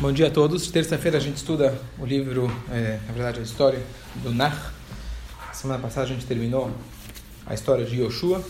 Bom 0.00 0.12
dia 0.12 0.28
a 0.28 0.30
todos. 0.30 0.70
Terça-feira 0.70 1.18
a 1.18 1.20
gente 1.20 1.36
estuda 1.36 1.78
o 1.98 2.06
livro, 2.06 2.50
é, 2.72 2.98
na 3.06 3.12
verdade, 3.12 3.40
a 3.40 3.42
história 3.42 3.82
do 4.22 4.32
Nar. 4.32 4.72
Semana 5.52 5.78
passada 5.78 6.06
a 6.06 6.08
gente 6.08 6.24
terminou 6.24 6.70
a 7.44 7.52
história 7.52 7.84
de 7.84 8.00
Yoshua, 8.00 8.42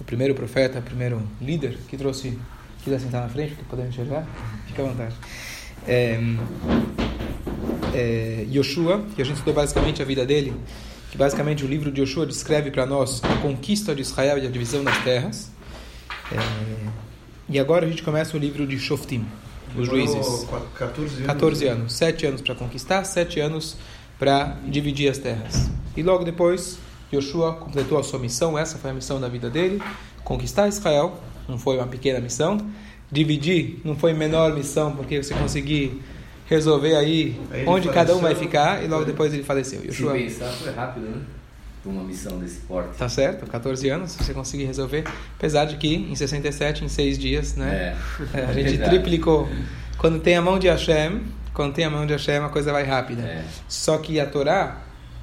o 0.00 0.04
primeiro 0.04 0.34
profeta, 0.34 0.78
o 0.78 0.82
primeiro 0.82 1.22
líder 1.38 1.76
que 1.86 1.98
trouxe. 1.98 2.38
Quiser 2.82 2.98
sentar 2.98 3.20
na 3.20 3.28
frente, 3.28 3.56
que 3.56 3.64
podemos 3.64 3.90
enxergar? 3.90 4.26
Fica 4.68 4.80
à 4.80 4.86
vontade. 4.86 5.14
É, 5.86 6.18
é, 7.92 8.46
Yoshua, 8.50 9.04
que 9.14 9.20
a 9.20 9.24
gente 9.26 9.34
estudou 9.34 9.52
basicamente 9.52 10.00
a 10.00 10.04
vida 10.06 10.24
dele, 10.24 10.56
que 11.10 11.18
basicamente 11.18 11.62
o 11.62 11.68
livro 11.68 11.92
de 11.92 12.00
Yoshua 12.00 12.24
descreve 12.24 12.70
para 12.70 12.86
nós 12.86 13.20
a 13.22 13.36
conquista 13.42 13.94
de 13.94 14.00
Israel 14.00 14.38
e 14.38 14.46
a 14.46 14.50
divisão 14.50 14.82
das 14.82 14.96
terras. 15.04 15.50
É, 16.32 16.86
e 17.50 17.58
agora 17.58 17.84
a 17.84 17.88
gente 17.90 18.02
começa 18.02 18.34
o 18.34 18.40
livro 18.40 18.66
de 18.66 18.78
Shoftim 18.78 19.26
os 19.76 19.86
juízes. 19.86 20.46
14 20.74 21.14
anos. 21.14 21.26
14 21.26 21.66
anos. 21.66 21.92
7 21.92 22.26
anos 22.26 22.40
para 22.40 22.54
conquistar, 22.54 23.04
7 23.04 23.40
anos 23.40 23.76
para 24.18 24.56
dividir 24.66 25.10
as 25.10 25.18
terras. 25.18 25.70
E 25.96 26.02
logo 26.02 26.24
depois, 26.24 26.78
Yoshua 27.12 27.54
completou 27.54 27.98
a 27.98 28.02
sua 28.02 28.18
missão, 28.18 28.58
essa 28.58 28.78
foi 28.78 28.90
a 28.90 28.94
missão 28.94 29.20
da 29.20 29.28
vida 29.28 29.48
dele, 29.50 29.82
conquistar 30.22 30.68
Israel, 30.68 31.18
não 31.48 31.58
foi 31.58 31.76
uma 31.76 31.86
pequena 31.86 32.20
missão, 32.20 32.58
dividir 33.10 33.80
não 33.84 33.96
foi 33.96 34.12
menor 34.12 34.54
missão, 34.54 34.94
porque 34.94 35.22
você 35.22 35.34
conseguir 35.34 36.00
resolver 36.46 36.96
aí, 36.96 37.40
aí 37.50 37.64
onde 37.66 37.88
cada 37.88 38.14
um 38.14 38.20
vai 38.20 38.34
ficar, 38.34 38.84
e 38.84 38.88
logo 38.88 39.04
depois 39.04 39.32
ele 39.32 39.42
faleceu. 39.42 39.82
Yoshua... 39.84 40.12
Se 40.12 40.18
pensar, 40.18 40.50
foi 40.52 40.72
rápido, 40.72 41.06
né? 41.06 41.22
Uma 41.84 42.02
missão 42.04 42.38
desse 42.38 42.60
porte. 42.60 42.96
Tá 42.96 43.08
certo, 43.08 43.46
14 43.46 43.88
anos, 43.88 44.14
você 44.14 44.34
conseguir 44.34 44.64
resolver. 44.64 45.04
Apesar 45.36 45.64
de 45.64 45.76
que 45.76 45.94
em 45.94 46.14
67, 46.14 46.84
em 46.84 46.88
6 46.88 47.18
dias, 47.18 47.56
né? 47.56 47.96
É, 48.34 48.40
é 48.40 48.44
a 48.44 48.52
gente 48.52 48.70
verdade. 48.70 48.90
triplicou. 48.90 49.48
Quando 49.96 50.20
tem 50.20 50.36
a 50.36 50.42
mão 50.42 50.58
de 50.58 50.68
Hashem, 50.68 51.22
quando 51.54 51.74
tem 51.74 51.84
a 51.84 51.90
mão 51.90 52.06
de 52.06 52.12
Hashem, 52.12 52.38
a 52.38 52.48
coisa 52.48 52.72
vai 52.72 52.84
rápida. 52.84 53.22
É. 53.22 53.44
Só 53.68 53.98
que 53.98 54.20
a 54.20 54.26
Torá 54.26 54.82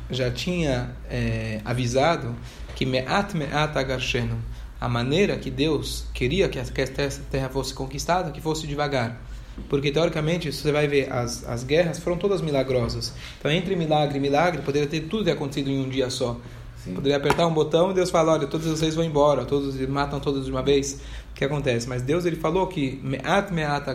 já 0.09 0.31
tinha 0.31 0.92
é, 1.09 1.62
avisado 1.66 2.36
que 2.76 2.86
me'at 2.86 3.36
me'at 3.36 3.76
agarshenu, 3.78 4.38
a 4.80 4.88
maneira 4.88 5.36
que 5.38 5.50
Deus 5.50 6.06
queria 6.14 6.48
que 6.48 6.59
essa 6.59 7.22
terra 7.31 7.50
fosse 7.50 7.74
conquistada, 7.74 8.31
que 8.31 8.40
fosse 8.40 8.68
devagar. 8.68 9.20
Porque, 9.69 9.91
teoricamente, 9.91 10.52
você 10.52 10.72
vai 10.72 10.88
ver, 10.88 11.11
as, 11.11 11.47
as 11.47 11.63
guerras 11.63 12.00
foram 12.00 12.17
todas 12.17 12.41
milagrosas. 12.41 13.13
Então, 13.39 13.52
entre 13.52 13.75
milagre 13.75 14.17
e 14.17 14.22
milagre, 14.22 14.61
poderia 14.61 14.88
ter 14.88 15.02
tudo 15.02 15.25
ter 15.25 15.31
acontecido 15.31 15.69
em 15.69 15.83
um 15.83 15.89
dia 15.89 16.09
só. 16.09 16.39
Sim. 16.88 16.94
Poderia 16.94 17.17
apertar 17.17 17.47
um 17.47 17.53
botão 17.53 17.91
e 17.91 17.94
Deus 17.94 18.09
fala, 18.09 18.33
olha, 18.33 18.47
todos 18.47 18.67
vocês 18.67 18.95
vão 18.95 19.03
embora, 19.03 19.45
todos 19.45 19.75
matam 19.88 20.19
todos 20.19 20.45
de 20.45 20.52
uma 20.52 20.61
vez. 20.61 21.02
O 21.31 21.35
que 21.35 21.44
acontece? 21.44 21.88
Mas 21.88 22.02
Deus 22.02 22.25
ele 22.25 22.35
falou 22.35 22.67
que 22.67 23.00
me'at 23.03 23.52
me'at 23.52 23.85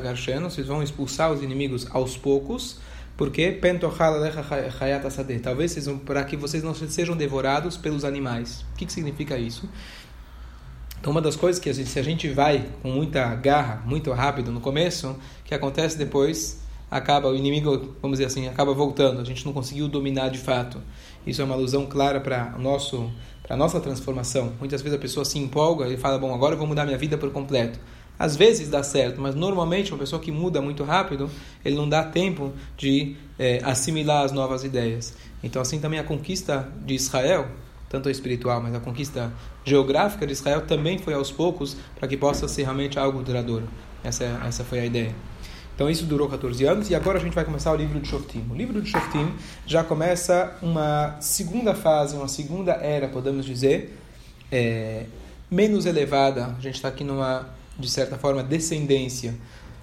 vocês 0.50 0.66
vão 0.66 0.82
expulsar 0.82 1.32
os 1.32 1.42
inimigos 1.42 1.86
aos 1.90 2.16
poucos, 2.16 2.78
porque 3.16 3.52
talvez 5.40 5.76
para 6.04 6.24
que 6.24 6.36
vocês 6.36 6.62
não 6.62 6.74
sejam 6.74 7.16
devorados 7.16 7.76
pelos 7.76 8.04
animais. 8.04 8.64
O 8.72 8.76
que, 8.76 8.86
que 8.86 8.92
significa 8.92 9.38
isso? 9.38 9.68
Então, 11.02 11.10
uma 11.10 11.20
das 11.20 11.34
coisas 11.34 11.60
que 11.60 11.68
a 11.68 11.72
gente, 11.72 11.88
se 11.88 11.98
a 11.98 12.02
gente 12.02 12.28
vai 12.28 12.64
com 12.80 12.88
muita 12.88 13.34
garra, 13.34 13.82
muito 13.84 14.12
rápido 14.12 14.52
no 14.52 14.60
começo, 14.60 15.16
que 15.44 15.52
acontece 15.52 15.98
depois, 15.98 16.62
acaba 16.88 17.28
o 17.28 17.34
inimigo, 17.34 17.96
vamos 18.00 18.18
dizer 18.18 18.26
assim, 18.26 18.46
acaba 18.46 18.72
voltando. 18.72 19.20
A 19.20 19.24
gente 19.24 19.44
não 19.44 19.52
conseguiu 19.52 19.88
dominar 19.88 20.28
de 20.28 20.38
fato. 20.38 20.80
Isso 21.26 21.42
é 21.42 21.44
uma 21.44 21.56
alusão 21.56 21.86
clara 21.86 22.20
para 22.20 22.50
nosso 22.56 23.10
para 23.42 23.56
nossa 23.56 23.80
transformação. 23.80 24.52
Muitas 24.60 24.80
vezes 24.80 24.96
a 24.96 25.00
pessoa 25.00 25.24
se 25.24 25.40
empolga 25.40 25.88
e 25.88 25.96
fala: 25.96 26.16
Bom, 26.20 26.32
agora 26.32 26.54
eu 26.54 26.58
vou 26.58 26.68
mudar 26.68 26.84
minha 26.84 26.96
vida 26.96 27.18
por 27.18 27.32
completo. 27.32 27.80
Às 28.16 28.36
vezes 28.36 28.68
dá 28.68 28.84
certo, 28.84 29.20
mas 29.20 29.34
normalmente 29.34 29.90
uma 29.90 29.98
pessoa 29.98 30.22
que 30.22 30.30
muda 30.30 30.62
muito 30.62 30.84
rápido, 30.84 31.28
ele 31.64 31.74
não 31.74 31.88
dá 31.88 32.04
tempo 32.04 32.52
de 32.76 33.16
é, 33.36 33.60
assimilar 33.64 34.24
as 34.24 34.30
novas 34.30 34.62
ideias. 34.62 35.16
Então, 35.42 35.60
assim 35.60 35.80
também 35.80 35.98
a 35.98 36.04
conquista 36.04 36.72
de 36.86 36.94
Israel, 36.94 37.48
tanto 37.88 38.08
a 38.08 38.12
espiritual, 38.12 38.62
mas 38.62 38.72
a 38.72 38.78
conquista 38.78 39.32
geográfica 39.64 40.26
de 40.26 40.32
Israel 40.32 40.62
também 40.62 40.98
foi 40.98 41.14
aos 41.14 41.30
poucos 41.30 41.76
para 41.98 42.08
que 42.08 42.16
possa 42.16 42.48
ser 42.48 42.62
realmente 42.62 42.98
algo 42.98 43.22
duradouro. 43.22 43.68
Essa, 44.02 44.24
essa 44.46 44.64
foi 44.64 44.80
a 44.80 44.86
ideia. 44.86 45.14
Então 45.74 45.88
isso 45.88 46.04
durou 46.04 46.28
14 46.28 46.64
anos 46.64 46.90
e 46.90 46.94
agora 46.94 47.18
a 47.18 47.20
gente 47.20 47.34
vai 47.34 47.44
começar 47.44 47.72
o 47.72 47.76
livro 47.76 47.98
de 47.98 48.08
Shoftim. 48.08 48.44
O 48.50 48.54
livro 48.54 48.80
de 48.80 48.90
Shoftim 48.90 49.32
já 49.66 49.82
começa 49.82 50.56
uma 50.60 51.16
segunda 51.20 51.74
fase, 51.74 52.14
uma 52.14 52.28
segunda 52.28 52.72
era, 52.72 53.08
podemos 53.08 53.46
dizer, 53.46 53.98
é, 54.50 55.06
menos 55.50 55.86
elevada. 55.86 56.54
A 56.58 56.60
gente 56.60 56.74
está 56.74 56.88
aqui 56.88 57.04
numa, 57.04 57.48
de 57.78 57.90
certa 57.90 58.18
forma, 58.18 58.42
descendência 58.42 59.34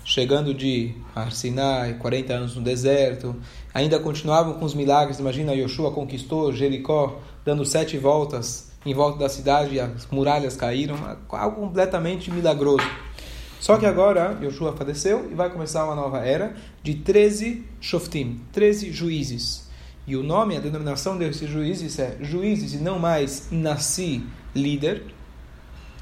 chegando 0.05 0.53
de 0.53 0.95
Arsinai, 1.15 1.95
40 1.95 2.33
anos 2.33 2.55
no 2.55 2.63
deserto, 2.63 3.35
ainda 3.73 3.99
continuavam 3.99 4.53
com 4.55 4.65
os 4.65 4.73
milagres. 4.73 5.19
Imagina, 5.19 5.53
Yoshua 5.53 5.91
conquistou 5.91 6.51
Jericó, 6.51 7.19
dando 7.45 7.63
sete 7.63 7.97
voltas 7.97 8.68
em 8.85 8.93
volta 8.93 9.19
da 9.19 9.29
cidade, 9.29 9.79
as 9.79 10.07
muralhas 10.07 10.55
caíram, 10.55 10.95
algo 11.29 11.61
completamente 11.61 12.31
milagroso. 12.31 12.87
Só 13.59 13.77
que 13.77 13.85
agora 13.85 14.37
Yoshua 14.41 14.75
faleceu 14.75 15.29
e 15.29 15.35
vai 15.35 15.49
começar 15.49 15.83
uma 15.85 15.95
nova 15.95 16.19
era 16.19 16.55
de 16.81 16.95
13 16.95 17.65
Shoftim, 17.81 18.39
13 18.53 18.91
juízes. 18.91 19.67
E 20.07 20.15
o 20.15 20.23
nome, 20.23 20.55
a 20.55 20.59
denominação 20.59 21.17
desses 21.17 21.49
juízes 21.49 21.99
é 21.99 22.17
juízes 22.21 22.73
e 22.73 22.77
não 22.77 22.97
mais 22.97 23.49
Nasci, 23.51 24.23
líder, 24.55 25.03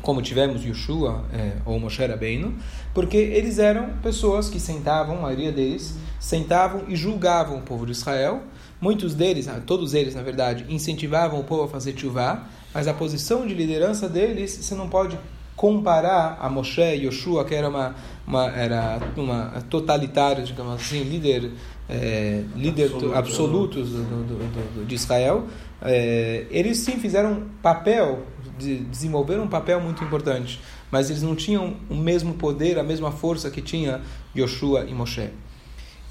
como 0.02 0.22
tivemos 0.22 0.64
Yeshua 0.64 1.26
é, 1.34 1.58
ou 1.66 1.80
Moshe 1.80 2.06
Rabbeinu, 2.06 2.56
porque 2.94 3.18
eles 3.18 3.60
eram 3.60 3.90
pessoas 4.04 4.50
que 4.50 4.60
sentavam, 4.60 5.18
a 5.18 5.22
maioria 5.24 5.52
deles, 5.52 5.96
sentavam 6.20 6.84
e 6.88 6.96
julgavam 6.96 7.58
o 7.58 7.62
povo 7.62 7.86
de 7.86 7.92
Israel. 7.92 8.44
Muitos 8.80 9.16
deles, 9.16 9.48
ah, 9.48 9.60
todos 9.66 9.94
eles 9.94 10.14
na 10.16 10.22
verdade, 10.22 10.66
incentivavam 10.70 11.40
o 11.40 11.44
povo 11.44 11.64
a 11.64 11.68
fazer 11.68 11.98
chuvá, 11.98 12.48
mas 12.74 12.88
a 12.88 12.94
posição 12.94 13.46
de 13.48 13.54
liderança 13.54 14.08
deles, 14.08 14.52
você 14.52 14.76
não 14.76 14.90
pode 14.90 15.18
comparar 15.56 16.38
a 16.40 16.48
Moshe 16.50 16.80
e 16.80 17.08
Yoshua, 17.08 17.44
que 17.44 17.56
era 17.56 17.68
uma, 17.68 17.96
uma, 18.28 18.46
era 18.52 19.00
uma 19.18 19.64
totalitário, 19.70 20.44
digamos 20.44 20.76
assim, 20.76 21.02
líder, 21.04 21.52
é, 21.90 22.44
líder 22.56 22.86
Absoluto, 22.86 23.16
absolutos 23.16 23.90
do, 23.90 24.04
do, 24.04 24.36
do, 24.82 24.86
de 24.86 24.94
Israel, 24.94 25.48
é, 25.82 26.46
eles 26.52 26.78
sim 26.78 27.00
fizeram 27.00 27.48
papel 27.62 28.24
de 28.58 28.78
desenvolver 28.78 29.40
um 29.40 29.48
papel 29.48 29.82
muito 29.82 30.04
importante, 30.04 30.62
mas 30.92 31.10
eles 31.10 31.24
não 31.24 31.36
tinham 31.36 31.76
o 31.90 31.96
mesmo 31.96 32.36
poder, 32.36 32.78
a 32.78 32.84
mesma 32.84 33.12
força 33.12 33.50
que 33.50 33.62
tinha 33.62 34.02
Yoshua 34.36 34.86
e 34.86 34.94
Moshe. 34.94 35.30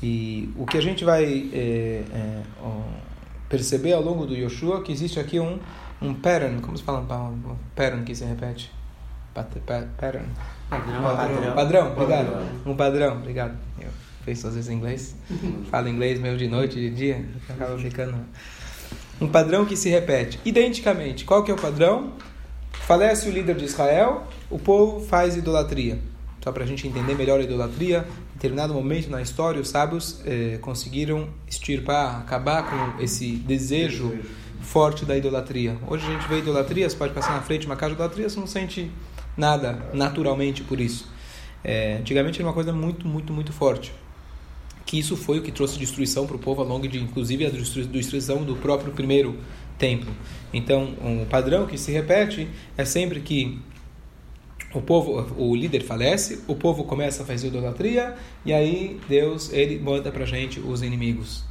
E 0.03 0.51
o 0.57 0.67
que 0.67 0.77
a 0.77 0.83
gente 0.83 1.05
vai 1.05 1.49
é, 1.53 2.03
é, 2.13 2.43
perceber 3.49 3.93
ao 3.93 4.03
longo 4.03 4.27
do 4.27 4.35
Yoshua 4.35 4.83
que 4.83 4.93
existe 4.93 5.19
aqui 5.19 5.41
um 5.41 5.59
um 6.01 6.15
pattern, 6.15 6.61
como 6.61 6.77
se 6.77 6.83
fala 6.83 7.01
um 7.01 7.57
pattern 7.75 8.05
que 8.05 8.15
se 8.15 8.25
repete? 8.25 8.73
Pattern. 9.35 10.29
Padrão. 10.71 11.03
Padrão. 11.03 11.55
Padrão, 11.55 11.93
obrigado. 11.93 12.47
Um 12.65 12.77
padrão, 12.77 13.17
obrigado. 13.19 13.57
Eu 13.79 13.91
penso 14.25 14.47
às 14.49 14.55
vezes 14.55 14.71
em 14.71 14.77
inglês, 14.77 15.15
falo 15.71 15.89
inglês 15.89 16.19
meio 16.19 16.37
de 16.37 16.49
noite, 16.49 16.75
de 16.75 16.91
dia, 16.91 17.25
acaba 17.49 17.79
ficando 17.79 18.17
um 19.21 19.29
padrão 19.29 19.65
que 19.65 19.77
se 19.77 19.89
repete 19.89 20.41
identicamente. 20.45 21.25
Qual 21.25 21.45
que 21.45 21.51
é 21.51 21.55
o 21.55 21.57
padrão? 21.57 22.13
Falece 22.73 23.29
o 23.29 23.33
líder 23.33 23.57
de 23.57 23.65
Israel, 23.65 24.25
o 24.51 24.59
povo 24.59 25.05
faz 25.05 25.37
idolatria. 25.37 25.99
Só 26.43 26.53
para 26.53 26.63
a 26.63 26.67
gente 26.67 26.87
entender 26.87 27.17
melhor 27.17 27.41
a 27.41 27.43
idolatria, 27.43 28.07
em 28.31 28.35
determinado 28.35 28.73
momento 28.73 29.11
na 29.11 29.21
história, 29.21 29.61
os 29.61 29.69
sábios 29.69 30.21
eh, 30.25 30.59
conseguiram 30.61 31.29
extirpar, 31.49 32.21
acabar 32.21 32.71
com 32.71 33.03
esse 33.03 33.33
desejo 33.33 34.17
forte 34.67 35.05
da 35.05 35.17
idolatria. 35.17 35.79
Hoje 35.87 36.05
a 36.07 36.11
gente 36.11 36.29
vê 36.29 36.39
idolatria, 36.39 36.91
você 36.91 36.97
pode 36.97 37.15
passar 37.15 37.35
na 37.35 37.41
frente 37.41 37.61
de 37.63 37.67
uma 37.67 37.77
casa 37.77 37.91
de 37.91 37.95
idolatria, 37.95 38.29
você 38.29 38.39
não 38.39 38.47
sente 38.47 38.91
nada 39.37 39.89
naturalmente 39.95 40.63
por 40.63 40.81
isso. 40.81 41.09
É, 41.63 41.99
antigamente 41.99 42.41
era 42.41 42.49
uma 42.49 42.53
coisa 42.53 42.73
muito, 42.73 43.07
muito, 43.07 43.33
muito 43.33 43.53
forte. 43.53 43.93
Que 44.85 44.99
isso 44.99 45.17
foi 45.17 45.39
o 45.39 45.43
que 45.43 45.53
trouxe 45.53 45.79
destruição 45.79 46.27
para 46.27 46.37
o 46.37 46.39
povo 46.39 46.63
ao 46.63 46.69
longo 46.69 46.87
de, 46.87 46.99
inclusive, 46.99 47.47
a 47.47 47.51
destruição 47.51 48.43
do 48.43 48.57
próprio 48.57 48.93
primeiro 48.93 49.39
templo. 49.79 50.13
Então, 50.53 50.95
um 51.01 51.25
padrão 51.25 51.67
que 51.67 51.79
se 51.79 51.93
repete 51.93 52.49
é 52.77 52.85
sempre 52.85 53.21
que 53.21 53.59
o 54.75 54.83
povo, 54.83 55.27
o 55.39 55.55
líder 55.55 55.83
falece, 55.83 56.43
o 56.47 56.55
povo 56.55 56.85
começa 56.85 57.23
a 57.23 57.27
fazer 57.27 57.49
idolatria 57.49 58.15
e 58.45 58.53
aí 58.53 59.01
Deus 59.09 59.53
ele 59.53 59.79
manda 59.79 60.13
para 60.13 60.25
gente 60.27 60.61
os 60.61 60.83
inimigos. 60.83 61.46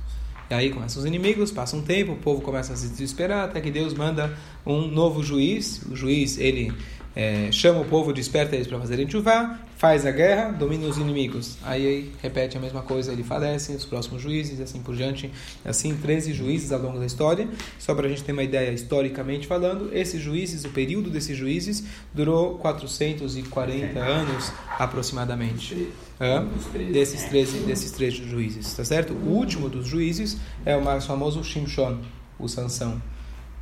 E 0.49 0.53
aí 0.53 0.69
começam 0.69 0.99
os 0.99 1.05
inimigos, 1.05 1.51
passa 1.51 1.75
um 1.75 1.81
tempo, 1.81 2.11
o 2.11 2.17
povo 2.17 2.41
começa 2.41 2.73
a 2.73 2.75
se 2.75 2.87
desesperar 2.87 3.45
até 3.45 3.59
que 3.59 3.71
Deus 3.71 3.93
manda 3.93 4.37
um 4.65 4.87
novo 4.87 5.23
juiz. 5.23 5.81
O 5.89 5.95
juiz 5.95 6.37
ele 6.37 6.71
é, 7.15 7.49
chama 7.51 7.79
o 7.79 7.85
povo, 7.85 8.11
desperta 8.11 8.55
eles 8.55 8.67
para 8.67 8.77
fazerem 8.77 9.09
chuvá, 9.09 9.57
faz 9.77 10.05
a 10.05 10.11
guerra, 10.11 10.51
domina 10.51 10.85
os 10.85 10.97
inimigos. 10.97 11.57
Aí, 11.63 11.87
aí 11.87 12.11
repete 12.21 12.57
a 12.57 12.59
mesma 12.59 12.81
coisa, 12.81 13.11
ele 13.11 13.23
falece, 13.23 13.71
os 13.73 13.85
próximos 13.85 14.21
juízes, 14.21 14.59
e 14.59 14.63
assim 14.63 14.81
por 14.81 14.95
diante. 14.95 15.31
Assim, 15.63 15.95
13 15.95 16.33
juízes 16.33 16.71
ao 16.73 16.81
longo 16.81 16.99
da 16.99 17.05
história. 17.05 17.47
Só 17.79 17.95
para 17.95 18.07
a 18.07 18.09
gente 18.09 18.23
ter 18.23 18.33
uma 18.33 18.43
ideia, 18.43 18.71
historicamente 18.71 19.47
falando, 19.47 19.89
esses 19.93 20.21
juízes, 20.21 20.65
o 20.65 20.69
período 20.69 21.09
desses 21.09 21.37
juízes 21.37 21.85
durou 22.13 22.57
440 22.57 23.99
anos 23.99 24.51
aproximadamente. 24.77 25.89
Hã? 26.19 26.47
Desses 26.91 27.23
13, 27.23 27.59
desses 27.59 27.91
13 27.91 28.23
juízes, 28.27 28.73
tá 28.73 28.83
certo? 28.83 29.13
O 29.13 29.29
último 29.29 29.69
dos 29.69 29.87
juízes 29.87 30.37
é 30.65 30.75
o 30.75 30.83
mais 30.83 31.05
famoso 31.05 31.43
Shimshon, 31.43 31.99
o 32.39 32.47
Sansão. 32.47 33.01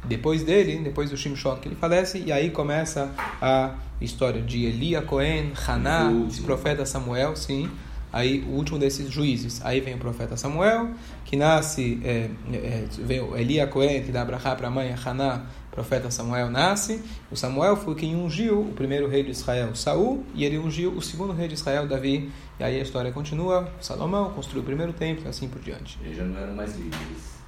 Depois 0.06 0.44
dele, 0.44 0.80
depois 0.84 1.10
do 1.10 1.18
Shimshon 1.18 1.58
que 1.58 1.68
ele 1.68 1.76
falece, 1.76 2.22
e 2.26 2.32
aí 2.32 2.50
começa 2.50 3.12
a 3.42 3.76
história 4.02 4.42
de 4.42 4.66
Elia 4.66 5.02
Cohen, 5.02 5.54
Haná, 5.68 6.12
esse 6.28 6.42
profeta 6.42 6.86
Samuel, 6.86 7.36
sim. 7.36 7.70
Aí 8.12 8.42
o 8.42 8.52
último 8.52 8.78
desses 8.78 9.10
juízes. 9.10 9.60
Aí 9.66 9.80
vem 9.80 9.96
o 9.96 9.98
profeta 9.98 10.38
Samuel, 10.38 10.92
que 11.26 11.36
nasce, 11.36 12.00
é, 12.04 12.30
é, 12.54 12.86
vem 13.00 13.22
o 13.22 13.36
Elia 13.36 13.66
Cohen, 13.66 14.04
que 14.04 14.12
dá 14.12 14.24
brachá 14.24 14.56
para 14.56 14.68
a 14.68 14.72
mãe, 14.72 14.94
Haná, 15.04 15.46
profeta 15.72 16.12
Samuel 16.12 16.52
nasce. 16.52 17.02
O 17.32 17.36
Samuel 17.36 17.76
foi 17.76 17.96
quem 17.96 18.16
ungiu 18.16 18.62
o 18.62 18.74
primeiro 18.74 19.08
rei 19.08 19.24
de 19.24 19.32
Israel, 19.32 19.74
Saul, 19.74 20.24
e 20.36 20.46
ele 20.46 20.60
ungiu 20.60 20.92
o 20.92 21.02
segundo 21.02 21.34
rei 21.34 21.48
de 21.48 21.56
Israel, 21.56 21.88
Davi. 21.88 22.30
E 22.60 22.64
aí 22.64 22.80
a 22.80 22.84
história 22.84 23.12
continua. 23.12 23.68
Salomão 23.82 24.30
construiu 24.30 24.62
o 24.62 24.66
primeiro 24.66 24.94
templo 24.94 25.26
e 25.26 25.28
assim 25.28 25.50
por 25.50 25.60
diante. 25.60 25.98
Eles 26.04 26.16
já 26.16 26.24
não 26.24 26.40
eram 26.40 26.54
mais 26.54 26.76
líderes. 26.76 27.43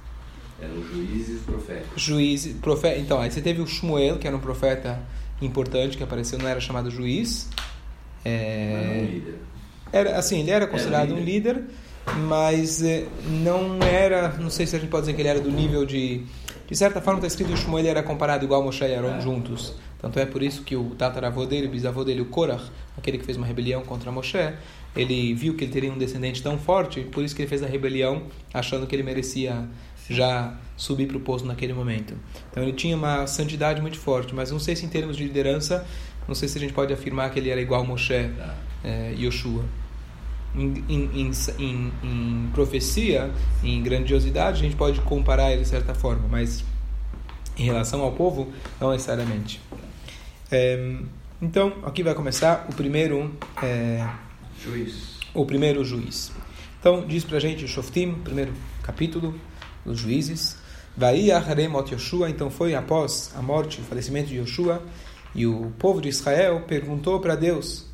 Eram 0.60 0.82
juízes 0.82 1.42
profetas. 1.42 1.88
Juiz, 1.96 2.46
profeta. 2.60 2.98
Então, 2.98 3.20
aí 3.20 3.30
você 3.30 3.40
teve 3.40 3.60
o 3.60 3.66
Shmuel, 3.66 4.18
que 4.18 4.26
era 4.26 4.36
um 4.36 4.40
profeta 4.40 5.00
importante 5.40 5.96
que 5.96 6.02
apareceu, 6.02 6.38
não 6.38 6.48
era 6.48 6.60
chamado 6.60 6.90
juiz. 6.90 7.48
É... 8.24 8.72
Mas 8.72 8.86
não 8.86 9.04
líder. 9.04 9.34
Era, 9.92 10.18
assim, 10.18 10.40
ele 10.40 10.50
era 10.50 10.66
considerado 10.66 11.12
era 11.12 11.20
um 11.20 11.22
líder, 11.22 11.64
mas 12.26 12.82
eh, 12.82 13.06
não 13.42 13.78
era, 13.80 14.32
não 14.38 14.50
sei 14.50 14.66
se 14.66 14.74
a 14.74 14.78
gente 14.78 14.90
pode 14.90 15.02
dizer 15.02 15.14
que 15.14 15.22
ele 15.22 15.28
era 15.28 15.40
do 15.40 15.50
nível 15.50 15.84
de. 15.84 16.24
De 16.66 16.74
certa 16.74 17.00
forma, 17.00 17.18
está 17.18 17.28
escrito 17.28 17.48
que 17.48 17.54
o 17.54 17.56
Shmuel 17.56 17.86
era 17.86 18.02
comparado 18.02 18.44
igual 18.44 18.60
Moshe 18.62 18.84
e 18.84 18.92
Aaron 18.92 19.16
é. 19.16 19.20
juntos. 19.20 19.74
Tanto 20.00 20.18
é 20.18 20.26
por 20.26 20.42
isso 20.42 20.62
que 20.62 20.74
o 20.74 20.90
tataravô 20.96 21.46
dele, 21.46 21.68
o 21.68 21.70
bisavô 21.70 22.02
dele, 22.02 22.20
o 22.20 22.26
Korach, 22.26 22.64
aquele 22.98 23.18
que 23.18 23.24
fez 23.24 23.36
uma 23.36 23.46
rebelião 23.46 23.82
contra 23.82 24.10
Moshe, 24.10 24.52
ele 24.96 25.32
viu 25.32 25.54
que 25.54 25.64
ele 25.64 25.72
teria 25.72 25.92
um 25.92 25.98
descendente 25.98 26.42
tão 26.42 26.58
forte, 26.58 27.02
por 27.02 27.22
isso 27.22 27.36
que 27.36 27.42
ele 27.42 27.48
fez 27.48 27.62
a 27.62 27.66
rebelião, 27.66 28.24
achando 28.52 28.86
que 28.86 28.96
ele 28.96 29.04
merecia 29.04 29.68
já 30.08 30.54
subir 30.76 31.06
para 31.06 31.16
o 31.16 31.20
posto 31.20 31.46
naquele 31.46 31.72
momento. 31.72 32.14
Então 32.50 32.62
ele 32.62 32.72
tinha 32.72 32.96
uma 32.96 33.26
santidade 33.26 33.80
muito 33.80 33.98
forte, 33.98 34.34
mas 34.34 34.50
não 34.50 34.58
sei 34.58 34.76
se 34.76 34.84
em 34.84 34.88
termos 34.88 35.16
de 35.16 35.24
liderança, 35.24 35.86
não 36.28 36.34
sei 36.34 36.48
se 36.48 36.58
a 36.58 36.60
gente 36.60 36.72
pode 36.72 36.92
afirmar 36.92 37.30
que 37.30 37.38
ele 37.38 37.50
era 37.50 37.60
igual 37.60 37.84
Moshe 37.84 38.30
é, 38.84 39.14
Yoshua. 39.18 39.64
Em, 40.54 40.84
em, 40.88 41.30
em, 41.58 41.92
em, 42.02 42.50
profecia, 42.54 43.30
em 43.62 43.82
grandiosidade, 43.82 44.60
a 44.60 44.62
gente 44.62 44.76
pode 44.76 45.00
comparar 45.02 45.52
ele 45.52 45.62
de 45.62 45.68
certa 45.68 45.94
forma, 45.94 46.26
mas 46.28 46.64
em 47.58 47.64
relação 47.64 48.00
ao 48.00 48.12
povo, 48.12 48.50
não 48.80 48.90
necessariamente. 48.90 49.60
É, 50.50 50.96
então, 51.42 51.74
aqui 51.84 52.02
vai 52.02 52.14
começar 52.14 52.66
o 52.70 52.74
primeiro 52.74 53.34
é, 53.62 54.08
juiz. 54.62 55.18
O 55.34 55.44
primeiro 55.44 55.84
juiz. 55.84 56.32
Então, 56.80 57.04
diz 57.06 57.24
para 57.24 57.36
a 57.36 57.40
gente 57.40 57.64
o 57.64 57.68
Shoftim, 57.68 58.14
primeiro 58.14 58.54
capítulo, 58.82 59.34
dos 59.86 59.98
juízes. 59.98 60.56
Vai 60.96 61.30
Haremot 61.30 61.92
Yoshua, 61.92 62.28
então 62.28 62.50
foi 62.50 62.74
após 62.74 63.30
a 63.36 63.42
morte, 63.42 63.80
o 63.80 63.84
falecimento 63.84 64.28
de 64.28 64.36
Yoshua, 64.36 64.82
e 65.34 65.46
o 65.46 65.72
povo 65.78 66.00
de 66.00 66.08
Israel 66.08 66.64
perguntou 66.66 67.20
para 67.20 67.34
Deus, 67.34 67.86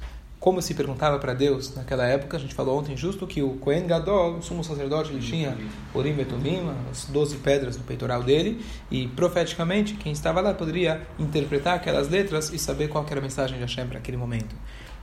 como 0.43 0.61
se 0.61 0.75
perguntava 0.75 1.21
para 1.21 1.35
Deus 1.35 1.73
naquela 1.75 2.05
época, 2.05 2.37
a 2.37 2.41
gente 2.41 2.53
falou 2.53 2.77
ontem 2.77 2.97
justo 2.97 3.29
que 3.29 3.43
o 3.43 3.51
Kohen 3.59 3.87
Gadol, 3.87 4.39
o 4.39 4.43
sumo 4.43 4.65
sacerdote, 4.65 5.13
ele 5.13 5.21
tinha 5.21 5.57
Urim 5.95 6.19
e 6.19 6.25
Tumim, 6.25 6.69
as 6.91 7.05
12 7.05 7.37
pedras 7.37 7.77
no 7.77 7.85
peitoral 7.85 8.25
dele, 8.25 8.61
e 8.91 9.07
profeticamente 9.07 9.95
quem 9.95 10.11
estava 10.11 10.41
lá 10.41 10.53
poderia 10.53 11.07
interpretar 11.17 11.77
aquelas 11.77 12.09
letras 12.09 12.53
e 12.53 12.59
saber 12.59 12.89
qual 12.89 13.07
era 13.09 13.21
a 13.21 13.23
mensagem 13.23 13.57
de 13.57 13.63
Hashem 13.63 13.87
para 13.87 13.99
aquele 13.99 14.17
momento. 14.17 14.57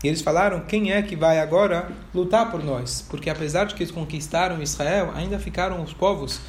E 0.03 0.07
eles 0.07 0.21
falaram: 0.21 0.61
quem 0.61 0.91
é 0.91 1.01
que 1.01 1.15
vai 1.15 1.39
agora 1.39 1.89
lutar 2.13 2.51
por 2.51 2.61
nós? 2.63 3.05
Porque 3.09 3.29
apesar 3.29 3.65
de 3.65 3.75
que 3.75 3.83
eles 3.83 3.93
conquistaram 3.93 4.61
Israel, 4.61 5.11
ainda 5.15 5.39
ficaram 5.39 5.81
os 5.81 5.93
povos 5.93 6.39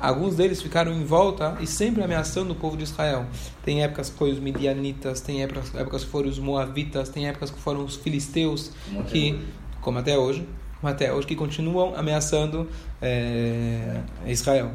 Alguns 0.00 0.36
deles 0.36 0.62
ficaram 0.62 0.92
em 0.92 1.04
volta 1.04 1.56
e 1.60 1.66
sempre 1.66 2.02
ameaçando 2.02 2.52
o 2.52 2.54
povo 2.54 2.76
de 2.76 2.84
Israel. 2.84 3.26
Tem 3.64 3.82
épocas 3.82 4.08
que 4.08 4.16
foram 4.16 4.32
os 4.32 4.38
midianitas, 4.38 5.20
tem 5.20 5.42
épocas, 5.42 5.74
épocas 5.74 6.04
que 6.04 6.10
foram 6.10 6.28
os 6.28 6.38
moavitas, 6.38 7.08
tem 7.08 7.28
épocas 7.28 7.50
que 7.50 7.58
foram 7.58 7.84
os 7.84 7.96
filisteus, 7.96 8.70
como 8.86 9.04
que, 9.04 9.30
até 9.30 9.80
como 9.80 9.98
até 9.98 10.16
hoje, 10.16 10.48
como 10.80 10.92
até 10.92 11.12
hoje, 11.12 11.26
que 11.26 11.34
continuam 11.34 11.96
ameaçando 11.96 12.68
é, 13.02 14.00
Israel. 14.26 14.72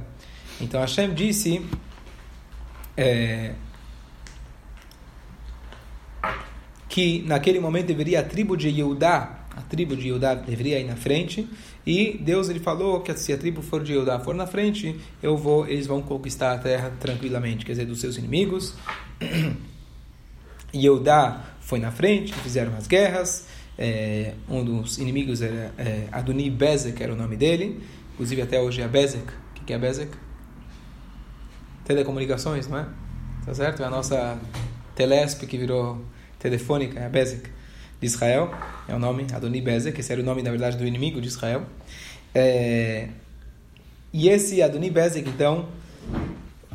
Então 0.60 0.82
Hashem 0.82 1.14
disse 1.14 1.66
é, 2.98 3.54
que 6.90 7.24
naquele 7.26 7.60
momento 7.60 7.88
deveria 7.88 8.20
a 8.20 8.24
tribo 8.24 8.58
de 8.58 8.68
Yehudá, 8.68 9.43
a 9.56 9.62
tribo 9.62 9.96
de 9.96 10.08
Yehudá 10.08 10.34
deveria 10.34 10.80
ir 10.80 10.86
na 10.86 10.96
frente, 10.96 11.48
e 11.86 12.18
Deus 12.18 12.50
ele 12.50 12.60
falou 12.60 13.02
que 13.02 13.14
se 13.16 13.34
a 13.34 13.38
tribo 13.38 13.62
for 13.62 13.84
de 13.84 13.94
Eudá 13.94 14.20
for 14.20 14.34
na 14.34 14.48
frente, 14.48 15.00
eu 15.22 15.36
vou, 15.38 15.68
eles 15.68 15.86
vão 15.86 16.02
conquistar 16.02 16.54
a 16.54 16.58
terra 16.58 16.92
tranquilamente, 17.00 17.66
quer 17.66 17.74
dizer, 17.74 17.86
dos 17.86 18.00
seus 18.00 18.18
inimigos. 18.18 18.74
E 20.76 20.88
Eudá 20.88 21.54
foi 21.60 21.78
na 21.78 21.92
frente, 21.92 22.34
fizeram 22.34 22.76
as 22.76 22.88
guerras. 22.88 23.46
É, 23.78 24.34
um 24.50 24.66
dos 24.66 24.98
inimigos 24.98 25.40
era 25.40 25.72
é, 25.78 26.08
Adoni 26.12 26.50
Bezek, 26.50 27.04
era 27.04 27.14
o 27.14 27.16
nome 27.16 27.36
dele. 27.36 27.80
Inclusive 28.16 28.42
até 28.42 28.60
hoje 28.60 28.82
é 28.82 28.88
Bezek. 28.88 29.32
O 29.62 29.64
que 29.64 29.72
é 29.72 29.78
Bezek? 29.78 30.12
Telecomunicações, 31.86 32.68
não 32.68 32.80
é? 32.80 32.88
Tá 33.46 33.54
certo? 33.54 33.84
É 33.84 33.86
a 33.86 33.90
nossa 33.92 34.40
Telesp 34.96 35.46
que 35.46 35.60
virou 35.60 36.04
telefônica, 36.40 37.00
é 37.00 37.06
a 37.06 37.10
Bezek 37.10 37.48
de 38.04 38.08
Israel, 38.08 38.54
é 38.88 38.94
o 38.94 39.00
nome 39.00 39.26
Adoni 39.34 39.62
Bezek, 39.62 40.00
esse 40.00 40.12
era 40.12 40.22
o 40.22 40.24
nome, 40.24 40.44
na 40.44 40.52
verdade, 40.52 40.78
do 40.78 40.86
inimigo 40.86 41.22
de 41.22 41.28
Israel. 41.30 41.66
É, 42.36 43.08
e 44.12 44.30
esse 44.30 44.62
Adoni 44.62 44.90
Bezek, 44.92 45.28
então, 45.28 45.70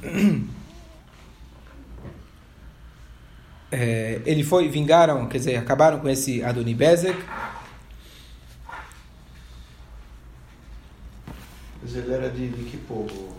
é, 3.70 4.20
ele 4.24 4.42
foi, 4.42 4.68
vingaram, 4.68 5.28
quer 5.28 5.38
dizer, 5.38 5.56
acabaram 5.56 6.00
com 6.00 6.08
esse 6.08 6.42
Adoni 6.42 6.74
Bezek. 6.74 7.22
Mas 11.82 11.94
ele 11.94 12.12
era 12.12 12.28
de, 12.30 12.48
de 12.48 12.64
que 12.64 12.76
povo? 12.78 13.37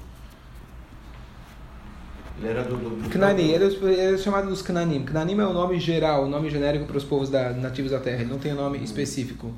Ele 2.39 2.47
era 2.47 2.63
do. 2.63 2.77
do, 2.77 2.89
do 2.89 3.09
Knani, 3.09 3.51
ele 3.51 3.65
é, 4.00 4.13
é 4.13 4.18
chamado 4.18 4.47
dos 4.47 4.62
Knanim. 4.62 5.03
Knanim 5.03 5.38
é 5.39 5.45
o 5.45 5.53
nome 5.53 5.80
geral, 5.80 6.25
o 6.25 6.30
nome 6.30 6.50
genérico 6.50 6.86
para 6.86 6.97
os 6.97 7.03
povos 7.03 7.30
da, 7.30 7.51
nativos 7.51 7.91
da 7.91 8.00
terra. 8.00 8.21
Ele 8.21 8.30
não 8.30 8.39
tem 8.39 8.53
um 8.53 8.56
nome 8.56 8.81
específico. 8.83 9.53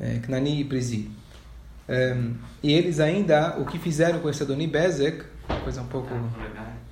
É, 0.00 0.20
Knani 0.20 0.60
e 0.60 0.64
Prizi. 0.64 1.10
Um, 1.88 2.34
e 2.62 2.72
eles 2.72 3.00
ainda, 3.00 3.56
o 3.58 3.64
que 3.64 3.78
fizeram 3.78 4.20
com 4.20 4.28
esse 4.28 4.42
Adoni 4.42 4.66
Bezek, 4.66 5.24
coisa 5.64 5.82
um 5.82 5.86
pouco. 5.86 6.08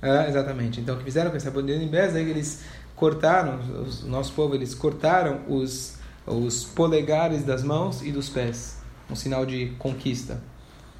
É, 0.01 0.27
exatamente. 0.27 0.81
Então, 0.81 0.95
o 0.95 0.97
que 0.97 1.05
fizeram 1.05 1.31
com 1.31 1.37
esse 1.37 1.47
Adoni 1.47 1.87
Bezek, 1.87 2.29
eles 2.29 2.63
cortaram, 2.95 3.59
os, 3.81 4.03
o 4.03 4.07
nosso 4.07 4.33
povo, 4.33 4.55
eles 4.55 4.73
cortaram 4.73 5.41
os, 5.47 5.97
os 6.25 6.65
polegares 6.65 7.43
das 7.43 7.63
mãos 7.63 8.01
e 8.01 8.11
dos 8.11 8.27
pés. 8.27 8.77
Um 9.09 9.15
sinal 9.15 9.45
de 9.45 9.67
conquista. 9.77 10.41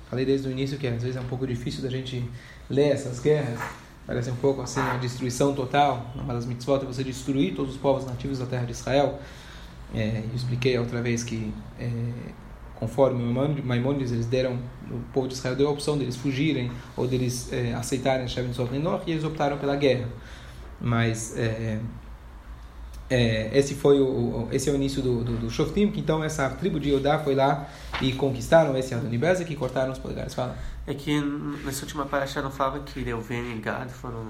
Falei 0.10 0.25
desde 0.25 0.48
o 0.48 0.51
início 0.51 0.77
que 0.77 0.88
às 0.88 1.01
vezes 1.01 1.17
é 1.17 1.20
um 1.20 1.25
pouco 1.25 1.46
difícil 1.46 1.81
da 1.81 1.89
gente 1.89 2.24
ler 2.70 2.93
essas 2.93 3.20
guerras 3.20 3.60
Parece 4.07 4.31
um 4.31 4.35
pouco 4.37 4.61
assim 4.61 4.79
a 4.79 4.95
destruição 4.95 5.53
total. 5.53 6.09
Uma 6.15 6.33
das 6.33 6.45
mitzvot 6.45 6.81
é 6.81 6.85
você 6.85 7.03
destruir 7.03 7.53
todos 7.53 7.75
os 7.75 7.77
povos 7.79 8.05
nativos 8.05 8.39
da 8.39 8.45
terra 8.45 8.63
de 8.63 8.71
Israel. 8.71 9.19
É, 9.93 10.23
eu 10.29 10.33
expliquei 10.33 10.79
outra 10.79 11.01
vez 11.01 11.25
que, 11.25 11.53
é, 11.77 11.89
conforme 12.75 13.21
Maimonides, 13.61 14.13
eles 14.13 14.25
deram, 14.25 14.57
o 14.89 14.99
povo 15.13 15.27
de 15.27 15.33
Israel 15.33 15.57
deu 15.57 15.67
a 15.67 15.71
opção 15.71 15.97
deles 15.97 16.15
fugirem 16.15 16.71
ou 16.95 17.05
deles 17.05 17.51
é, 17.51 17.73
aceitarem 17.73 18.23
a 18.23 18.27
Shem 18.27 18.49
Menor 18.71 19.03
e 19.05 19.11
eles 19.11 19.25
optaram 19.25 19.57
pela 19.57 19.75
guerra. 19.75 20.07
Mas 20.79 21.37
é, 21.37 21.79
é, 23.09 23.49
esse 23.57 23.73
foi 23.73 23.99
o, 23.99 24.47
esse 24.51 24.69
é 24.69 24.71
o 24.71 24.75
início 24.75 25.01
do, 25.01 25.23
do, 25.23 25.37
do 25.37 25.49
Shoftim, 25.49 25.91
que 25.91 25.99
então 25.99 26.23
essa 26.23 26.49
tribo 26.49 26.79
de 26.79 26.91
Yodá 26.91 27.19
foi 27.19 27.35
lá 27.35 27.67
e 28.01 28.13
conquistaram 28.13 28.77
esse 28.77 28.93
Adonibeza 28.93 29.43
que 29.43 29.55
cortaram 29.55 29.91
os 29.91 29.99
polegares. 29.99 30.33
Fala. 30.33 30.57
É 30.88 30.94
que 30.94 31.20
nessa 31.65 31.84
última 31.84 32.06
paraxá 32.06 32.41
não 32.41 32.50
falava 32.50 32.79
que 32.79 33.01
Reuven 33.01 33.58
e 33.58 33.60
Gad 33.60 33.89
foram 33.89 34.24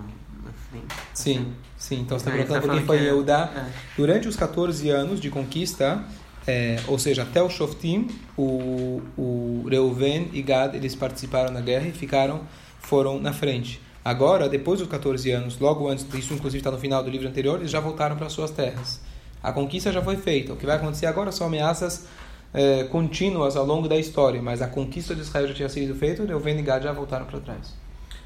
na 0.44 0.52
frente. 0.70 0.88
Sim, 1.14 1.32
assim. 1.38 1.54
sim. 1.78 2.00
Então 2.02 2.18
você 2.18 2.28
está 2.28 2.32
perguntando 2.32 2.68
tá 2.68 2.74
quem 2.74 2.86
foi 2.86 2.98
é, 2.98 3.04
Yehudá. 3.04 3.52
É. 3.56 3.72
Durante 3.96 4.28
os 4.28 4.36
14 4.36 4.90
anos 4.90 5.20
de 5.20 5.30
conquista, 5.30 6.04
é, 6.48 6.82
ou 6.88 6.98
seja, 6.98 7.24
até 7.24 7.44
o 7.44 7.50
Shoftim, 7.50 8.08
o, 8.36 9.04
o 9.16 9.68
Reuven 9.70 10.30
e 10.34 10.42
Gad, 10.42 10.74
eles 10.74 10.96
participaram 10.96 11.54
da 11.54 11.62
guerra 11.62 11.88
e 11.88 11.92
ficaram, 11.92 12.42
foram 12.80 13.20
na 13.20 13.34
frente. 13.34 13.80
Agora, 14.04 14.50
depois 14.50 14.80
dos 14.80 14.88
14 14.88 15.30
anos, 15.32 15.60
logo 15.60 15.88
antes, 15.88 16.08
isso 16.16 16.34
inclusive 16.34 16.60
está 16.60 16.72
no 16.72 16.80
final 16.80 17.04
do 17.04 17.10
livro 17.10 17.28
anterior, 17.28 17.60
eles 17.60 17.70
já 17.70 17.80
voltaram 17.82 18.16
para 18.16 18.30
suas 18.30 18.50
terras. 18.50 19.02
A 19.44 19.52
conquista 19.52 19.92
já 19.92 20.02
foi 20.02 20.16
feita. 20.16 20.54
O 20.54 20.56
que 20.56 20.66
vai 20.66 20.78
acontecer 20.78 21.06
agora 21.06 21.32
são 21.32 21.46
ameaças 21.46 22.08
é, 22.54 22.84
contínuas 22.86 23.56
ao 23.56 23.66
longo 23.66 23.88
da 23.88 23.98
história, 23.98 24.42
mas 24.42 24.62
a 24.62 24.68
conquista 24.68 25.14
de 25.14 25.22
Israel 25.22 25.48
já 25.48 25.54
tinha 25.54 25.70
sido 25.70 25.96
feita, 25.96 26.26
Reuven 26.26 26.60
e 26.60 26.62
Gad 26.62 26.84
já 26.84 26.92
voltaram 26.92 27.26
para 27.26 27.40
trás. 27.40 27.74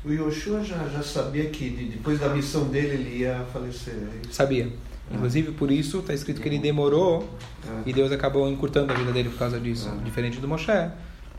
O 0.04 0.12
Yoshua 0.12 0.64
já, 0.64 0.78
já 0.88 1.04
sabia 1.04 1.46
que 1.50 1.70
depois 1.70 2.20
da 2.20 2.30
missão 2.30 2.66
dele 2.66 2.96
ele 2.96 3.20
ia 3.20 3.46
falecer. 3.54 3.94
É 3.94 4.34
sabia. 4.34 4.72
Inclusive 5.14 5.52
por 5.52 5.70
isso 5.70 6.00
está 6.00 6.14
escrito 6.14 6.42
que 6.42 6.48
ele 6.48 6.58
demorou 6.58 7.30
é. 7.68 7.90
e 7.90 7.94
Deus 7.94 8.12
acabou 8.12 8.50
encurtando 8.50 8.94
a 8.94 8.96
vida 8.96 9.12
dele 9.12 9.30
por 9.30 9.38
causa 9.38 9.60
disso. 9.60 9.92
Diferente 10.04 10.40
do 10.40 10.48
Moshe, 10.48 10.72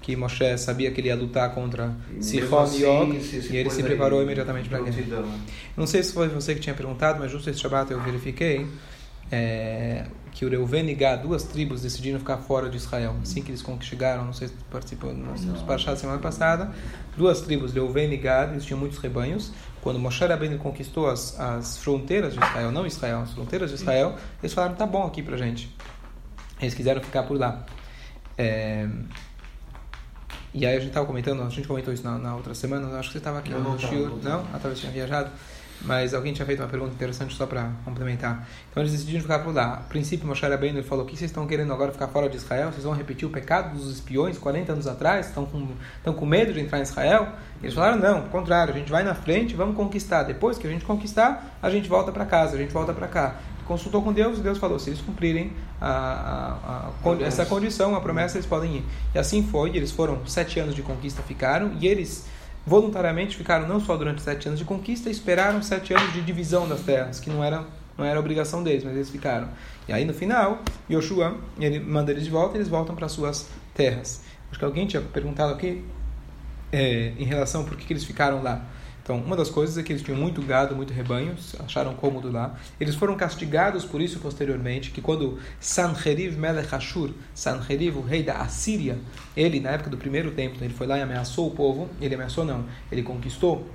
que 0.02 0.14
Moshe 0.14 0.58
sabia 0.58 0.90
que 0.90 1.00
ele 1.00 1.08
ia 1.08 1.16
lutar 1.16 1.54
contra 1.54 1.94
Sihon 2.20 2.62
assim, 2.62 2.82
e 2.82 2.84
Og 2.84 3.14
e 3.50 3.56
ele 3.56 3.70
se 3.70 3.82
preparou 3.82 4.22
imediatamente 4.22 4.68
para 4.68 4.78
a 4.78 4.82
guerra. 4.82 5.24
Não 5.76 5.86
sei 5.86 6.02
se 6.02 6.12
foi 6.12 6.28
você 6.28 6.54
que 6.54 6.60
tinha 6.60 6.74
perguntado, 6.74 7.18
mas 7.18 7.32
justo 7.32 7.48
esse 7.48 7.58
Shabbat 7.58 7.90
eu 7.90 8.00
verifiquei 8.00 8.66
é, 9.32 10.04
que 10.30 10.44
o 10.44 10.50
Reuven 10.50 10.90
e 10.90 10.94
Gad, 10.94 11.22
duas 11.22 11.44
tribos, 11.44 11.80
decidiram 11.80 12.18
ficar 12.18 12.36
fora 12.36 12.68
de 12.68 12.76
Israel. 12.76 13.16
Assim 13.22 13.42
que 13.42 13.50
eles 13.50 13.64
chegaram, 13.80 14.26
não 14.26 14.32
sei 14.34 14.48
se 14.48 14.54
participou 14.70 15.14
nos 15.14 15.62
Parashá 15.62 15.96
semana 15.96 16.18
passada, 16.18 16.70
duas 17.16 17.40
tribos, 17.40 17.72
Reuven 17.72 18.12
e 18.12 18.16
Gad, 18.18 18.52
eles 18.52 18.64
tinham 18.64 18.78
muitos 18.78 18.98
rebanhos. 18.98 19.50
Quando 19.80 19.98
Moshe 19.98 20.24
Rabbeinu 20.24 20.58
conquistou 20.58 21.08
as, 21.08 21.40
as 21.40 21.78
fronteiras 21.78 22.34
de 22.34 22.44
Israel, 22.44 22.70
não 22.70 22.86
Israel, 22.86 23.20
as 23.20 23.32
fronteiras 23.32 23.70
de 23.70 23.76
Israel, 23.76 24.16
eles 24.42 24.52
falaram, 24.52 24.74
tá 24.74 24.86
bom 24.86 25.04
aqui 25.04 25.22
pra 25.22 25.36
gente. 25.38 25.74
Eles 26.60 26.74
quiseram 26.74 27.00
ficar 27.00 27.22
por 27.24 27.38
lá. 27.38 27.64
É, 28.36 28.86
e 30.54 30.66
aí 30.66 30.76
a 30.76 30.78
gente 30.78 30.88
estava 30.88 31.06
comentando, 31.06 31.42
a 31.42 31.48
gente 31.48 31.66
comentou 31.66 31.92
isso 31.92 32.04
na, 32.04 32.18
na 32.18 32.36
outra 32.36 32.54
semana, 32.54 32.86
acho 32.98 33.08
que 33.08 33.14
você 33.14 33.18
estava 33.18 33.38
aqui 33.38 33.50
não, 33.50 33.60
no 33.60 33.78
Shiur, 33.78 34.10
não, 34.22 34.38
não? 34.38 34.40
Ah, 34.52 34.58
talvez 34.60 34.78
tinha 34.78 34.92
viajado 34.92 35.30
mas 35.84 36.14
alguém 36.14 36.32
tinha 36.32 36.46
feito 36.46 36.60
uma 36.60 36.68
pergunta 36.68 36.92
interessante 36.94 37.34
só 37.34 37.46
para 37.46 37.70
complementar. 37.84 38.46
Então 38.70 38.82
eles 38.82 38.92
decidiram 38.92 39.20
ficar 39.20 39.40
por 39.40 39.54
lá. 39.54 39.74
A 39.74 39.76
princípio, 39.78 40.26
Moshe 40.26 40.46
Rabbeinu 40.46 40.78
ele 40.78 40.86
falou: 40.86 41.04
o 41.04 41.08
que 41.08 41.16
vocês 41.16 41.30
estão 41.30 41.46
querendo 41.46 41.72
agora 41.72 41.92
ficar 41.92 42.08
fora 42.08 42.28
de 42.28 42.36
Israel? 42.36 42.70
Vocês 42.72 42.84
vão 42.84 42.92
repetir 42.92 43.26
o 43.26 43.30
pecado 43.30 43.76
dos 43.76 43.90
espiões 43.90 44.38
40 44.38 44.72
anos 44.72 44.86
atrás? 44.86 45.26
Estão 45.26 45.44
com, 45.44 45.68
estão 45.96 46.14
com 46.14 46.24
medo 46.24 46.52
de 46.52 46.60
entrar 46.60 46.78
em 46.78 46.82
Israel? 46.82 47.28
Eles 47.62 47.74
falaram: 47.74 47.98
não, 47.98 48.16
ao 48.18 48.22
contrário, 48.24 48.72
a 48.74 48.78
gente 48.78 48.90
vai 48.90 49.02
na 49.02 49.14
frente, 49.14 49.54
vamos 49.54 49.76
conquistar. 49.76 50.22
Depois 50.22 50.58
que 50.58 50.66
a 50.66 50.70
gente 50.70 50.84
conquistar, 50.84 51.58
a 51.60 51.68
gente 51.70 51.88
volta 51.88 52.12
para 52.12 52.24
casa, 52.24 52.54
a 52.54 52.58
gente 52.58 52.72
volta 52.72 52.92
para 52.92 53.08
cá. 53.08 53.36
Consultou 53.66 54.02
com 54.02 54.12
Deus 54.12 54.38
e 54.38 54.40
Deus 54.40 54.58
falou: 54.58 54.78
se 54.78 54.90
eles 54.90 55.00
cumprirem 55.00 55.52
a, 55.80 55.88
a, 55.88 57.10
a, 57.10 57.22
essa 57.22 57.44
condição, 57.46 57.94
a 57.94 58.00
promessa, 58.00 58.36
eles 58.36 58.46
podem 58.46 58.76
ir. 58.76 58.84
E 59.14 59.18
assim 59.18 59.42
foi, 59.42 59.76
eles 59.76 59.90
foram 59.90 60.24
sete 60.26 60.60
anos 60.60 60.74
de 60.74 60.82
conquista, 60.82 61.22
ficaram, 61.22 61.72
e 61.80 61.86
eles 61.86 62.26
voluntariamente 62.66 63.36
ficaram 63.36 63.66
não 63.66 63.80
só 63.80 63.96
durante 63.96 64.22
sete 64.22 64.48
anos 64.48 64.58
de 64.58 64.64
conquista, 64.64 65.10
esperaram 65.10 65.62
sete 65.62 65.94
anos 65.94 66.12
de 66.12 66.22
divisão 66.22 66.68
das 66.68 66.80
terras, 66.80 67.18
que 67.18 67.28
não 67.28 67.42
era, 67.42 67.64
não 67.96 68.04
era 68.04 68.18
obrigação 68.18 68.62
deles, 68.62 68.84
mas 68.84 68.94
eles 68.94 69.10
ficaram. 69.10 69.48
E 69.88 69.92
aí 69.92 70.04
no 70.04 70.14
final, 70.14 70.62
Yoshua, 70.90 71.36
ele 71.58 71.80
manda 71.80 72.10
eles 72.10 72.24
de 72.24 72.30
volta 72.30 72.56
e 72.56 72.58
eles 72.58 72.68
voltam 72.68 72.94
para 72.94 73.08
suas 73.08 73.48
terras. 73.74 74.22
Acho 74.50 74.58
que 74.58 74.64
alguém 74.64 74.86
tinha 74.86 75.02
perguntado 75.02 75.52
aqui 75.52 75.84
é, 76.70 77.12
em 77.18 77.24
relação 77.24 77.64
por 77.64 77.76
que, 77.76 77.84
que 77.84 77.92
eles 77.92 78.04
ficaram 78.04 78.42
lá. 78.42 78.64
Então, 79.02 79.16
uma 79.16 79.34
das 79.34 79.50
coisas 79.50 79.76
é 79.76 79.82
que 79.82 79.92
eles 79.92 80.02
tinham 80.02 80.16
muito 80.16 80.40
gado, 80.42 80.76
muito 80.76 80.92
rebanho, 80.92 81.34
acharam 81.58 81.92
cômodo 81.94 82.30
lá. 82.30 82.54
Eles 82.78 82.94
foram 82.94 83.16
castigados 83.16 83.84
por 83.84 84.00
isso 84.00 84.20
posteriormente, 84.20 84.92
que 84.92 85.00
quando 85.00 85.38
Sanheriv 85.58 86.38
Melech 86.38 86.72
Ashur, 86.72 87.10
Sanheriv, 87.34 87.98
o 87.98 88.02
rei 88.02 88.22
da 88.22 88.34
Assíria, 88.34 88.98
ele, 89.36 89.58
na 89.58 89.70
época 89.70 89.90
do 89.90 89.96
primeiro 89.96 90.30
templo, 90.30 90.58
ele 90.62 90.72
foi 90.72 90.86
lá 90.86 90.98
e 90.98 91.02
ameaçou 91.02 91.48
o 91.48 91.50
povo, 91.50 91.88
ele 92.00 92.14
ameaçou 92.14 92.44
não, 92.44 92.64
ele 92.92 93.02
conquistou 93.02 93.68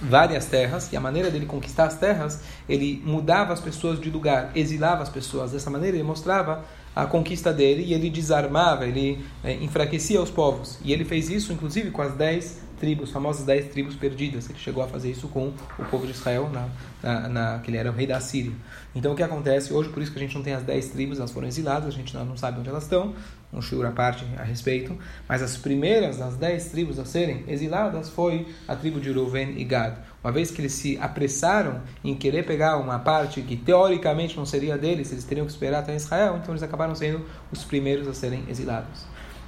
várias 0.00 0.46
terras, 0.46 0.90
e 0.90 0.96
a 0.96 1.00
maneira 1.00 1.30
dele 1.30 1.44
conquistar 1.44 1.84
as 1.84 1.98
terras, 1.98 2.42
ele 2.66 3.02
mudava 3.04 3.52
as 3.52 3.60
pessoas 3.60 4.00
de 4.00 4.08
lugar, 4.08 4.50
exilava 4.54 5.02
as 5.02 5.10
pessoas. 5.10 5.52
Dessa 5.52 5.68
maneira 5.68 5.98
ele 5.98 6.04
mostrava 6.04 6.64
a 6.94 7.06
conquista 7.06 7.52
dele 7.52 7.84
e 7.84 7.94
ele 7.94 8.10
desarmava, 8.10 8.86
ele 8.86 9.24
é, 9.44 9.54
enfraquecia 9.54 10.20
os 10.20 10.30
povos. 10.30 10.78
E 10.84 10.92
ele 10.92 11.04
fez 11.04 11.30
isso, 11.30 11.52
inclusive, 11.52 11.90
com 11.90 12.02
as 12.02 12.14
dez 12.14 12.60
tribos, 12.80 13.10
famosas 13.10 13.44
dez 13.44 13.70
tribos 13.70 13.94
perdidas. 13.94 14.48
Ele 14.48 14.58
chegou 14.58 14.82
a 14.82 14.88
fazer 14.88 15.10
isso 15.10 15.28
com 15.28 15.52
o 15.78 15.84
povo 15.84 16.06
de 16.06 16.12
Israel, 16.12 16.50
na, 16.50 16.68
na, 17.02 17.28
na, 17.28 17.58
que 17.60 17.70
ele 17.70 17.76
era 17.76 17.90
o 17.90 17.94
rei 17.94 18.06
da 18.06 18.18
Síria. 18.20 18.52
Então 18.94 19.12
o 19.12 19.16
que 19.16 19.22
acontece 19.22 19.72
hoje, 19.72 19.90
por 19.90 20.02
isso 20.02 20.10
que 20.10 20.18
a 20.18 20.22
gente 20.22 20.34
não 20.34 20.42
tem 20.42 20.54
as 20.54 20.62
dez 20.62 20.88
tribos, 20.88 21.18
elas 21.18 21.30
foram 21.30 21.46
exiladas, 21.46 21.88
a 21.88 21.96
gente 21.96 22.16
não 22.16 22.36
sabe 22.36 22.58
onde 22.58 22.68
elas 22.68 22.84
estão, 22.84 23.14
um 23.52 23.60
shiur 23.60 23.84
à 23.84 23.90
parte 23.90 24.24
a 24.38 24.42
respeito, 24.42 24.96
mas 25.28 25.42
as 25.42 25.56
primeiras 25.56 26.16
das 26.18 26.36
dez 26.36 26.70
tribos 26.70 26.98
a 26.98 27.04
serem 27.04 27.44
exiladas 27.46 28.08
foi 28.08 28.46
a 28.66 28.74
tribo 28.74 28.98
de 28.98 29.12
Reuven 29.12 29.58
e 29.58 29.64
Gad. 29.64 29.98
Uma 30.22 30.32
vez 30.32 30.50
que 30.50 30.60
eles 30.60 30.72
se 30.72 30.98
apressaram 30.98 31.80
em 32.04 32.14
querer 32.14 32.44
pegar 32.44 32.76
uma 32.76 32.98
parte 32.98 33.40
que 33.40 33.56
teoricamente 33.56 34.36
não 34.36 34.44
seria 34.44 34.76
deles, 34.76 35.10
eles 35.12 35.24
teriam 35.24 35.46
que 35.46 35.52
esperar 35.52 35.78
até 35.78 35.96
Israel, 35.96 36.36
então 36.36 36.52
eles 36.52 36.62
acabaram 36.62 36.94
sendo 36.94 37.24
os 37.50 37.64
primeiros 37.64 38.06
a 38.06 38.12
serem 38.12 38.44
exilados. 38.48 39.06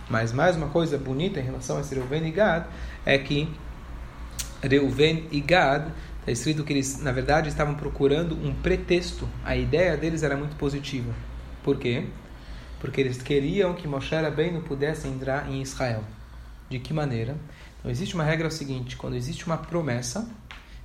Mas 0.08 0.32
mais 0.32 0.56
uma 0.56 0.68
coisa 0.68 0.96
bonita 0.96 1.40
em 1.40 1.42
relação 1.42 1.76
a 1.76 1.80
esse 1.80 1.94
Reuven 1.94 2.26
e 2.26 2.30
Gad 2.30 2.66
é 3.04 3.18
que 3.18 3.48
Reuven 4.62 5.26
e 5.30 5.40
Gad, 5.40 5.88
está 6.20 6.32
escrito 6.32 6.64
que 6.64 6.72
eles, 6.72 7.00
na 7.00 7.12
verdade, 7.12 7.48
estavam 7.48 7.74
procurando 7.74 8.34
um 8.34 8.54
pretexto. 8.54 9.28
A 9.44 9.56
ideia 9.56 9.96
deles 9.96 10.22
era 10.22 10.36
muito 10.36 10.56
positiva. 10.56 11.12
Por 11.62 11.78
quê? 11.78 12.06
Porque 12.80 13.00
eles 13.00 13.20
queriam 13.20 13.74
que 13.74 13.86
Moshe 13.86 14.14
Rabbeinu 14.14 14.62
pudesse 14.62 15.06
entrar 15.06 15.50
em 15.50 15.60
Israel. 15.62 16.02
De 16.68 16.78
que 16.78 16.92
maneira? 16.92 17.36
Então, 17.78 17.90
existe 17.90 18.14
uma 18.14 18.24
regra 18.24 18.50
seguinte: 18.50 18.96
quando 18.96 19.16
existe 19.16 19.46
uma 19.46 19.56
promessa, 19.56 20.28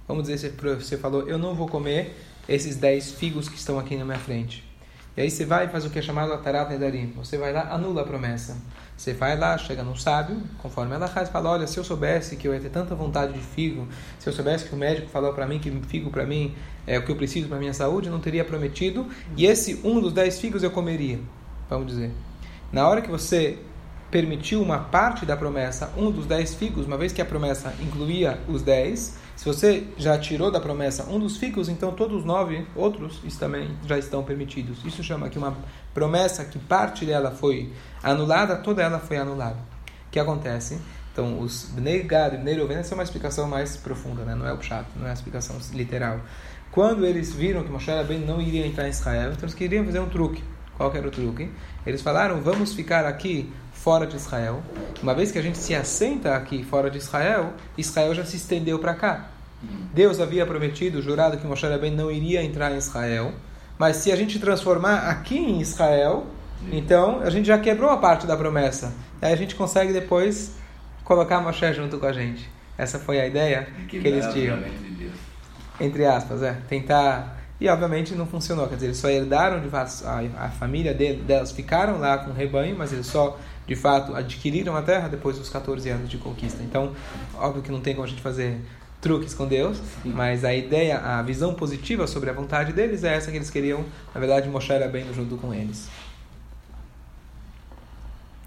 vamos 0.08 0.28
dizer, 0.28 0.54
você 0.80 0.98
falou, 0.98 1.28
eu 1.28 1.38
não 1.38 1.54
vou 1.54 1.68
comer 1.68 2.16
esses 2.48 2.76
10 2.78 3.12
figos 3.12 3.50
que 3.50 3.58
estão 3.58 3.78
aqui 3.78 3.96
na 3.96 4.06
minha 4.06 4.20
frente. 4.20 4.64
E 5.18 5.22
aí 5.22 5.32
você 5.32 5.46
vai 5.46 5.66
e 5.66 5.70
faz 5.70 5.84
o 5.84 5.90
que 5.90 5.98
é 5.98 6.02
chamado 6.02 6.32
Atarat 6.32 6.70
Nedarim. 6.70 7.12
Você 7.16 7.40
vai 7.40 7.52
lá, 7.52 7.74
anula 7.74 8.04
a 8.04 8.06
promessa. 8.06 8.56
Você 8.96 9.14
vai 9.14 9.36
lá, 9.36 9.58
chega 9.58 9.82
num 9.82 9.96
sábio, 9.96 10.42
conforme 10.60 10.94
ela 10.94 11.08
faz, 11.08 11.28
fala: 11.30 11.50
Olha, 11.50 11.66
se 11.66 11.78
eu 11.78 11.84
soubesse 11.84 12.36
que 12.36 12.48
eu 12.48 12.54
ia 12.54 12.60
ter 12.60 12.70
tanta 12.70 12.94
vontade 12.94 13.34
de 13.34 13.40
figo, 13.40 13.88
se 14.20 14.30
eu 14.30 14.34
soubesse 14.34 14.66
que 14.66 14.76
o 14.76 14.78
médico 14.78 15.08
falou 15.10 15.34
para 15.34 15.48
mim 15.48 15.58
que 15.58 15.72
figo 15.88 16.12
para 16.12 16.24
mim 16.24 16.56
é 16.86 17.00
o 17.00 17.04
que 17.04 17.12
eu 17.12 17.16
preciso 17.16 17.48
para 17.48 17.58
minha 17.58 17.74
saúde, 17.74 18.12
não 18.12 18.20
teria 18.20 18.46
prometido, 18.46 19.08
e 19.36 19.46
esse 19.46 19.82
um 19.84 20.00
dos 20.00 20.14
dez 20.14 20.40
figos 20.40 20.62
eu 20.62 20.70
comeria. 20.70 21.20
Vamos 21.68 21.88
dizer. 21.88 22.12
Na 22.72 22.88
hora 22.88 23.02
que 23.02 23.10
você 23.10 23.58
permitiu 24.10 24.62
uma 24.62 24.80
parte 24.80 25.26
da 25.26 25.36
promessa, 25.36 25.92
um 25.98 26.10
dos 26.10 26.26
dez 26.26 26.56
figos, 26.56 26.86
uma 26.86 26.98
vez 26.98 27.12
que 27.12 27.22
a 27.22 27.26
promessa 27.26 27.74
incluía 27.82 28.40
os 28.48 28.62
dez, 28.62 29.18
se 29.36 29.46
você 29.46 29.86
já 29.98 30.18
tirou 30.18 30.50
da 30.50 30.60
promessa 30.60 31.04
um 31.04 31.20
dos 31.20 31.38
figos, 31.38 31.70
então 31.70 31.92
todos 31.92 32.18
os 32.18 32.26
nove 32.26 32.66
outros 32.76 33.22
também 33.38 33.70
já 33.86 33.98
estão 33.98 34.24
permitidos. 34.24 34.84
Isso 34.84 35.04
chama 35.04 35.30
que 35.30 35.38
uma 35.38 35.56
promessa 35.94 36.44
que 36.44 36.58
parte 36.58 37.06
dela 37.06 37.30
foi 37.32 37.72
anulada, 38.02 38.56
toda 38.56 38.82
ela 38.82 39.00
foi 39.00 39.18
anulada. 39.18 39.58
O 40.08 40.10
que 40.10 40.20
acontece? 40.20 40.80
Então, 41.12 41.40
os 41.40 41.66
Bnei 41.72 42.04
Gad 42.04 42.34
e 42.34 42.38
Bnei 42.38 42.56
Reuven, 42.56 42.78
essa 42.78 42.94
é 42.94 42.96
uma 42.96 43.04
explicação 43.04 43.48
mais 43.48 43.78
profunda, 43.78 44.24
né? 44.24 44.34
não 44.34 44.48
é 44.48 44.54
o 44.54 44.62
chato, 44.62 44.88
não 44.96 45.08
é 45.08 45.12
a 45.12 45.14
explicação 45.14 45.56
literal. 45.74 46.20
Quando 46.72 47.06
eles 47.06 47.34
viram 47.34 47.64
que 47.64 47.72
Moshe 47.72 47.90
Rabbeinu 47.90 48.26
não 48.26 48.42
iria 48.42 48.66
entrar 48.66 48.88
em 48.88 48.92
Israel, 48.92 49.32
então 49.32 49.44
eles 49.44 49.56
queriam 49.56 49.84
fazer 49.86 50.00
um 50.00 50.10
truque. 50.10 50.44
Qual 50.76 50.96
era 50.96 51.08
o 51.08 51.12
truque? 51.12 51.52
Eles 51.86 52.02
falaram, 52.02 52.40
vamos 52.42 52.74
ficar 52.74 53.06
aqui 53.06 53.52
fora 53.88 54.06
de 54.06 54.18
Israel. 54.18 54.62
Uma 55.02 55.14
vez 55.14 55.32
que 55.32 55.40
a 55.40 55.42
gente 55.42 55.58
se 55.58 55.74
assenta 55.74 56.36
aqui 56.36 56.62
fora 56.62 56.92
de 56.92 56.98
Israel, 56.98 57.54
Israel 57.78 58.14
já 58.14 58.26
se 58.26 58.36
estendeu 58.36 58.78
para 58.80 58.94
cá. 58.94 59.28
Deus 59.94 60.20
havia 60.20 60.46
prometido, 60.46 61.02
jurado 61.02 61.38
que 61.38 61.48
Moshe 61.48 61.66
Rabbeinu 61.66 61.96
não 61.96 62.12
iria 62.12 62.44
entrar 62.44 62.70
em 62.74 62.78
Israel, 62.78 63.32
mas 63.80 63.96
se 63.96 64.12
a 64.12 64.16
gente 64.18 64.40
transformar 64.40 65.10
aqui 65.10 65.38
em 65.38 65.62
Israel, 65.62 66.26
então 66.70 67.22
a 67.22 67.30
gente 67.30 67.46
já 67.46 67.58
quebrou 67.58 67.90
a 67.90 67.96
parte 67.96 68.28
da 68.28 68.36
promessa. 68.36 68.94
Aí 69.22 69.32
a 69.32 69.38
gente 69.38 69.56
consegue 69.56 69.94
depois 69.94 70.58
colocar 71.06 71.40
Moshe 71.40 71.72
junto 71.72 71.98
com 71.98 72.08
a 72.08 72.12
gente. 72.12 72.50
Essa 72.78 73.00
foi 73.00 73.22
a 73.22 73.26
ideia 73.26 73.70
que, 73.88 74.02
que 74.02 74.06
eles 74.06 74.28
tinham. 74.34 74.60
De 74.60 75.10
Entre 75.80 76.06
aspas, 76.06 76.44
é. 76.44 76.58
Tentar. 76.68 77.38
E 77.60 77.70
obviamente 77.70 78.14
não 78.14 78.28
funcionou. 78.28 78.68
Quer 78.68 78.76
dizer, 78.76 78.88
eles 78.88 78.98
só 78.98 79.10
herdaram 79.10 79.62
de. 79.62 79.70
A, 79.74 80.46
a 80.46 80.50
família 80.50 80.94
delas 80.94 81.54
ficaram 81.54 81.98
lá 82.00 82.18
com 82.18 82.32
o 82.32 82.34
rebanho, 82.34 82.76
mas 82.78 82.92
eles 82.92 83.08
só 83.08 83.40
de 83.68 83.76
fato 83.76 84.16
adquiriram 84.16 84.76
a 84.76 84.82
terra 84.82 85.10
depois 85.10 85.38
dos 85.38 85.50
14 85.50 85.90
anos 85.90 86.10
de 86.10 86.18
conquista. 86.18 86.64
Então, 86.64 86.96
óbvio 87.36 87.62
que 87.62 87.72
não 87.72 87.82
tem 87.82 87.94
como 87.94 88.06
a 88.06 88.10
gente 88.10 88.22
fazer 88.22 88.60
truques 89.02 89.34
com 89.34 89.46
Deus, 89.46 89.78
Sim. 90.02 90.14
mas 90.14 90.44
a 90.44 90.56
ideia, 90.56 90.98
a 91.00 91.22
visão 91.22 91.54
positiva 91.54 92.08
sobre 92.08 92.30
a 92.30 92.34
vontade 92.34 92.74
deles 92.74 93.04
é 93.04 93.14
essa 93.14 93.30
que 93.30 93.38
eles 93.38 93.50
queriam, 93.50 93.86
na 94.14 94.20
verdade, 94.20 94.50
mostrar 94.50 94.76
era 94.76 94.88
bem 94.88 95.06
junto 95.14 95.38
com 95.38 95.54
eles. 95.54 95.90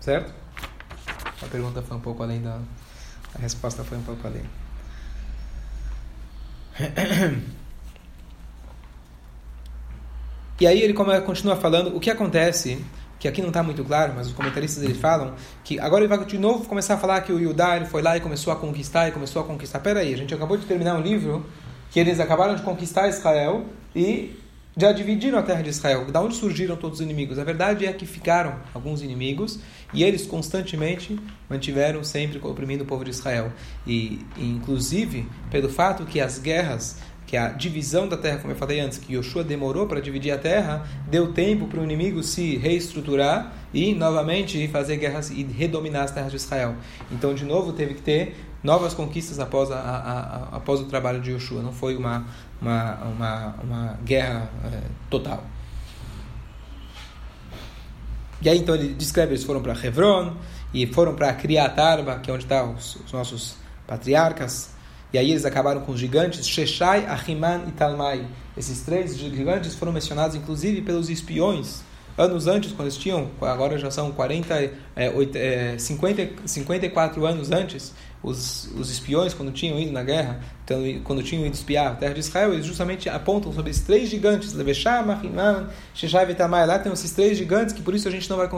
Certo? 0.00 0.32
A 1.42 1.46
pergunta 1.46 1.82
foi 1.82 1.96
um 1.96 2.00
pouco 2.00 2.22
além 2.22 2.40
da. 2.40 2.58
A 3.34 3.38
resposta 3.38 3.84
foi 3.84 3.98
um 3.98 4.02
pouco 4.02 4.26
além. 4.26 4.42
E 10.60 10.66
aí 10.66 10.82
ele 10.82 10.92
continua 10.92 11.56
falando 11.56 11.96
o 11.96 11.98
que 11.98 12.10
acontece 12.10 12.84
que 13.20 13.28
aqui 13.28 13.42
não 13.42 13.48
está 13.48 13.62
muito 13.62 13.84
claro, 13.84 14.14
mas 14.16 14.28
os 14.28 14.32
comentaristas 14.32 14.82
eles 14.82 14.96
falam 14.96 15.34
que 15.62 15.78
agora 15.78 16.02
ele 16.02 16.08
vai 16.08 16.24
de 16.24 16.38
novo 16.38 16.64
começar 16.64 16.94
a 16.94 16.96
falar 16.96 17.20
que 17.20 17.30
o 17.30 17.38
Yudá 17.38 17.76
ele 17.76 17.84
foi 17.84 18.00
lá 18.00 18.16
e 18.16 18.20
começou 18.20 18.50
a 18.50 18.56
conquistar 18.56 19.08
e 19.08 19.12
começou 19.12 19.42
a 19.42 19.44
conquistar. 19.44 19.78
Pera 19.80 20.00
aí, 20.00 20.14
a 20.14 20.16
gente 20.16 20.34
acabou 20.34 20.56
de 20.56 20.64
terminar 20.64 20.96
um 20.96 21.02
livro 21.02 21.44
que 21.90 22.00
eles 22.00 22.18
acabaram 22.18 22.54
de 22.54 22.62
conquistar 22.62 23.08
Israel 23.08 23.66
e 23.94 24.40
já 24.74 24.92
dividiram 24.92 25.38
a 25.38 25.42
terra 25.42 25.62
de 25.62 25.68
Israel. 25.68 26.10
Da 26.10 26.22
onde 26.22 26.34
surgiram 26.34 26.76
todos 26.76 27.00
os 27.00 27.04
inimigos? 27.04 27.38
A 27.38 27.44
verdade 27.44 27.84
é 27.84 27.92
que 27.92 28.06
ficaram 28.06 28.56
alguns 28.72 29.02
inimigos 29.02 29.58
e 29.92 30.02
eles 30.02 30.26
constantemente 30.26 31.18
mantiveram 31.48 32.02
sempre 32.02 32.40
oprimindo 32.42 32.84
o 32.84 32.86
povo 32.86 33.04
de 33.04 33.10
Israel. 33.10 33.52
E, 33.86 34.24
e 34.36 34.46
inclusive, 34.46 35.28
pelo 35.50 35.68
fato 35.68 36.06
que 36.06 36.20
as 36.20 36.38
guerras 36.38 36.96
que 37.30 37.37
a 37.37 37.50
divisão 37.50 38.08
da 38.08 38.16
terra, 38.16 38.38
como 38.38 38.52
eu 38.52 38.56
falei 38.56 38.80
antes, 38.80 38.99
que 38.99 39.14
Yoshua 39.14 39.44
demorou 39.44 39.87
para 39.87 40.00
dividir 40.00 40.32
a 40.32 40.37
terra, 40.37 40.84
deu 41.06 41.32
tempo 41.32 41.68
para 41.68 41.78
o 41.78 41.84
inimigo 41.84 42.25
se 42.25 42.56
reestruturar 42.56 43.52
e 43.72 43.94
novamente 43.94 44.66
fazer 44.66 44.96
guerras 44.96 45.30
e 45.30 45.44
redominar 45.44 46.02
as 46.02 46.10
terras 46.10 46.32
de 46.32 46.38
Israel. 46.38 46.75
Então, 47.08 47.32
de 47.32 47.44
novo, 47.44 47.72
teve 47.72 47.94
que 47.94 48.02
ter 48.02 48.34
novas 48.64 48.94
conquistas 48.94 49.38
após, 49.38 49.70
a, 49.70 49.76
a, 49.76 49.99
a, 49.99 50.56
após 50.56 50.80
o 50.80 50.87
trabalho 50.87 51.20
de 51.20 51.30
Yoshua. 51.30 51.62
Não 51.62 51.72
foi 51.72 51.96
uma, 51.96 52.26
uma, 52.60 52.94
uma, 53.04 53.54
uma 53.62 53.99
guerra 54.04 54.50
é, 54.64 54.80
total. 55.08 55.44
E 58.42 58.49
aí, 58.49 58.58
então, 58.58 58.75
ele 58.75 58.92
descreve: 58.94 59.34
eles 59.34 59.44
foram 59.44 59.62
para 59.62 59.72
Hebron 59.87 60.34
e 60.75 60.84
foram 60.84 61.14
para 61.14 61.32
Kriat 61.34 61.78
Arba, 61.78 62.18
que 62.18 62.28
é 62.28 62.34
onde 62.34 62.42
estão 62.42 62.72
tá 62.72 62.75
os, 62.76 62.96
os 62.96 63.12
nossos 63.12 63.54
patriarcas. 63.87 64.79
E 65.12 65.19
aí 65.19 65.31
eles 65.31 65.45
acabaram 65.45 65.81
com 65.81 65.93
os 65.93 65.99
gigantes, 65.99 66.47
Sheshai, 66.47 67.07
Ahiman 67.07 67.64
e 67.67 67.73
Talmai. 67.73 68.25
Esses 68.57 68.83
três 68.83 69.17
gigantes 69.17 69.75
foram 69.75 69.93
mencionados 69.93 70.37
inclusive 70.37 70.83
pelos 70.83 71.11
espiões. 71.11 71.83
Anos 72.19 72.47
antes, 72.47 72.73
quando 72.73 72.83
eles 72.83 72.97
tinham, 72.97 73.31
agora 73.40 73.79
já 73.79 73.90
são 73.90 74.12
40, 74.12 74.73
é, 74.95 75.11
8, 75.11 75.37
é, 75.37 75.79
50, 75.79 76.29
54 76.45 77.25
anos 77.25 77.50
antes, 77.50 77.95
os, 78.22 78.70
os 78.76 78.90
espiões, 78.90 79.32
quando 79.32 79.50
tinham 79.50 79.78
ido 79.78 79.92
na 79.92 80.02
guerra, 80.02 80.40
então, 80.64 80.82
quando 81.02 81.22
tinham 81.22 81.44
ido 81.44 81.54
espiar 81.54 81.88
a 81.88 81.94
terra 81.96 82.14
de 82.14 82.20
Israel, 82.20 82.52
eles 82.52 82.64
justamente 82.64 83.08
apontam 83.08 83.52
sobre 83.52 83.70
esses 83.70 83.82
três 83.82 84.08
gigantes, 84.08 84.52
Leveshah, 84.52 85.02
Mahinam, 85.02 85.68
Sheshai 85.94 86.30
e 86.30 86.34
Tamai. 86.34 86.64
Lá 86.64 86.78
tem 86.78 86.92
esses 86.92 87.10
três 87.10 87.36
gigantes 87.36 87.74
que 87.74 87.82
por 87.82 87.94
isso 87.94 88.06
a 88.06 88.10
gente 88.10 88.28
não 88.30 88.36
vai 88.36 88.48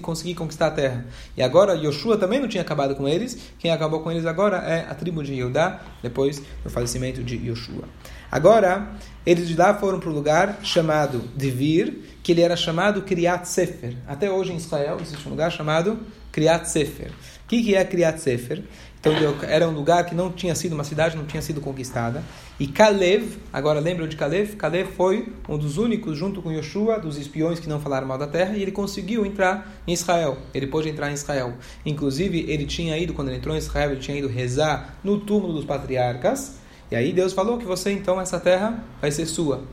conseguir 0.00 0.34
conquistar 0.34 0.68
a 0.68 0.70
terra. 0.70 1.06
E 1.36 1.42
agora, 1.42 1.74
Yoshua 1.74 2.16
também 2.16 2.40
não 2.40 2.48
tinha 2.48 2.62
acabado 2.62 2.96
com 2.96 3.08
eles, 3.08 3.38
quem 3.58 3.70
acabou 3.70 4.00
com 4.00 4.10
eles 4.10 4.26
agora 4.26 4.56
é 4.56 4.86
a 4.90 4.94
tribo 4.94 5.22
de 5.22 5.34
Yehudá, 5.34 5.80
depois 6.02 6.42
do 6.64 6.70
falecimento 6.70 7.22
de 7.22 7.36
Yoshua. 7.36 7.84
Agora, 8.30 8.90
eles 9.26 9.46
de 9.46 9.54
lá 9.54 9.74
foram 9.74 10.00
para 10.00 10.08
um 10.08 10.14
lugar 10.14 10.60
chamado 10.62 11.20
Devir, 11.36 11.98
que 12.22 12.32
ele 12.32 12.40
era 12.40 12.56
chamado 12.56 13.02
Kriat 13.02 13.46
Sefer. 13.46 13.94
Até 14.08 14.30
hoje 14.30 14.52
em 14.52 14.56
Israel 14.56 14.96
existe 15.00 15.26
um 15.28 15.30
lugar 15.30 15.52
chamado 15.52 16.00
Kriat 16.32 16.68
Sefer. 16.68 17.10
O 17.44 17.48
que, 17.48 17.62
que 17.62 17.74
é 17.74 17.84
Kriat 17.84 18.20
Sefer? 18.20 18.64
Então 19.02 19.12
era 19.48 19.68
um 19.68 19.72
lugar 19.72 20.06
que 20.06 20.14
não 20.14 20.30
tinha 20.30 20.54
sido 20.54 20.74
uma 20.74 20.84
cidade, 20.84 21.16
não 21.16 21.26
tinha 21.26 21.42
sido 21.42 21.60
conquistada. 21.60 22.22
E 22.60 22.68
Kalev, 22.68 23.36
agora 23.52 23.80
lembram 23.80 24.06
de 24.06 24.14
Kalev? 24.14 24.54
Kalev 24.54 24.92
foi 24.92 25.32
um 25.48 25.58
dos 25.58 25.76
únicos, 25.76 26.16
junto 26.16 26.40
com 26.40 26.52
Yoshua, 26.52 27.00
dos 27.00 27.18
espiões 27.18 27.58
que 27.58 27.68
não 27.68 27.80
falaram 27.80 28.06
mal 28.06 28.16
da 28.16 28.28
terra, 28.28 28.56
e 28.56 28.62
ele 28.62 28.70
conseguiu 28.70 29.26
entrar 29.26 29.74
em 29.88 29.92
Israel. 29.92 30.38
Ele 30.54 30.68
pôde 30.68 30.88
entrar 30.88 31.10
em 31.10 31.14
Israel. 31.14 31.54
Inclusive, 31.84 32.48
ele 32.48 32.64
tinha 32.64 32.96
ido, 32.96 33.12
quando 33.12 33.26
ele 33.26 33.38
entrou 33.38 33.56
em 33.56 33.58
Israel, 33.58 33.90
ele 33.90 34.00
tinha 34.00 34.16
ido 34.16 34.28
rezar 34.28 34.94
no 35.02 35.18
túmulo 35.18 35.52
dos 35.52 35.64
patriarcas. 35.64 36.58
E 36.88 36.94
aí 36.94 37.12
Deus 37.12 37.32
falou 37.32 37.58
que 37.58 37.64
você, 37.64 37.90
então, 37.90 38.20
essa 38.20 38.38
terra 38.38 38.84
vai 39.00 39.10
ser 39.10 39.26
sua. 39.26 39.64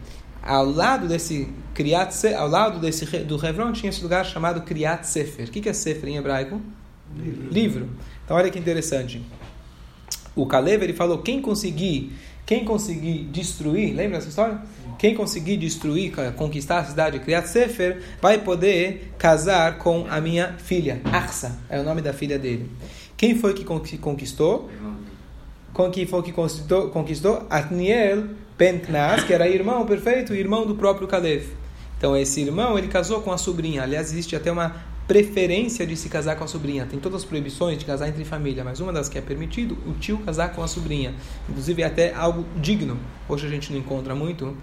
Ao 0.42 0.66
lado 0.66 1.08
desse 1.08 1.50
Kriyat 1.76 2.34
ao 2.34 2.48
lado 2.48 2.80
desse 2.80 3.06
do 3.06 3.46
Hebron 3.46 3.74
tinha 3.74 3.92
esse 3.92 4.02
lugar 4.02 4.26
chamado 4.26 4.62
Kriyat 4.62 5.06
Sefer. 5.06 5.48
O 5.48 5.52
que 5.52 5.70
é 5.70 5.74
Sefer 5.74 6.10
em 6.10 6.18
hebraico? 6.18 6.60
Livro. 7.16 7.52
Livro. 7.52 7.90
Então 8.30 8.38
olha 8.38 8.52
que 8.52 8.60
interessante. 8.60 9.20
O 10.36 10.46
Caleb 10.46 10.84
ele 10.84 10.94
falou 10.94 11.18
quem 11.18 11.42
conseguir, 11.42 12.14
quem 12.46 12.64
conseguir 12.64 13.24
destruir, 13.24 13.96
lembra 13.96 14.20
essa 14.20 14.30
história? 14.30 14.62
Quem 15.00 15.16
conseguir 15.16 15.58
destruir, 15.58 16.14
conquistar 16.36 16.78
a 16.78 16.86
cidade 16.86 17.18
de 17.18 17.26
Kriyat 17.26 17.50
Sefer, 17.50 18.04
vai 18.22 18.38
poder 18.38 19.16
casar 19.18 19.80
com 19.80 20.06
a 20.08 20.22
minha 20.22 20.54
filha, 20.60 21.02
Arsa, 21.06 21.58
é 21.68 21.80
o 21.80 21.84
nome 21.84 22.04
da 22.04 22.14
filha 22.14 22.38
dele. 22.38 22.70
Quem 23.18 23.34
foi 23.34 23.56
que 23.56 23.66
conquistou? 23.98 24.70
Quem 25.92 26.06
foi 26.06 26.22
que 26.22 26.32
conquistou? 26.32 26.90
Conquistou 26.90 27.48
Atniel 27.50 28.26
Ben 28.56 28.78
Knas, 28.78 29.24
que 29.24 29.34
era 29.34 29.50
irmão 29.50 29.88
perfeito, 29.88 30.36
irmão 30.36 30.68
do 30.68 30.76
próprio 30.76 31.08
Caleb. 31.08 31.48
Então 31.98 32.16
esse 32.16 32.42
irmão 32.42 32.78
ele 32.78 32.90
casou 32.90 33.22
com 33.22 33.32
a 33.32 33.40
sobrinha. 33.40 33.82
Aliás, 33.82 34.12
existe 34.12 34.36
até 34.36 34.52
uma 34.52 34.76
preferência 35.10 35.88
de 35.88 35.96
se 35.96 36.08
casar 36.08 36.36
com 36.36 36.44
a 36.44 36.48
sobrinha. 36.48 36.86
Tem 36.86 37.00
todas 37.00 37.24
as 37.24 37.26
proibições 37.26 37.80
de 37.80 37.84
casar 37.84 38.08
entre 38.08 38.24
família, 38.24 38.64
mas 38.64 38.80
uma 38.80 38.94
das 38.94 39.10
que 39.10 39.18
é 39.18 39.22
permitido, 39.22 39.76
o 39.88 39.94
tio 39.94 40.20
casar 40.20 40.54
com 40.54 40.62
a 40.62 40.68
sobrinha. 40.68 41.16
Inclusive 41.50 41.82
é 41.82 41.86
até 41.88 42.14
algo 42.14 42.46
digno. 42.56 42.96
Hoje 43.28 43.48
a 43.48 43.50
gente 43.50 43.72
não 43.72 43.80
encontra 43.80 44.14
muito, 44.14 44.56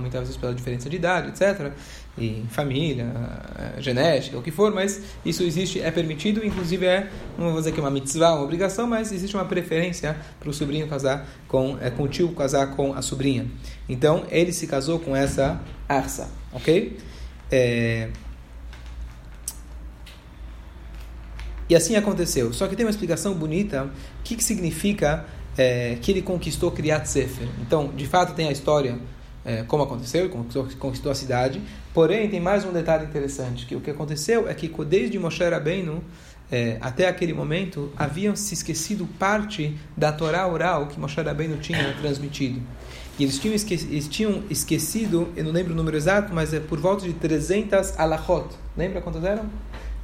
muitas 0.00 0.20
vezes 0.22 0.36
pela 0.36 0.52
diferença 0.52 0.90
de 0.90 0.96
idade, 0.96 1.28
etc. 1.28 1.70
E 2.18 2.42
família, 2.50 3.12
eh, 3.56 3.80
genética, 3.80 4.36
o 4.36 4.42
que 4.42 4.50
for, 4.50 4.74
mas 4.74 5.00
isso 5.24 5.44
existe, 5.44 5.80
é 5.80 5.92
permitido, 5.92 6.44
inclusive 6.44 6.84
é, 6.84 7.08
não 7.38 7.50
vou 7.50 7.58
dizer 7.58 7.70
que 7.70 7.78
é 7.78 7.82
uma 7.82 7.90
mitzvah, 7.90 8.34
uma 8.34 8.42
obrigação, 8.42 8.88
mas 8.88 9.12
existe 9.12 9.36
uma 9.36 9.44
preferência 9.44 10.16
para 10.40 10.50
o 10.50 10.52
sobrinho 10.52 10.88
casar 10.88 11.28
com, 11.46 11.78
é, 11.80 11.90
com 11.90 12.02
o 12.02 12.08
tio 12.08 12.32
casar 12.32 12.74
com 12.74 12.92
a 12.92 13.02
sobrinha. 13.02 13.46
Então 13.88 14.24
ele 14.30 14.52
se 14.52 14.66
casou 14.66 14.98
com 14.98 15.14
essa 15.14 15.60
arsa, 15.88 16.28
ok? 16.52 16.98
É, 17.52 18.08
E 21.68 21.74
assim 21.74 21.96
aconteceu. 21.96 22.52
Só 22.52 22.66
que 22.68 22.76
tem 22.76 22.84
uma 22.86 22.90
explicação 22.90 23.34
bonita. 23.34 23.84
O 23.84 24.22
que, 24.22 24.36
que 24.36 24.44
significa 24.44 25.24
é, 25.56 25.96
que 26.00 26.10
ele 26.10 26.22
conquistou 26.22 26.70
Kriyat 26.70 27.08
Sefer? 27.08 27.48
Então, 27.60 27.88
de 27.88 28.06
fato, 28.06 28.34
tem 28.34 28.48
a 28.48 28.52
história 28.52 28.98
é, 29.44 29.62
como 29.62 29.84
aconteceu, 29.84 30.22
ele 30.22 30.28
conquistou, 30.30 30.66
conquistou, 30.78 31.12
a 31.12 31.14
cidade. 31.14 31.62
Porém, 31.94 32.28
tem 32.28 32.40
mais 32.40 32.64
um 32.64 32.72
detalhe 32.72 33.04
interessante, 33.04 33.64
que 33.64 33.76
o 33.76 33.80
que 33.80 33.90
aconteceu 33.90 34.48
é 34.48 34.54
que 34.54 34.68
desde 34.84 35.18
Moshe 35.18 35.44
Rabbeinu 35.44 36.02
é, 36.50 36.78
até 36.80 37.08
aquele 37.08 37.32
momento, 37.32 37.92
haviam 37.96 38.36
se 38.36 38.54
esquecido 38.54 39.06
parte 39.18 39.76
da 39.96 40.12
Torá 40.12 40.46
oral 40.46 40.86
que 40.86 40.98
Moshe 40.98 41.20
Rabbeinu 41.20 41.56
tinha 41.58 41.94
transmitido. 42.00 42.60
E 43.18 43.24
eles 43.24 43.38
tinham, 43.38 43.54
esque 43.54 43.74
eles 43.74 44.08
tinham 44.08 44.42
esquecido, 44.50 45.28
eu 45.34 45.44
não 45.44 45.50
lembro 45.50 45.72
o 45.72 45.76
número 45.76 45.96
exato, 45.96 46.34
mas 46.34 46.52
é 46.52 46.60
por 46.60 46.78
volta 46.78 47.06
de 47.06 47.14
300 47.14 47.98
alachot. 47.98 48.48
Lembra 48.76 49.00
quantas 49.00 49.24
eram? 49.24 49.46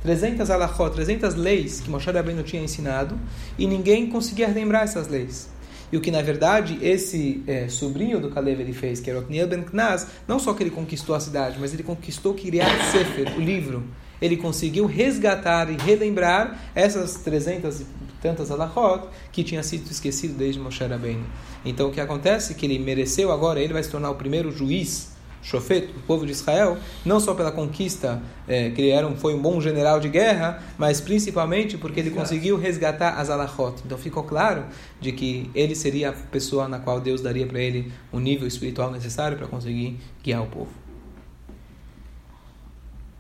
300 0.03 0.51
alachot, 0.51 0.95
300 0.95 1.35
leis 1.35 1.81
que 1.81 1.89
Moshe 1.89 2.11
Rabbeinu 2.11 2.43
tinha 2.43 2.63
ensinado 2.63 3.19
e 3.57 3.67
ninguém 3.67 4.09
conseguia 4.09 4.49
lembrar 4.49 4.83
essas 4.83 5.09
leis. 5.09 5.49
E 5.93 5.97
o 5.97 6.01
que 6.01 6.11
na 6.11 6.23
verdade 6.23 6.79
esse 6.83 7.43
é, 7.47 7.69
sobrinho 7.69 8.19
do 8.19 8.31
Kalev 8.31 8.61
ele 8.61 8.73
fez, 8.73 8.99
que 8.99 9.11
era 9.11 9.19
Otniel 9.19 9.47
Ben 9.47 9.63
Knaz, 9.63 10.07
não 10.27 10.39
só 10.39 10.55
que 10.55 10.63
ele 10.63 10.71
conquistou 10.71 11.15
a 11.15 11.21
cidade, 11.21 11.59
mas 11.61 11.73
ele 11.73 11.83
conquistou 11.83 12.35
Kiryat 12.35 12.85
Sefer, 12.91 13.37
o 13.37 13.41
livro. 13.41 13.85
Ele 14.21 14.37
conseguiu 14.37 14.87
resgatar 14.87 15.71
e 15.71 15.77
relembrar 15.77 16.59
essas 16.75 17.17
300 17.17 17.81
e 17.81 17.87
tantas 18.23 18.51
alachot 18.51 19.09
que 19.31 19.45
tinha 19.45 19.63
sido 19.63 19.91
esquecido 19.91 20.35
desde 20.35 20.59
Moshe 20.59 20.83
Rabbeinu. 20.83 21.27
Então 21.65 21.89
o 21.89 21.93
que 21.93 22.01
acontece 22.01 22.53
é 22.53 22.57
que 22.57 22.65
ele 22.65 22.79
mereceu 22.79 23.31
agora, 23.31 23.61
ele 23.61 23.73
vai 23.73 23.83
se 23.83 23.91
tornar 23.91 24.11
o 24.11 24.15
primeiro 24.15 24.51
juiz 24.51 25.12
Shofet, 25.43 25.91
o 25.97 26.01
povo 26.03 26.25
de 26.25 26.31
Israel, 26.31 26.79
não 27.05 27.19
só 27.19 27.35
pela 27.35 27.51
conquista, 27.51 28.23
é, 28.47 28.71
que 28.71 28.81
ele 28.81 28.91
era 28.91 29.07
um, 29.07 29.17
foi 29.17 29.35
um 29.35 29.43
bom 29.43 29.61
general 29.61 29.99
de 29.99 30.09
guerra, 30.09 30.63
mas 30.79 31.01
principalmente 31.01 31.77
porque 31.77 31.99
ele 31.99 32.11
conseguiu 32.11 32.57
resgatar 32.57 33.19
as 33.19 33.29
alachot. 33.29 33.83
Então 33.85 33.99
ficou 33.99 34.23
claro 34.23 34.65
de 35.01 35.11
que 35.11 35.51
ele 35.53 35.75
seria 35.75 36.11
a 36.11 36.13
pessoa 36.13 36.69
na 36.69 36.79
qual 36.79 37.01
Deus 37.01 37.21
daria 37.21 37.47
para 37.47 37.59
ele 37.59 37.93
o 38.13 38.21
nível 38.21 38.47
espiritual 38.47 38.93
necessário 38.93 39.37
para 39.37 39.49
conseguir 39.49 39.99
guiar 40.23 40.43
o 40.43 40.47
povo. 40.47 40.71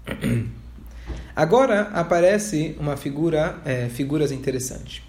Agora 1.35 1.89
aparece 1.93 2.77
uma 2.79 2.97
figura, 2.97 3.59
é, 3.65 3.89
figuras 3.89 4.31
interessantes. 4.31 5.03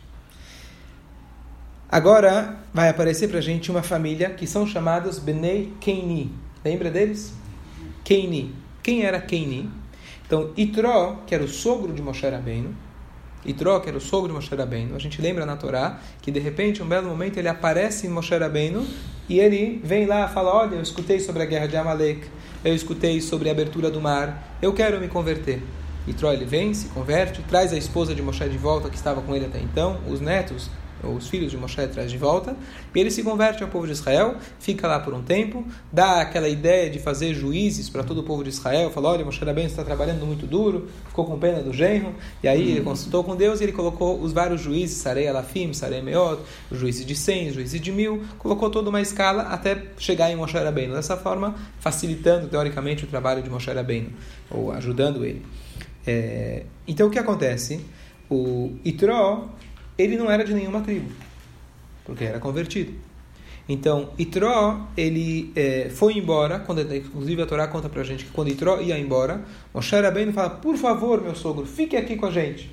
Agora 1.90 2.58
vai 2.74 2.90
aparecer 2.90 3.30
para 3.30 3.38
a 3.38 3.42
gente 3.42 3.70
uma 3.70 3.84
família 3.84 4.32
que 4.32 4.48
são 4.48 4.66
chamados 4.66 5.20
Benei 5.20 5.74
Keini. 5.80 6.43
Lembra 6.64 6.90
deles? 6.90 7.34
Keini. 8.04 8.54
Quem 8.82 9.04
era 9.04 9.20
Keini? 9.20 9.70
Então, 10.26 10.52
Itró, 10.58 11.22
que 11.28 11.36
era 11.36 11.44
o 11.44 11.48
sogro 11.48 11.94
de 11.94 12.02
Moshe 12.02 12.28
Rabbeinu, 12.28 12.74
Itró, 13.46 13.80
que 13.80 13.90
era 13.90 13.98
o 13.98 14.02
sogro 14.02 14.30
de 14.30 14.34
Moshe 14.34 14.56
Rabbeinu, 14.56 14.96
a 14.96 15.00
gente 15.00 15.22
lembra 15.22 15.46
na 15.46 15.58
Torá 15.58 16.00
que 16.22 16.32
de 16.32 16.40
repente, 16.40 16.82
um 16.82 16.88
belo 16.88 17.10
momento, 17.10 17.38
ele 17.38 17.50
aparece 17.50 18.08
em 18.08 18.10
Moshe 18.10 18.36
Rabbeinu 18.36 18.86
e 19.28 19.40
ele 19.40 19.82
vem 19.84 20.06
lá 20.06 20.26
e 20.26 20.34
fala, 20.34 20.54
olha, 20.54 20.76
eu 20.76 20.82
escutei 20.82 21.20
sobre 21.20 21.44
a 21.44 21.46
guerra 21.46 21.68
de 21.68 21.76
Amalek, 21.76 22.28
eu 22.64 22.74
escutei 22.74 23.20
sobre 23.22 23.50
a 23.50 23.52
abertura 23.52 23.92
do 23.92 24.00
mar, 24.00 24.58
eu 24.62 24.74
quero 24.74 25.00
me 25.00 25.08
converter. 25.08 25.62
Itró, 26.08 26.32
ele 26.32 26.46
vem, 26.46 26.74
se 26.74 26.88
converte, 26.88 27.42
traz 27.44 27.72
a 27.74 27.78
esposa 27.78 28.16
de 28.16 28.22
Moshe 28.22 28.48
de 28.48 28.58
volta, 28.58 28.90
que 28.90 28.96
estava 28.96 29.22
com 29.22 29.36
ele 29.36 29.46
até 29.46 29.60
então, 29.60 30.00
os 30.10 30.20
netos, 30.20 30.70
os 31.04 31.28
filhos 31.28 31.52
de 31.52 31.58
Moshe 31.58 31.86
traz 31.88 32.12
de 32.12 32.18
volta, 32.18 32.56
e 32.94 33.00
ele 33.00 33.12
se 33.12 33.24
converte 33.24 33.64
ao 33.64 33.70
povo 33.70 33.86
de 33.86 33.92
Israel, 33.92 34.36
fica 34.60 34.88
lá 34.88 35.00
por 35.00 35.14
um 35.14 35.22
tempo, 35.22 35.66
dá 35.92 36.22
aquela 36.22 36.48
ideia 36.48 36.90
de 36.90 37.00
fazer 37.00 37.34
juízes 37.34 37.90
para 37.90 38.04
todo 38.04 38.20
o 38.20 38.24
povo 38.24 38.44
de 38.44 38.50
Israel, 38.50 38.90
fala, 38.90 39.10
olha, 39.10 39.26
Moshe 39.26 39.44
Rabbeinu 39.44 39.70
está 39.70 39.84
trabalhando 39.84 40.26
muito 40.26 40.48
duro, 40.48 40.88
ficou 41.08 41.26
com 41.26 41.38
pena 41.38 41.62
do 41.62 41.74
genro, 41.74 42.14
e 42.42 42.48
aí 42.48 42.72
ele 42.72 42.82
consultou 42.82 43.24
com 43.24 43.36
Deus 43.36 43.60
e 43.60 43.64
ele 43.64 43.72
colocou 43.74 44.20
os 44.20 44.32
vários 44.32 44.62
juízes, 44.62 44.98
Sarei 44.98 45.28
Alafim, 45.28 45.74
Sarei 45.74 46.02
Meot, 46.02 46.40
juízes 46.72 47.06
de 47.06 47.16
100, 47.16 47.50
os 47.50 47.56
juízes 47.56 47.82
de 47.82 47.92
mil, 47.92 48.24
colocou 48.38 48.70
toda 48.70 48.90
uma 48.90 49.02
escala 49.02 49.44
até 49.44 49.84
chegar 49.98 50.32
em 50.32 50.36
Moshe 50.36 50.58
Rabbeinu, 50.58 50.94
dessa 50.94 51.18
forma 51.18 51.56
facilitando 51.80 52.48
teoricamente 52.48 53.04
o 53.04 53.08
trabalho 53.08 53.44
de 53.44 53.50
Moshe 53.50 53.72
Rabbeinu, 53.72 54.10
ou 54.50 54.72
ajudando 54.72 55.26
ele. 55.26 55.44
É, 56.06 56.64
então 56.88 57.08
o 57.08 57.10
que 57.10 57.20
acontece? 57.20 57.80
O 58.30 58.74
Itró 58.84 59.50
ele 59.98 60.18
não 60.18 60.30
era 60.30 60.44
de 60.44 60.54
nenhuma 60.54 60.82
tribo, 60.82 61.12
porque 62.06 62.24
era 62.24 62.40
convertido. 62.40 62.94
Então, 63.68 64.10
Itró, 64.18 64.88
ele 64.98 65.52
é, 65.56 65.90
foi 65.90 66.14
embora, 66.18 66.60
quando, 66.60 66.82
inclusive 66.96 67.42
a 67.42 67.46
Torá 67.46 67.68
conta 67.68 67.88
pra 67.88 68.04
gente 68.04 68.26
que 68.26 68.32
quando 68.32 68.50
Itró 68.50 68.82
ia 68.82 69.00
embora, 69.00 69.42
Moshe 69.74 69.96
Rabbeinu 69.96 70.34
fala, 70.34 70.50
por 70.50 70.76
favor, 70.76 71.22
meu 71.22 71.34
sogro, 71.34 71.66
fique 71.66 71.96
aqui 71.96 72.18
com 72.18 72.26
a 72.26 72.32
gente. 72.32 72.70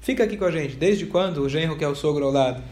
Fica 0.00 0.24
aqui 0.24 0.36
com 0.36 0.44
a 0.44 0.50
gente. 0.50 0.76
Desde 0.76 1.06
quando 1.06 1.38
o 1.38 1.48
genro 1.48 1.76
quer 1.76 1.88
o 1.88 1.94
sogro 1.94 2.24
ao 2.24 2.30
lado? 2.30 2.62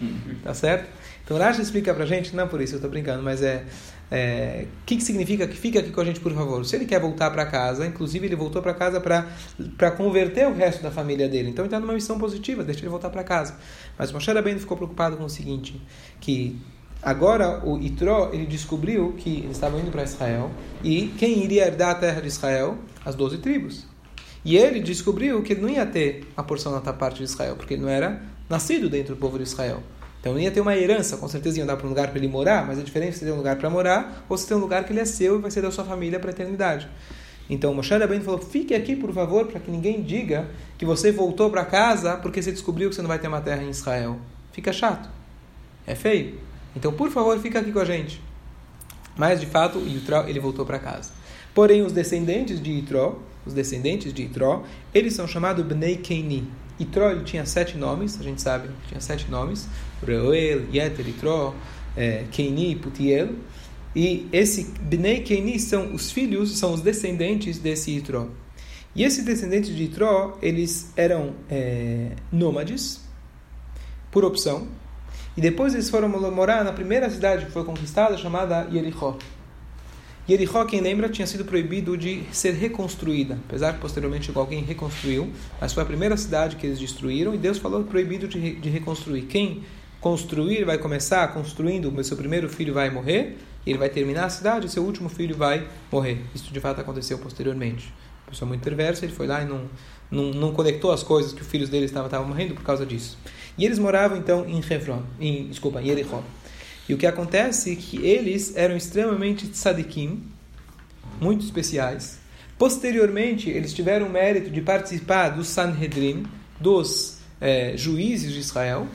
Tá 0.43 0.53
certo? 0.53 0.89
Então, 1.25 1.39
Rashi 1.39 1.63
explica 1.63 1.95
pra 1.95 2.07
gente, 2.07 2.35
não 2.37 2.49
por 2.49 2.61
isso, 2.61 2.77
eu 2.77 2.81
tô 2.81 2.89
brincando, 2.89 3.23
mas 3.23 3.43
é... 3.43 3.65
O 4.11 4.15
é, 4.15 4.67
que, 4.87 4.97
que 4.97 5.03
significa 5.03 5.47
que 5.47 5.57
fica 5.57 5.81
aqui 5.81 5.91
com 5.91 6.01
a 6.01 6.05
gente, 6.05 6.19
por 6.19 6.33
favor? 6.33 6.65
Se 6.65 6.75
ele 6.75 6.87
quer 6.87 6.99
voltar 6.99 7.31
para 7.31 7.45
casa, 7.45 7.87
inclusive 7.87 8.27
ele 8.27 8.37
voltou 8.37 8.63
para 8.63 8.73
casa 8.73 9.01
para 9.01 9.91
converter 9.91 10.49
o 10.49 10.55
resto 10.55 10.83
da 10.83 10.91
família 10.91 11.29
dele. 11.29 11.51
Então 11.51 11.63
ele 11.63 11.69
está 11.69 11.79
numa 11.79 11.93
missão 11.93 12.19
positiva, 12.19 12.65
deixa 12.65 12.81
ele 12.81 12.89
voltar 12.89 13.11
para 13.11 13.23
casa. 13.23 13.59
Mas 13.99 14.11
Moshe 14.11 14.33
Rabbeinu 14.33 14.61
ficou 14.61 14.79
preocupado 14.79 15.19
com 15.19 15.25
o 15.25 15.29
seguinte, 15.29 15.79
que 16.21 16.59
agora 17.03 17.63
o 17.67 17.79
Itró, 17.79 18.31
ele 18.33 18.47
descobriu 18.47 19.13
que 19.13 19.41
eles 19.41 19.53
estavam 19.53 19.79
indo 19.79 19.91
para 19.91 20.05
Israel 20.05 20.51
e 20.83 21.09
quem 21.19 21.45
iria 21.45 21.67
herdar 21.67 21.91
a 21.91 21.95
terra 21.95 22.23
de 22.23 22.29
Israel? 22.29 22.79
As 23.05 23.15
doze 23.15 23.37
tribos. 23.37 23.87
E 24.43 24.57
ele 24.57 24.81
descobriu 24.81 25.43
que 25.43 25.53
ele 25.53 25.61
não 25.61 25.69
ia 25.69 25.85
ter 25.85 26.27
a 26.35 26.43
porção 26.43 26.73
da 26.81 26.93
parte 26.95 27.19
de 27.19 27.25
Israel, 27.25 27.57
porque 27.57 27.75
ele 27.75 27.83
não 27.83 27.91
era 27.91 28.23
nascido 28.49 28.89
dentro 28.89 29.15
do 29.15 29.21
povo 29.21 29.37
de 29.37 29.45
Israel. 29.45 29.83
Então 30.29 30.35
não 30.35 30.43
ia 30.43 30.51
ter 30.51 30.61
uma 30.61 30.77
herança, 30.77 31.17
com 31.17 31.27
certeza 31.27 31.59
ia 31.59 31.65
dar 31.65 31.79
para 31.79 31.87
um 31.87 31.89
lugar 31.89 32.09
para 32.09 32.19
ele 32.19 32.29
morar, 32.29 32.67
mas 32.67 32.79
a 32.79 32.83
diferença 32.83 33.17
é 33.17 33.19
se 33.21 33.25
ter 33.25 33.33
um 33.33 33.37
lugar 33.37 33.57
para 33.57 33.71
morar 33.71 34.27
ou 34.29 34.37
se 34.37 34.47
ter 34.47 34.55
um 34.55 34.59
lugar 34.59 34.85
que 34.85 34.93
ele 34.93 35.01
é 35.01 35.07
seu 35.07 35.39
e 35.39 35.41
vai 35.41 35.51
ser 35.51 35.63
da 35.63 35.71
sua 35.71 35.85
família 35.85 36.21
para 36.21 36.29
a 36.29 36.33
eternidade. 36.33 36.87
Então 37.49 37.73
Moshe 37.73 37.97
Rabbeinu 37.97 38.23
falou: 38.23 38.39
fique 38.39 38.75
aqui 38.75 38.95
por 38.95 39.11
favor, 39.11 39.47
para 39.47 39.59
que 39.59 39.71
ninguém 39.71 40.03
diga 40.03 40.47
que 40.77 40.85
você 40.85 41.11
voltou 41.11 41.49
para 41.49 41.65
casa 41.65 42.19
porque 42.19 42.43
você 42.43 42.53
descobriu 42.53 42.91
que 42.91 42.97
você 42.97 43.01
não 43.01 43.09
vai 43.09 43.19
ter 43.19 43.27
uma 43.27 43.41
terra 43.41 43.63
em 43.63 43.71
Israel. 43.71 44.19
Fica 44.53 44.71
chato, 44.71 45.09
é 45.87 45.95
feio. 45.95 46.39
Então 46.77 46.93
por 46.93 47.09
favor, 47.09 47.39
fica 47.39 47.61
aqui 47.61 47.73
com 47.73 47.79
a 47.79 47.87
gente. 47.87 48.21
Mas 49.17 49.41
de 49.41 49.47
fato, 49.47 49.79
Yitro 49.79 50.29
ele 50.29 50.41
voltou 50.41 50.67
para 50.67 50.79
casa. 50.79 51.11
Porém, 51.55 51.81
os 51.81 51.93
descendentes 51.93 52.63
de 52.63 52.71
Yitro, 52.71 53.23
os 53.47 53.55
descendentes 53.55 54.13
de 54.13 54.25
Yitro, 54.25 54.65
eles 54.93 55.15
são 55.15 55.27
chamados 55.27 55.65
Bnei 55.65 55.97
Keini. 55.97 56.47
Ele 56.79 57.25
tinha 57.25 57.45
sete 57.45 57.77
nomes, 57.77 58.19
a 58.21 58.23
gente 58.23 58.41
sabe, 58.41 58.71
tinha 58.87 59.01
sete 59.01 59.31
nomes. 59.31 59.69
Reuel, 60.05 60.67
Yeter, 60.73 61.07
Yitro, 61.07 61.55
é, 61.97 62.25
Keini, 62.31 62.77
Putiel. 62.77 63.31
E 63.95 64.29
esse 64.33 64.65
Bnei 64.81 65.23
Keini 65.23 65.59
são 65.59 65.95
os 65.95 66.11
filhos, 66.11 66.59
são 66.59 66.73
os 66.75 66.81
descendentes 66.81 67.59
desse 67.59 67.91
Yitro. 67.91 68.31
E 68.95 69.03
esses 69.03 69.25
descendentes 69.25 69.75
de 69.75 69.83
Yitro, 69.83 70.39
eles 70.41 70.93
eram 70.97 71.35
é, 71.51 72.13
nômades, 72.33 73.01
por 74.11 74.25
opção. 74.25 74.69
E 75.37 75.41
depois 75.41 75.75
eles 75.75 75.89
foram 75.89 76.09
morar 76.09 76.65
na 76.65 76.73
primeira 76.73 77.09
cidade 77.11 77.47
que 77.47 77.53
foi 77.53 77.65
conquistada, 77.65 78.17
chamada 78.17 78.69
Jericó. 78.71 79.17
Jericó, 80.29 80.63
quem 80.67 80.83
lembra, 80.83 81.09
tinha 81.09 81.27
sido 81.27 81.43
proibido 81.43 81.97
de 81.97 82.23
ser 82.31 82.53
reconstruída, 82.53 83.39
apesar 83.49 83.73
que 83.73 83.81
posteriormente 83.81 84.31
alguém 84.35 84.63
reconstruiu, 84.63 85.33
mas 85.59 85.73
foi 85.73 85.83
a 85.83 85.87
primeira 85.87 86.19
cidade 86.19 86.57
que 86.57 86.67
eles 86.67 86.79
destruíram 86.79 87.35
e 87.35 87.39
Deus 87.39 87.57
falou 87.57 87.83
proibido 87.85 88.29
de, 88.29 88.57
de 88.57 88.69
reconstruir. 88.69 89.23
Quem 89.23 89.65
construir, 90.03 90.65
vai 90.65 90.77
começar 90.77 91.27
construindo, 91.29 91.91
o 91.91 92.05
seu 92.05 92.15
primeiro 92.15 92.47
filho 92.47 92.75
vai 92.75 92.91
morrer, 92.91 93.39
ele 93.67 93.79
vai 93.79 93.89
terminar 93.89 94.27
a 94.27 94.31
cidade, 94.31 94.67
e 94.67 94.69
seu 94.69 94.85
último 94.85 95.09
filho 95.09 95.35
vai 95.35 95.67
morrer. 95.91 96.23
Isso 96.35 96.53
de 96.53 96.61
fato 96.61 96.79
aconteceu 96.79 97.19
posteriormente. 97.19 97.87
Uma 98.25 98.31
pessoa 98.31 98.47
muito 98.49 98.63
perversa, 98.63 99.07
ele 99.07 99.15
foi 99.15 99.27
lá 99.27 99.43
e 99.43 99.47
não, 99.47 99.63
não, 100.11 100.25
não 100.25 100.53
conectou 100.53 100.93
as 100.93 101.03
coisas 101.03 101.33
que 101.33 101.41
os 101.41 101.49
filhos 101.49 101.71
dele 101.71 101.87
estavam, 101.87 102.07
estavam 102.07 102.29
morrendo 102.29 102.55
por 102.55 102.63
causa 102.63 102.85
disso. 102.85 103.17
E 103.57 103.65
eles 103.65 103.79
moravam 103.79 104.19
então 104.19 104.47
em 104.47 104.61
Hebron, 104.61 105.03
em, 105.19 105.49
desculpa, 105.49 105.81
em 105.81 105.89
Yericó. 105.89 106.23
E 106.89 106.95
o 106.95 106.97
que 106.97 107.07
acontece 107.07 107.73
é 107.73 107.77
que 107.77 107.99
eles 107.99 108.57
eram 108.57 108.77
extremamente 108.77 109.47
tzadikim, 109.49 110.23
muito 111.21 111.45
especiais. 111.45 112.19
Posteriormente, 112.57 113.51
eles 113.51 113.75
tiveram 113.75 114.07
o 114.07 114.11
mérito 114.11 114.51
de 114.51 114.61
participar 114.61 115.31
do 115.31 115.45
Sanhedrin, 115.45 116.25
dos 116.59 117.19
é, 117.41 117.77
juízes 117.77 118.33
de 118.33 118.41
Israel, 118.41 118.89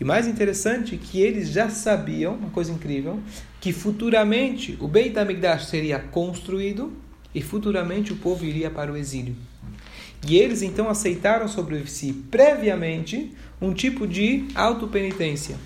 e 0.00 0.04
mais 0.04 0.26
interessante 0.26 0.96
que 0.96 1.20
eles 1.20 1.48
já 1.50 1.70
sabiam, 1.70 2.34
uma 2.34 2.50
coisa 2.50 2.72
incrível, 2.72 3.20
que 3.60 3.72
futuramente 3.72 4.76
o 4.80 4.88
Beit 4.88 5.18
HaMikdash 5.18 5.66
seria 5.66 5.98
construído 5.98 6.92
e 7.34 7.40
futuramente 7.40 8.12
o 8.12 8.16
povo 8.16 8.44
iria 8.44 8.70
para 8.70 8.92
o 8.92 8.96
exílio. 8.96 9.36
E 10.26 10.36
eles 10.36 10.62
então 10.62 10.88
aceitaram 10.88 11.48
sobre 11.48 11.86
si 11.86 12.12
previamente 12.30 13.32
um 13.60 13.72
tipo 13.72 14.06
de 14.06 14.46
autopenitência. 14.54 15.56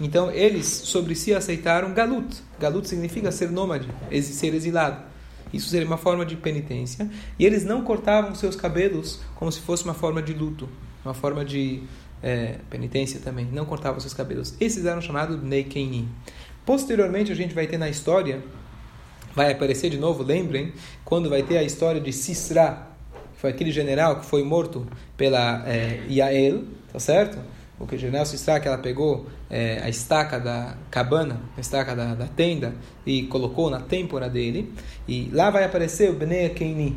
Então 0.00 0.30
eles 0.30 0.66
sobre 0.66 1.14
si 1.14 1.34
aceitaram 1.34 1.92
galut. 1.92 2.42
Galut 2.58 2.88
significa 2.88 3.30
ser 3.30 3.50
nômade, 3.50 3.88
ser 4.22 4.54
exilado. 4.54 5.10
Isso 5.52 5.68
seria 5.68 5.86
uma 5.86 5.98
forma 5.98 6.24
de 6.24 6.36
penitência. 6.36 7.10
E 7.38 7.44
eles 7.44 7.64
não 7.64 7.82
cortavam 7.82 8.34
seus 8.34 8.56
cabelos 8.56 9.20
como 9.34 9.50
se 9.50 9.60
fosse 9.60 9.84
uma 9.84 9.94
forma 9.94 10.22
de 10.22 10.32
luto, 10.32 10.68
uma 11.04 11.14
forma 11.14 11.44
de 11.44 11.82
é, 12.22 12.56
penitência 12.68 13.20
também, 13.20 13.46
não 13.46 13.64
cortavam 13.64 14.00
seus 14.00 14.14
cabelos. 14.14 14.54
Esses 14.60 14.84
eram 14.84 15.00
chamados 15.00 15.42
Neikeini. 15.42 16.08
Posteriormente, 16.64 17.32
a 17.32 17.34
gente 17.34 17.54
vai 17.54 17.66
ter 17.66 17.78
na 17.78 17.88
história, 17.88 18.42
vai 19.34 19.52
aparecer 19.52 19.90
de 19.90 19.98
novo, 19.98 20.22
lembrem, 20.22 20.72
quando 21.04 21.28
vai 21.28 21.42
ter 21.42 21.58
a 21.58 21.62
história 21.62 22.00
de 22.00 22.12
Sisra, 22.12 22.86
que 23.34 23.40
foi 23.40 23.50
aquele 23.50 23.72
general 23.72 24.20
que 24.20 24.26
foi 24.26 24.42
morto 24.44 24.86
pela 25.16 25.66
é, 25.66 26.04
Yael, 26.08 26.64
tá 26.92 26.98
certo? 26.98 27.38
O 27.78 27.84
o 27.84 27.98
general 27.98 28.26
Sisra, 28.26 28.60
que 28.60 28.68
ela 28.68 28.78
pegou 28.78 29.26
é, 29.50 29.80
a 29.82 29.88
estaca 29.88 30.38
da 30.38 30.76
cabana, 30.90 31.40
a 31.56 31.60
estaca 31.60 31.94
da, 31.94 32.14
da, 32.14 32.26
tenda, 32.26 32.74
e 33.04 33.24
colocou 33.24 33.68
na 33.68 33.80
têmpora 33.80 34.28
dele, 34.28 34.72
e 35.08 35.28
lá 35.32 35.50
vai 35.50 35.64
aparecer 35.64 36.10
o 36.10 36.14
Bnei 36.14 36.48
Keini, 36.50 36.96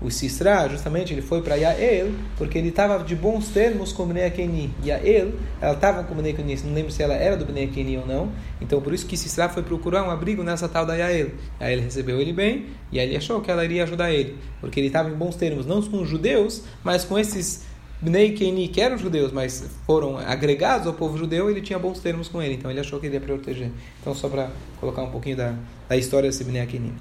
o 0.00 0.12
Sisra, 0.12 0.68
justamente, 0.68 1.12
ele 1.12 1.20
foi 1.20 1.42
para 1.42 1.56
Yael, 1.56 2.12
porque 2.36 2.56
ele 2.56 2.68
estava 2.68 3.02
de 3.02 3.16
bons 3.16 3.48
termos 3.48 3.92
com 3.92 4.04
o 4.04 4.06
Bnei 4.06 4.26
Akeni. 4.26 4.70
Yael, 4.84 5.32
ela 5.60 5.74
estava 5.74 6.04
com 6.04 6.14
o 6.14 6.16
Bnei 6.16 6.32
Akeni, 6.32 6.56
não 6.64 6.72
lembro 6.72 6.92
se 6.92 7.02
ela 7.02 7.14
era 7.14 7.36
do 7.36 7.44
Bnei 7.44 7.64
Akeni 7.64 7.98
ou 7.98 8.06
não. 8.06 8.30
Então, 8.60 8.80
por 8.80 8.94
isso 8.94 9.04
que 9.06 9.16
Sisra 9.16 9.48
foi 9.48 9.64
procurar 9.64 10.04
um 10.04 10.10
abrigo 10.10 10.44
nessa 10.44 10.68
tal 10.68 10.86
da 10.86 10.94
Yael. 10.94 11.30
Aí 11.58 11.72
ele 11.72 11.82
recebeu 11.82 12.20
ele 12.20 12.32
bem, 12.32 12.66
e 12.92 13.00
aí 13.00 13.08
ele 13.08 13.16
achou 13.16 13.40
que 13.40 13.50
ela 13.50 13.64
iria 13.64 13.82
ajudar 13.82 14.12
ele. 14.12 14.38
Porque 14.60 14.78
ele 14.78 14.86
estava 14.86 15.10
em 15.10 15.14
bons 15.14 15.34
termos, 15.34 15.66
não 15.66 15.82
com 15.82 16.00
os 16.00 16.08
judeus, 16.08 16.62
mas 16.84 17.04
com 17.04 17.18
esses 17.18 17.64
Bnei 18.00 18.32
Keni, 18.32 18.68
que 18.68 18.80
eram 18.80 18.96
judeus, 18.96 19.32
mas 19.32 19.64
foram 19.84 20.18
agregados 20.18 20.86
ao 20.86 20.94
povo 20.94 21.18
judeu, 21.18 21.50
ele 21.50 21.60
tinha 21.60 21.78
bons 21.78 21.98
termos 21.98 22.28
com 22.28 22.40
ele. 22.40 22.54
Então, 22.54 22.70
ele 22.70 22.80
achou 22.80 23.00
que 23.00 23.06
ele 23.06 23.16
ia 23.16 23.20
proteger. 23.20 23.70
Então, 24.00 24.14
só 24.14 24.28
para 24.28 24.50
colocar 24.80 25.02
um 25.02 25.10
pouquinho 25.10 25.36
da, 25.36 25.54
da 25.88 25.96
história 25.96 26.28
desse 26.28 26.44
Bnei 26.44 26.62
Akeni. 26.62 26.92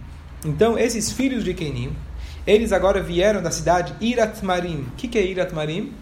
Então, 0.46 0.78
esses 0.78 1.12
filhos 1.12 1.44
de 1.44 1.54
Kenim, 1.54 1.96
eles 2.46 2.72
agora 2.72 3.02
vieram 3.02 3.42
da 3.42 3.52
cidade 3.52 3.94
Iratmarim. 4.00 4.82
O 4.82 4.92
que, 4.96 5.08
que 5.08 5.18
é 5.18 5.26
Iratmarim? 5.26 5.94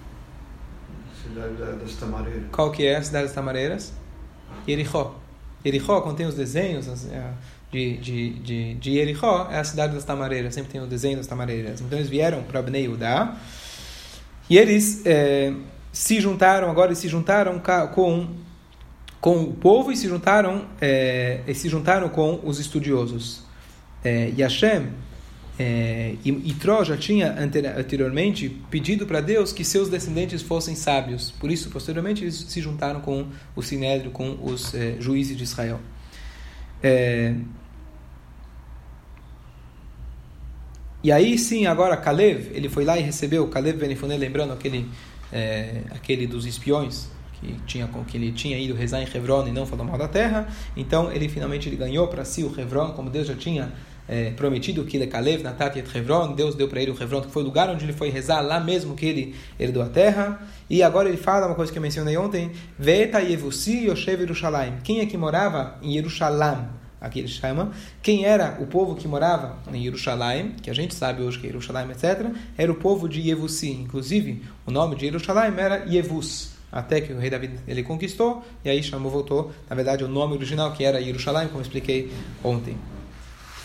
Cidade 1.23 1.55
das 1.55 1.95
Tamareiras. 1.95 2.43
Qual 2.51 2.71
que 2.71 2.85
é 2.85 2.97
a 2.97 3.03
cidade 3.03 3.25
das 3.25 3.33
Tamareiras? 3.33 3.93
Jericó. 4.67 5.15
Jericó 5.63 6.01
contém 6.01 6.25
os 6.27 6.35
desenhos 6.35 6.87
é, 7.11 7.31
de, 7.71 7.97
de, 7.97 8.29
de, 8.39 8.73
de 8.75 8.93
Jericó, 8.93 9.47
é 9.51 9.57
a 9.57 9.63
cidade 9.63 9.95
das 9.95 10.03
Tamareiras. 10.03 10.53
Sempre 10.53 10.71
tem 10.71 10.81
o 10.81 10.85
desenho 10.85 11.17
das 11.17 11.27
Tamareiras. 11.27 11.81
Então 11.81 11.97
eles 11.97 12.09
vieram 12.09 12.43
para 12.43 12.61
Bnei 12.61 12.87
Udá. 12.87 13.35
E 14.49 14.57
eles 14.57 15.01
é, 15.05 15.53
se 15.91 16.19
juntaram, 16.21 16.69
agora 16.69 16.89
eles 16.89 16.99
se 16.99 17.07
juntaram 17.07 17.61
com, 17.93 18.27
com 19.19 19.43
o 19.43 19.53
povo 19.53 19.91
e 19.91 19.97
se 19.97 20.07
juntaram, 20.07 20.65
é, 20.79 21.41
e 21.47 21.53
se 21.53 21.69
juntaram 21.69 22.09
com 22.09 22.39
os 22.43 22.59
estudiosos. 22.59 23.43
É, 24.03 24.31
e 24.35 24.41
Hashem 24.41 24.89
é, 25.57 26.15
e 26.23 26.29
Itró 26.49 26.83
já 26.83 26.97
tinha 26.97 27.33
anteriormente 27.39 28.49
pedido 28.69 29.05
para 29.05 29.21
Deus 29.21 29.53
que 29.53 29.63
seus 29.63 29.89
descendentes 29.89 30.41
fossem 30.41 30.75
sábios. 30.75 31.31
Por 31.31 31.49
isso, 31.49 31.69
posteriormente, 31.69 32.23
eles 32.23 32.35
se 32.35 32.61
juntaram 32.61 32.99
com 32.99 33.27
o 33.55 33.61
Sinédrio, 33.61 34.11
com 34.11 34.37
os 34.43 34.73
é, 34.75 34.97
juízes 34.99 35.37
de 35.37 35.43
Israel. 35.43 35.79
É, 36.83 37.35
e 41.05 41.11
aí 41.11 41.37
sim, 41.37 41.67
agora 41.67 41.95
Caleb, 41.95 42.49
ele 42.51 42.67
foi 42.67 42.83
lá 42.83 42.97
e 42.97 43.01
recebeu, 43.03 43.47
Caleb 43.47 43.77
Benifoné, 43.77 44.17
lembrando 44.17 44.53
aquele, 44.53 44.89
é, 45.31 45.81
aquele 45.91 46.25
dos 46.25 46.47
espiões, 46.47 47.09
que 47.39 47.53
tinha 47.67 47.87
que 48.07 48.17
ele 48.17 48.31
tinha 48.31 48.57
ido 48.57 48.73
rezar 48.73 49.03
em 49.03 49.07
Hebron 49.15 49.47
e 49.47 49.51
não 49.51 49.67
falou 49.67 49.85
mal 49.85 49.99
da 49.99 50.07
terra. 50.07 50.47
Então 50.75 51.11
ele 51.11 51.29
finalmente 51.29 51.69
ele 51.69 51.75
ganhou 51.75 52.07
para 52.07 52.25
si 52.25 52.43
o 52.43 52.51
Hebron, 52.59 52.93
como 52.93 53.11
Deus 53.11 53.27
já 53.27 53.35
tinha 53.35 53.71
é, 54.07 54.31
prometido 54.31 54.83
que 54.83 54.97
ele 54.97 55.05
Kalev, 55.05 55.43
Natat 55.43 55.77
et 55.77 55.95
Hebron, 55.95 56.33
Deus 56.33 56.55
deu 56.55 56.67
para 56.67 56.81
ele 56.81 56.89
o 56.89 56.99
Hebron, 56.99 57.21
que 57.21 57.29
foi 57.29 57.43
o 57.43 57.45
lugar 57.45 57.69
onde 57.69 57.85
ele 57.85 57.93
foi 57.93 58.09
rezar, 58.09 58.41
lá 58.41 58.59
mesmo 58.59 58.95
que 58.95 59.05
ele 59.05 59.35
herdou 59.59 59.83
a 59.83 59.89
terra. 59.89 60.41
E 60.67 60.81
agora 60.81 61.07
ele 61.07 61.17
fala 61.17 61.45
uma 61.45 61.53
coisa 61.53 61.71
que 61.71 61.77
eu 61.77 61.83
mencionei 61.83 62.17
ontem: 62.17 62.49
Veta 62.79 63.19
Yevusi 63.19 63.89
Yoshev 63.89 64.21
Yerushalayim. 64.21 64.77
Quem 64.83 65.01
é 65.01 65.05
que 65.05 65.15
morava 65.15 65.77
em 65.83 65.97
Yerushalayim? 65.97 66.83
Aqui 67.05 67.19
ele 67.19 67.27
chama. 67.27 67.71
Quem 68.01 68.25
era 68.25 68.57
o 68.59 68.65
povo 68.65 68.95
que 68.95 69.07
morava 69.07 69.59
em 69.71 69.83
Yerushalayim, 69.85 70.53
que 70.61 70.71
a 70.71 70.73
gente 70.73 70.95
sabe 70.95 71.21
hoje 71.21 71.39
que 71.39 71.45
é 71.45 71.49
Yerushalayim, 71.49 71.91
etc., 71.91 72.31
era 72.57 72.71
o 72.71 72.75
povo 72.75 73.07
de 73.07 73.21
Yevusi. 73.21 73.71
Inclusive, 73.71 74.41
o 74.65 74.71
nome 74.71 74.95
de 74.95 75.05
Yerushalayim 75.05 75.55
era 75.55 75.85
Yevus 75.85 76.55
até 76.71 76.99
que 76.99 77.13
o 77.13 77.19
rei 77.19 77.29
Davi 77.29 77.51
ele 77.67 77.83
conquistou 77.83 78.43
e 78.63 78.69
aí 78.69 78.83
chamou 78.83 79.09
voltou 79.09 79.51
na 79.69 79.75
verdade 79.75 80.03
o 80.03 80.09
nome 80.09 80.33
original 80.33 80.73
que 80.73 80.83
era 80.83 80.99
Yerushalayim 80.99 81.47
como 81.47 81.61
expliquei 81.61 82.11
ontem 82.43 82.75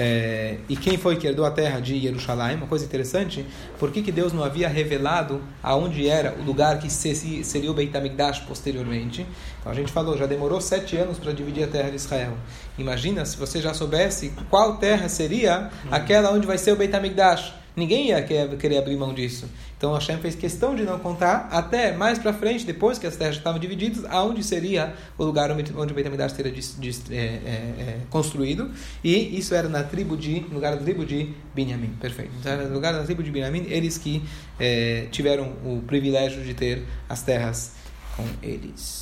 é, 0.02 0.56
e 0.66 0.76
quem 0.76 0.96
foi 0.96 1.16
que 1.16 1.26
herdou 1.26 1.44
a 1.44 1.50
terra 1.50 1.78
de 1.78 2.00
Jerusalém? 2.00 2.56
Uma 2.56 2.66
coisa 2.66 2.86
interessante, 2.86 3.44
por 3.78 3.92
que, 3.92 4.00
que 4.00 4.10
Deus 4.10 4.32
não 4.32 4.42
havia 4.42 4.66
revelado 4.66 5.42
aonde 5.62 6.08
era 6.08 6.34
o 6.40 6.42
lugar 6.42 6.78
que 6.78 6.88
seria 6.88 7.70
o 7.70 7.74
Beit 7.74 7.94
HaMikdash 7.94 8.40
posteriormente? 8.40 9.26
Então 9.60 9.70
a 9.70 9.74
gente 9.74 9.92
falou, 9.92 10.16
já 10.16 10.24
demorou 10.24 10.58
sete 10.58 10.96
anos 10.96 11.18
para 11.18 11.32
dividir 11.32 11.64
a 11.64 11.66
terra 11.66 11.90
de 11.90 11.96
Israel. 11.96 12.32
Imagina 12.78 13.26
se 13.26 13.36
você 13.36 13.60
já 13.60 13.74
soubesse 13.74 14.32
qual 14.48 14.78
terra 14.78 15.06
seria 15.06 15.70
aquela 15.90 16.30
onde 16.32 16.46
vai 16.46 16.56
ser 16.56 16.72
o 16.72 16.76
Beit 16.76 16.96
HaMikdash. 16.96 17.52
Ninguém 17.76 18.08
ia 18.08 18.22
querer 18.22 18.78
abrir 18.78 18.96
mão 18.96 19.12
disso. 19.12 19.50
Então 19.81 19.95
Hashem 19.95 20.19
fez 20.19 20.35
questão 20.35 20.77
de 20.77 20.83
não 20.83 20.99
contar 20.99 21.49
até 21.51 21.97
mais 21.97 22.19
para 22.19 22.35
frente, 22.35 22.66
depois 22.66 22.99
que 22.99 23.07
as 23.07 23.16
terras 23.16 23.37
estavam 23.37 23.59
divididas, 23.59 24.05
aonde 24.11 24.45
seria 24.45 24.93
o 25.16 25.25
lugar 25.25 25.51
onde 25.51 25.73
o 25.73 25.95
Beit 25.95 26.07
HaMikdash 26.07 26.33
seria 26.33 26.53
é, 26.53 27.14
é, 27.14 27.16
é, 27.16 28.01
construído. 28.11 28.71
E 29.03 29.38
isso 29.38 29.55
era 29.55 29.71
na 29.71 29.83
tribo 29.83 30.19
de, 30.19 30.40
no 30.40 30.57
lugar 30.57 30.77
da 30.77 30.83
tribo 30.83 31.07
de 31.07 31.35
Binyamin. 31.55 31.97
Perfeito. 31.99 32.31
Então 32.38 32.53
era 32.53 32.69
no 32.69 32.75
lugar 32.75 32.93
da 32.93 33.05
tribo 33.05 33.23
de 33.23 33.31
Binyamin, 33.31 33.69
eles 33.71 33.97
que 33.97 34.23
é, 34.59 35.07
tiveram 35.11 35.47
o 35.64 35.83
privilégio 35.87 36.45
de 36.45 36.53
ter 36.53 36.83
as 37.09 37.23
terras 37.23 37.73
com 38.19 38.27
eles. 38.43 38.99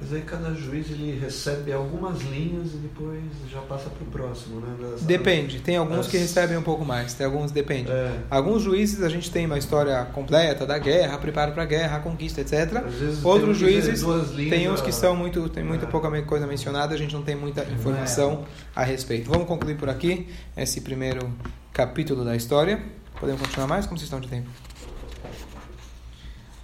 Mas 0.00 0.12
aí 0.12 0.22
cada 0.22 0.54
juiz 0.54 0.88
ele 0.90 1.18
recebe 1.18 1.72
algumas 1.72 2.20
linhas 2.20 2.72
e 2.72 2.76
depois 2.76 3.20
já 3.50 3.60
passa 3.62 3.90
para 3.90 4.04
o 4.04 4.06
próximo, 4.06 4.60
né? 4.60 4.76
Das, 4.80 5.02
depende. 5.02 5.58
Tem 5.60 5.76
alguns 5.76 6.06
que 6.06 6.16
recebem 6.16 6.56
um 6.56 6.62
pouco 6.62 6.84
mais, 6.84 7.14
tem 7.14 7.26
alguns 7.26 7.50
depende. 7.50 7.90
É. 7.90 8.20
Alguns 8.30 8.62
juízes 8.62 9.02
a 9.02 9.08
gente 9.08 9.28
tem 9.28 9.46
uma 9.46 9.58
história 9.58 10.04
completa 10.12 10.64
da 10.64 10.78
guerra, 10.78 11.18
preparo 11.18 11.52
para 11.52 11.64
a 11.64 11.66
guerra, 11.66 11.96
a 11.96 12.00
conquista, 12.00 12.40
etc. 12.40 12.84
Outros 13.24 13.58
juízes 13.58 14.04
tem 14.48 14.70
uns 14.70 14.80
que 14.80 14.92
são 14.92 15.16
muito 15.16 15.48
tem 15.48 15.64
muita 15.64 15.84
é. 15.86 15.88
pouca 15.88 16.08
coisa 16.22 16.46
mencionada, 16.46 16.94
a 16.94 16.98
gente 16.98 17.12
não 17.12 17.22
tem 17.22 17.34
muita 17.34 17.64
informação 17.64 18.44
é. 18.76 18.80
a 18.80 18.84
respeito. 18.84 19.28
Vamos 19.28 19.48
concluir 19.48 19.76
por 19.76 19.88
aqui 19.88 20.28
esse 20.56 20.80
primeiro 20.80 21.28
capítulo 21.72 22.24
da 22.24 22.36
história. 22.36 22.80
Podemos 23.18 23.40
continuar 23.40 23.66
mais? 23.66 23.84
Como 23.84 23.98
vocês 23.98 24.06
estão 24.06 24.20
de 24.20 24.28
tempo? 24.28 24.48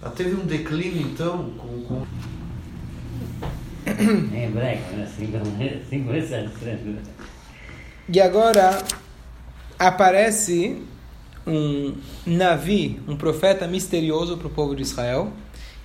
Ah, 0.01 0.09
teve 0.09 0.35
um 0.35 0.45
declínio 0.45 1.01
então 1.01 1.49
com, 1.57 1.81
com 1.83 2.05
em 3.84 3.84
hebraico, 3.84 3.84
né? 3.84 3.84
Assim 3.84 3.84
começando. 3.84 3.84
E 8.07 8.21
agora 8.21 8.83
aparece 9.79 10.81
um 11.45 11.95
Navi, 12.25 12.99
um 13.07 13.15
profeta 13.15 13.67
misterioso 13.67 14.37
para 14.37 14.47
o 14.47 14.49
povo 14.49 14.75
de 14.75 14.81
Israel. 14.81 15.31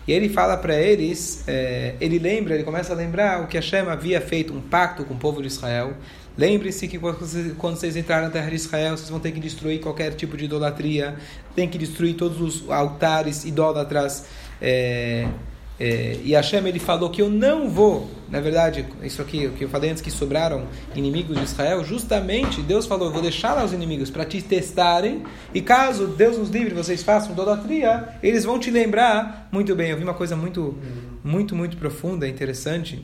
E 0.06 0.12
ele 0.12 0.28
fala 0.28 0.56
para 0.56 0.74
eles, 0.74 1.44
é, 1.46 1.94
ele 2.00 2.18
lembra, 2.18 2.54
ele 2.54 2.64
começa 2.64 2.92
a 2.92 2.96
lembrar 2.96 3.42
o 3.42 3.46
que 3.46 3.56
Hashem 3.56 3.88
havia 3.88 4.20
feito, 4.20 4.52
um 4.52 4.60
pacto 4.60 5.04
com 5.04 5.14
o 5.14 5.16
povo 5.16 5.40
de 5.40 5.48
Israel. 5.48 5.94
Lembre-se 6.36 6.88
que 6.88 6.98
quando 6.98 7.76
vocês 7.76 7.96
entrarem 7.96 8.24
na 8.24 8.30
terra 8.30 8.48
de 8.48 8.56
Israel, 8.56 8.96
vocês 8.96 9.10
vão 9.10 9.20
ter 9.20 9.30
que 9.30 9.40
destruir 9.40 9.80
qualquer 9.80 10.14
tipo 10.14 10.36
de 10.36 10.46
idolatria, 10.46 11.16
tem 11.54 11.68
que 11.68 11.76
destruir 11.76 12.14
todos 12.14 12.40
os 12.40 12.70
altares 12.70 13.44
idólatras. 13.44 14.24
É, 14.60 15.28
é, 15.80 16.20
e 16.22 16.32
Hashem 16.32 16.66
ele 16.66 16.78
falou 16.78 17.08
que 17.08 17.22
eu 17.22 17.30
não 17.30 17.70
vou, 17.70 18.10
na 18.28 18.38
verdade, 18.38 18.86
isso 19.02 19.22
aqui, 19.22 19.46
o 19.46 19.52
que 19.52 19.64
eu 19.64 19.68
falei 19.70 19.88
antes 19.88 20.02
que 20.02 20.10
sobraram 20.10 20.66
inimigos 20.94 21.38
de 21.38 21.42
Israel, 21.42 21.82
justamente 21.82 22.60
Deus 22.60 22.84
falou: 22.84 23.08
eu 23.08 23.12
vou 23.12 23.22
deixar 23.22 23.54
lá 23.54 23.64
os 23.64 23.72
inimigos 23.72 24.10
para 24.10 24.26
te 24.26 24.42
testarem, 24.42 25.24
e 25.54 25.62
caso 25.62 26.06
Deus 26.06 26.36
nos 26.36 26.50
livre, 26.50 26.74
vocês 26.74 27.02
façam 27.02 27.32
idolatria, 27.32 28.10
eles 28.22 28.44
vão 28.44 28.58
te 28.58 28.70
lembrar 28.70 29.48
muito 29.50 29.74
bem. 29.74 29.90
Eu 29.90 29.96
vi 29.96 30.04
uma 30.04 30.12
coisa 30.12 30.36
muito, 30.36 30.76
muito, 31.24 31.56
muito 31.56 31.78
profunda, 31.78 32.28
interessante, 32.28 33.02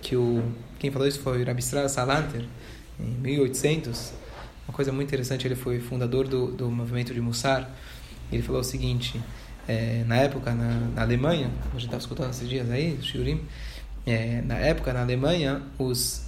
que 0.00 0.14
o 0.14 0.44
quem 0.78 0.90
falou 0.90 1.06
isso 1.06 1.20
foi 1.20 1.44
Rabi 1.44 1.62
Salanter, 1.62 2.44
em 2.98 3.04
1800. 3.20 4.12
Uma 4.68 4.74
coisa 4.74 4.90
muito 4.90 5.08
interessante, 5.08 5.46
ele 5.46 5.54
foi 5.54 5.78
fundador 5.80 6.26
do, 6.26 6.52
do 6.52 6.68
movimento 6.70 7.14
de 7.14 7.20
Mussar. 7.20 7.70
Ele 8.32 8.42
falou 8.42 8.60
o 8.60 8.64
seguinte 8.64 9.20
é, 9.72 10.04
na 10.06 10.16
época 10.16 10.54
na, 10.54 10.70
na, 10.94 11.02
Alemanha, 11.02 11.50
a 11.70 11.72
gente 11.72 11.84
estava 11.84 11.98
escutando 12.00 12.30
esses 12.30 12.48
dias 12.48 12.70
aí, 12.70 12.98
Shurim, 13.00 13.42
é, 14.06 14.42
na 14.42 14.56
época 14.56 14.92
na 14.92 15.00
Alemanha, 15.00 15.62
os. 15.78 16.26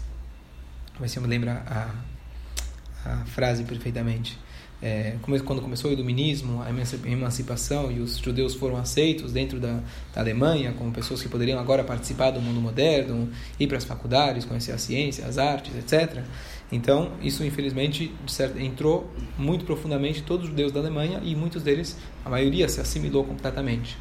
Vai 0.98 1.08
se 1.08 1.18
me 1.20 1.26
lembra 1.26 1.62
a, 1.66 3.10
a 3.10 3.24
frase 3.26 3.64
perfeitamente. 3.64 4.38
É, 4.86 5.16
quando 5.46 5.62
começou 5.62 5.90
o 5.90 5.94
iluminismo, 5.94 6.62
a 6.62 6.68
emancipação 7.08 7.90
e 7.90 8.00
os 8.00 8.18
judeus 8.18 8.54
foram 8.54 8.76
aceitos 8.76 9.32
dentro 9.32 9.58
da, 9.58 9.80
da 10.14 10.20
Alemanha 10.20 10.74
como 10.76 10.92
pessoas 10.92 11.22
que 11.22 11.28
poderiam 11.28 11.58
agora 11.58 11.82
participar 11.82 12.32
do 12.32 12.38
mundo 12.38 12.60
moderno, 12.60 13.30
ir 13.58 13.66
para 13.66 13.78
as 13.78 13.84
faculdades, 13.84 14.44
conhecer 14.44 14.72
a 14.72 14.78
ciência, 14.78 15.24
as 15.24 15.38
artes, 15.38 15.74
etc. 15.74 16.22
Então, 16.70 17.12
isso 17.22 17.42
infelizmente 17.42 18.12
certo, 18.26 18.58
entrou 18.58 19.10
muito 19.38 19.64
profundamente 19.64 20.22
todos 20.22 20.44
os 20.44 20.50
judeus 20.50 20.70
da 20.70 20.80
Alemanha 20.80 21.18
e 21.24 21.34
muitos 21.34 21.62
deles, 21.62 21.96
a 22.22 22.28
maioria, 22.28 22.68
se 22.68 22.78
assimilou 22.78 23.24
completamente. 23.24 23.96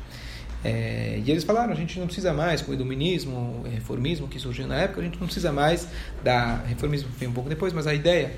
É, 0.65 1.21
e 1.25 1.31
eles 1.31 1.45
falaram: 1.45 1.71
a 1.71 1.75
gente 1.75 1.97
não 1.97 2.07
precisa 2.07 2.33
mais, 2.33 2.61
com 2.61 2.71
o 2.71 2.73
iluminismo, 2.73 3.63
o 3.63 3.69
reformismo 3.69 4.27
que 4.27 4.37
surgiu 4.37 4.67
na 4.67 4.75
época, 4.75 4.99
a 4.99 5.03
gente 5.05 5.17
não 5.17 5.27
precisa 5.27 5.53
mais 5.53 5.87
da. 6.21 6.57
Reformismo 6.57 7.09
veio 7.17 7.31
um 7.31 7.33
pouco 7.33 7.49
depois, 7.49 7.71
mas 7.71 7.87
a 7.87 7.93
ideia. 7.93 8.33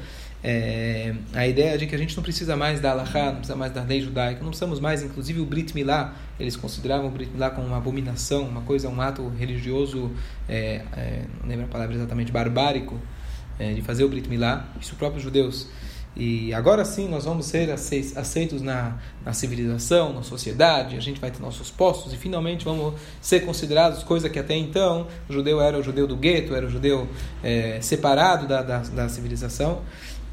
É, 0.47 1.15
a 1.33 1.47
ideia 1.47 1.75
de 1.75 1.87
que 1.87 1.95
a 1.95 1.97
gente 1.97 2.15
não 2.15 2.21
precisa 2.21 2.55
mais 2.55 2.79
da 2.79 2.91
Allahá, 2.91 3.31
não 3.31 3.37
precisa 3.37 3.55
mais 3.55 3.71
da 3.73 3.81
lei 3.81 3.99
judaica, 3.99 4.41
não 4.41 4.49
precisamos 4.49 4.79
mais, 4.79 5.01
inclusive 5.01 5.39
o 5.39 5.45
Brit 5.45 5.73
Milá, 5.73 6.13
eles 6.39 6.55
consideravam 6.55 7.07
o 7.07 7.09
Brit 7.09 7.31
Milá 7.31 7.49
como 7.49 7.65
uma 7.65 7.77
abominação, 7.77 8.43
uma 8.43 8.61
coisa, 8.61 8.87
um 8.87 9.01
ato 9.01 9.27
religioso, 9.29 10.11
é, 10.47 10.83
é 10.95 11.25
não 11.41 11.49
lembro 11.49 11.65
a 11.65 11.67
palavra 11.67 11.95
exatamente, 11.95 12.31
barbárico, 12.31 13.01
é, 13.57 13.73
de 13.73 13.81
fazer 13.81 14.03
o 14.03 14.07
Brit 14.07 14.29
Milá, 14.29 14.67
isso 14.79 14.91
os 14.91 14.97
próprios 14.99 15.23
judeus. 15.23 15.67
E 16.15 16.53
agora 16.53 16.85
sim 16.85 17.09
nós 17.09 17.25
vamos 17.25 17.45
ser 17.45 17.69
aceitos 17.71 18.61
na, 18.61 18.97
na 19.25 19.33
civilização, 19.33 20.13
na 20.13 20.23
sociedade, 20.23 20.95
a 20.95 21.01
gente 21.01 21.19
vai 21.19 21.29
ter 21.29 21.41
nossos 21.41 21.69
postos 21.69 22.13
e 22.13 22.17
finalmente 22.17 22.63
vamos 22.63 22.93
ser 23.19 23.41
considerados 23.41 24.01
coisa 24.01 24.29
que 24.29 24.39
até 24.39 24.55
então 24.55 25.07
o 25.27 25.33
judeu 25.33 25.59
era 25.59 25.77
o 25.77 25.83
judeu 25.83 26.07
do 26.07 26.15
gueto, 26.15 26.55
era 26.55 26.65
o 26.65 26.69
judeu 26.69 27.05
é, 27.43 27.81
separado 27.81 28.47
da, 28.47 28.61
da, 28.61 28.77
da, 28.79 29.09
civilização. 29.09 29.81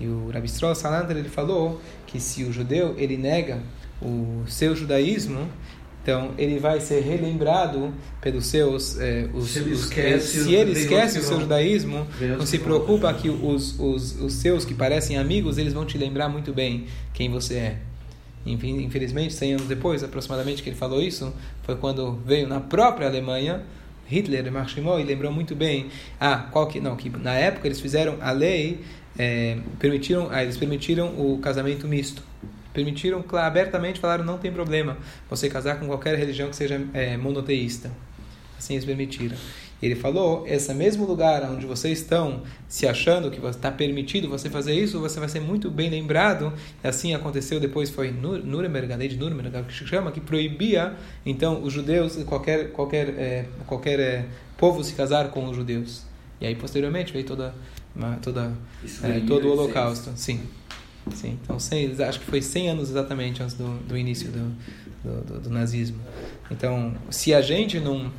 E 0.02 0.06
o 0.06 0.30
Rabbi 0.30 0.48
Stroll 0.48 0.74
Salander 0.74 1.16
ele 1.16 1.28
falou 1.28 1.80
que 2.06 2.18
se 2.18 2.42
o 2.42 2.52
judeu 2.52 2.94
ele 2.98 3.16
nega 3.16 3.60
o 4.00 4.42
seu 4.48 4.74
judaísmo, 4.74 5.48
então, 6.02 6.32
ele 6.36 6.58
vai 6.58 6.80
ser 6.80 7.00
relembrado 7.00 7.94
pelos 8.20 8.46
seus. 8.46 8.98
Eh, 8.98 9.28
os, 9.32 9.50
se 9.50 9.60
ele 9.60 9.72
esquece, 9.72 10.38
os, 10.38 10.44
se 10.44 10.52
ele 10.54 10.72
esquece 10.72 11.18
o 11.20 11.22
seu 11.22 11.40
judaísmo, 11.40 12.04
não 12.36 12.44
se 12.44 12.58
preocupa 12.58 13.14
que 13.14 13.30
os, 13.30 13.78
os, 13.78 14.20
os 14.20 14.32
seus 14.32 14.64
que 14.64 14.74
parecem 14.74 15.16
amigos, 15.16 15.58
eles 15.58 15.72
vão 15.72 15.86
te 15.86 15.96
lembrar 15.96 16.28
muito 16.28 16.52
bem 16.52 16.86
quem 17.14 17.30
você 17.30 17.54
é. 17.54 17.78
Infelizmente, 18.44 19.32
100 19.32 19.52
anos 19.52 19.68
depois, 19.68 20.02
aproximadamente, 20.02 20.60
que 20.64 20.70
ele 20.70 20.76
falou 20.76 21.00
isso, 21.00 21.32
foi 21.62 21.76
quando 21.76 22.18
veio 22.26 22.48
na 22.48 22.58
própria 22.58 23.06
Alemanha. 23.06 23.62
Hitler, 24.04 24.50
Marshimol, 24.52 25.00
e 25.00 25.04
lembrou 25.04 25.32
muito 25.32 25.54
bem. 25.54 25.86
Ah, 26.20 26.48
qual 26.50 26.66
que 26.66 26.80
não? 26.80 26.96
Que 26.96 27.08
na 27.08 27.32
época 27.32 27.68
eles 27.68 27.80
fizeram 27.80 28.18
a 28.20 28.32
lei, 28.32 28.80
é, 29.18 29.58
permitiram, 29.78 30.28
ah, 30.30 30.42
eles 30.42 30.56
permitiram 30.56 31.08
o 31.08 31.38
casamento 31.38 31.86
misto 31.86 32.22
permitiram 32.72 33.22
abertamente, 33.32 34.00
falaram 34.00 34.24
não 34.24 34.38
tem 34.38 34.50
problema 34.50 34.96
você 35.28 35.48
casar 35.48 35.78
com 35.78 35.86
qualquer 35.86 36.16
religião 36.16 36.48
que 36.48 36.56
seja 36.56 36.80
é, 36.94 37.16
monoteísta. 37.16 37.90
Assim 38.58 38.74
eles 38.74 38.84
permitiram. 38.84 39.36
Ele 39.82 39.96
falou, 39.96 40.46
esse 40.46 40.72
mesmo 40.72 41.04
lugar 41.04 41.42
onde 41.50 41.66
vocês 41.66 41.98
estão 41.98 42.42
se 42.68 42.86
achando 42.86 43.32
que 43.32 43.44
está 43.44 43.68
permitido 43.68 44.28
você 44.28 44.48
fazer 44.48 44.72
isso, 44.74 45.00
você 45.00 45.18
vai 45.18 45.28
ser 45.28 45.40
muito 45.40 45.68
bem 45.68 45.90
lembrado. 45.90 46.52
Assim 46.84 47.12
aconteceu 47.14 47.58
depois, 47.58 47.90
foi 47.90 48.12
Nuremberg, 48.12 48.92
a 48.92 48.96
lei 48.96 49.08
de 49.08 49.16
Nuremberg, 49.16 49.64
que 49.64 49.72
chama, 49.72 50.12
que 50.12 50.20
proibia, 50.20 50.94
então, 51.26 51.60
os 51.64 51.72
judeus, 51.72 52.14
qualquer, 52.22 52.70
qualquer, 52.70 53.08
é, 53.18 53.46
qualquer 53.66 53.98
é, 53.98 54.24
povo 54.56 54.84
se 54.84 54.94
casar 54.94 55.30
com 55.30 55.46
os 55.46 55.56
judeus. 55.56 56.04
E 56.40 56.46
aí, 56.46 56.54
posteriormente, 56.54 57.12
veio 57.12 57.26
toda, 57.26 57.52
uma, 57.94 58.16
toda, 58.16 58.52
é, 59.02 59.20
todo 59.20 59.48
o 59.48 59.52
holocausto. 59.52 60.10
Sim. 60.16 60.40
Sim, 61.12 61.36
então 61.42 61.58
100, 61.58 62.00
acho 62.04 62.20
que 62.20 62.26
foi 62.26 62.40
100 62.40 62.70
anos 62.70 62.88
exatamente 62.88 63.42
antes 63.42 63.56
do, 63.56 63.76
do 63.88 63.96
início 63.96 64.30
do, 64.30 64.54
do, 65.02 65.24
do, 65.24 65.40
do 65.40 65.50
nazismo. 65.50 65.98
Então, 66.48 66.94
se 67.10 67.34
a 67.34 67.40
gente 67.40 67.80
não 67.80 68.10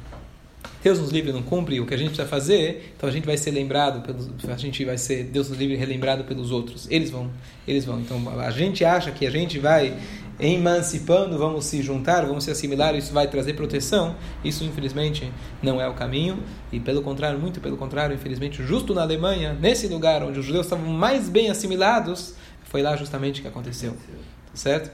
Deus 0.83 0.99
nos 0.99 1.11
livre 1.11 1.31
não 1.31 1.41
cumpre 1.41 1.79
o 1.79 1.85
que 1.85 1.93
a 1.93 1.97
gente 1.97 2.07
precisa 2.07 2.27
fazer, 2.27 2.93
então 2.97 3.07
a 3.07 3.11
gente 3.11 3.25
vai 3.25 3.37
ser 3.37 3.51
lembrado 3.51 4.01
pelos, 4.05 4.29
a 4.49 4.57
gente 4.57 4.83
vai 4.83 4.97
ser 4.97 5.23
Deus 5.23 5.49
nos 5.49 5.57
livre 5.57 5.77
relembrado 5.77 6.25
pelos 6.25 6.51
outros. 6.51 6.87
Eles 6.89 7.09
vão, 7.09 7.31
eles 7.65 7.85
vão. 7.85 8.01
Então 8.01 8.21
a 8.39 8.51
gente 8.51 8.83
acha 8.83 9.09
que 9.11 9.25
a 9.25 9.31
gente 9.31 9.59
vai 9.59 9.97
emancipando, 10.39 11.37
vamos 11.37 11.65
se 11.65 11.81
juntar, 11.81 12.25
vamos 12.25 12.43
se 12.43 12.51
assimilar, 12.51 12.95
isso 12.95 13.13
vai 13.13 13.27
trazer 13.27 13.53
proteção. 13.53 14.15
Isso 14.43 14.63
infelizmente 14.63 15.31
não 15.61 15.79
é 15.79 15.87
o 15.87 15.93
caminho 15.93 16.41
e 16.71 16.79
pelo 16.79 17.01
contrário, 17.01 17.39
muito 17.39 17.59
pelo 17.59 17.77
contrário, 17.77 18.15
infelizmente, 18.15 18.63
justo 18.63 18.93
na 18.93 19.01
Alemanha, 19.01 19.53
nesse 19.53 19.87
lugar 19.87 20.23
onde 20.23 20.39
os 20.39 20.45
judeus 20.45 20.65
estavam 20.65 20.91
mais 20.91 21.29
bem 21.29 21.49
assimilados, 21.49 22.35
foi 22.63 22.81
lá 22.81 22.95
justamente 22.95 23.41
que 23.41 23.47
aconteceu. 23.47 23.93
Tá 23.93 24.55
certo? 24.55 24.91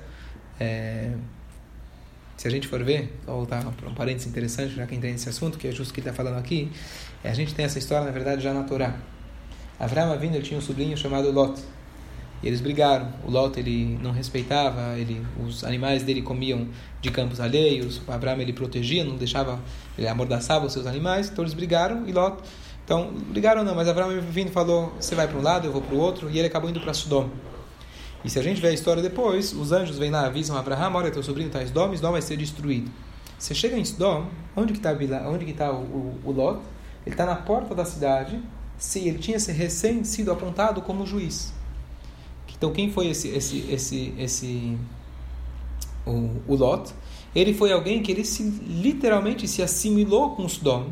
É 0.59 1.11
se 2.39 2.47
a 2.47 2.51
gente 2.51 2.69
for 2.69 2.81
ver, 2.81 3.19
vou 3.25 3.35
voltar 3.35 3.61
para 3.65 3.89
um 3.89 3.93
parênteses 3.93 4.25
interessante, 4.25 4.73
já 4.73 4.87
que 4.87 4.95
entrei 4.95 5.11
nesse 5.11 5.27
assunto, 5.27 5.57
que 5.57 5.67
é 5.67 5.73
justo 5.73 5.93
que 5.93 5.99
está 5.99 6.13
falando 6.13 6.37
aqui, 6.37 6.71
é, 7.21 7.29
a 7.29 7.33
gente 7.33 7.53
tem 7.53 7.65
essa 7.65 7.77
história, 7.77 8.05
na 8.05 8.11
verdade, 8.11 8.41
já 8.41 8.53
na 8.53 8.63
Torá. 8.63 8.95
Avraham 9.77 10.13
Avinu 10.13 10.41
tinha 10.41 10.57
um 10.57 10.61
sobrinho 10.61 10.95
chamado 10.95 11.29
Lot. 11.31 11.61
E 12.41 12.47
eles 12.47 12.61
brigaram. 12.61 13.09
O 13.25 13.31
Lot 13.31 13.59
ele 13.59 13.99
não 14.01 14.11
respeitava, 14.11 14.97
ele, 14.97 15.25
os 15.45 15.63
animais 15.63 16.03
dele 16.03 16.21
comiam 16.21 16.67
de 17.01 17.11
campos 17.11 17.39
alheios. 17.39 18.01
O 18.07 18.11
Abraão 18.11 18.39
ele 18.39 18.53
protegia, 18.53 19.03
não 19.03 19.15
deixava, 19.15 19.59
ele 19.97 20.07
amordaçava 20.07 20.65
os 20.65 20.73
seus 20.73 20.87
animais. 20.87 21.29
Então 21.29 21.43
eles 21.43 21.53
brigaram 21.53 22.07
e 22.07 22.11
Lot. 22.11 22.37
Então 22.85 23.11
brigaram 23.27 23.63
não, 23.63 23.75
mas 23.75 23.87
Abraão 23.87 24.09
vindo 24.21 24.51
falou: 24.51 24.93
você 24.99 25.15
vai 25.15 25.27
para 25.27 25.37
um 25.37 25.41
lado, 25.41 25.67
eu 25.67 25.71
vou 25.71 25.81
para 25.81 25.95
o 25.95 25.99
outro. 25.99 26.29
E 26.29 26.37
ele 26.37 26.47
acabou 26.47 26.69
indo 26.69 26.79
para 26.79 26.93
Sodoma. 26.93 27.29
E 28.23 28.29
se 28.29 28.37
a 28.37 28.41
gente 28.41 28.59
ver 28.59 28.69
a 28.69 28.73
história 28.73 29.01
depois, 29.01 29.53
os 29.53 29.71
anjos 29.71 29.97
vêm 29.97 30.11
lá, 30.11 30.25
avisam 30.25 30.57
Abraão, 30.57 30.93
olha, 30.93 31.09
teu 31.09 31.23
sobrinho 31.23 31.47
está 31.47 31.63
em 31.63 31.67
Sodom, 31.67 31.95
Sodom 31.95 32.11
vai 32.11 32.21
ser 32.21 32.35
destruído. 32.35 32.91
Você 33.37 33.55
chega 33.55 33.77
em 33.77 33.85
Sodom, 33.85 34.27
onde 34.55 34.73
que 34.73 34.79
está 34.79 34.91
onde 35.29 35.45
que 35.45 35.53
tá 35.53 35.71
o, 35.71 35.83
o, 35.83 36.19
o 36.25 36.31
Lot? 36.31 36.59
Ele 37.05 37.13
está 37.13 37.25
na 37.25 37.35
porta 37.35 37.73
da 37.73 37.85
cidade, 37.85 38.41
se 38.77 39.07
ele 39.07 39.19
tinha 39.19 39.37
recém 39.37 40.03
sido 40.03 40.31
apontado 40.31 40.81
como 40.81 41.05
juiz. 41.05 41.53
Então 42.59 42.71
quem 42.71 42.91
foi 42.91 43.07
esse 43.07 43.29
esse 43.29 43.65
esse 43.71 44.13
esse 44.19 44.77
o, 46.05 46.29
o 46.47 46.55
Lot? 46.55 46.93
Ele 47.33 47.53
foi 47.53 47.71
alguém 47.71 48.03
que 48.03 48.11
ele 48.11 48.23
se, 48.23 48.43
literalmente 48.43 49.47
se 49.47 49.63
assimilou 49.63 50.35
com 50.35 50.47
Sodom. 50.47 50.91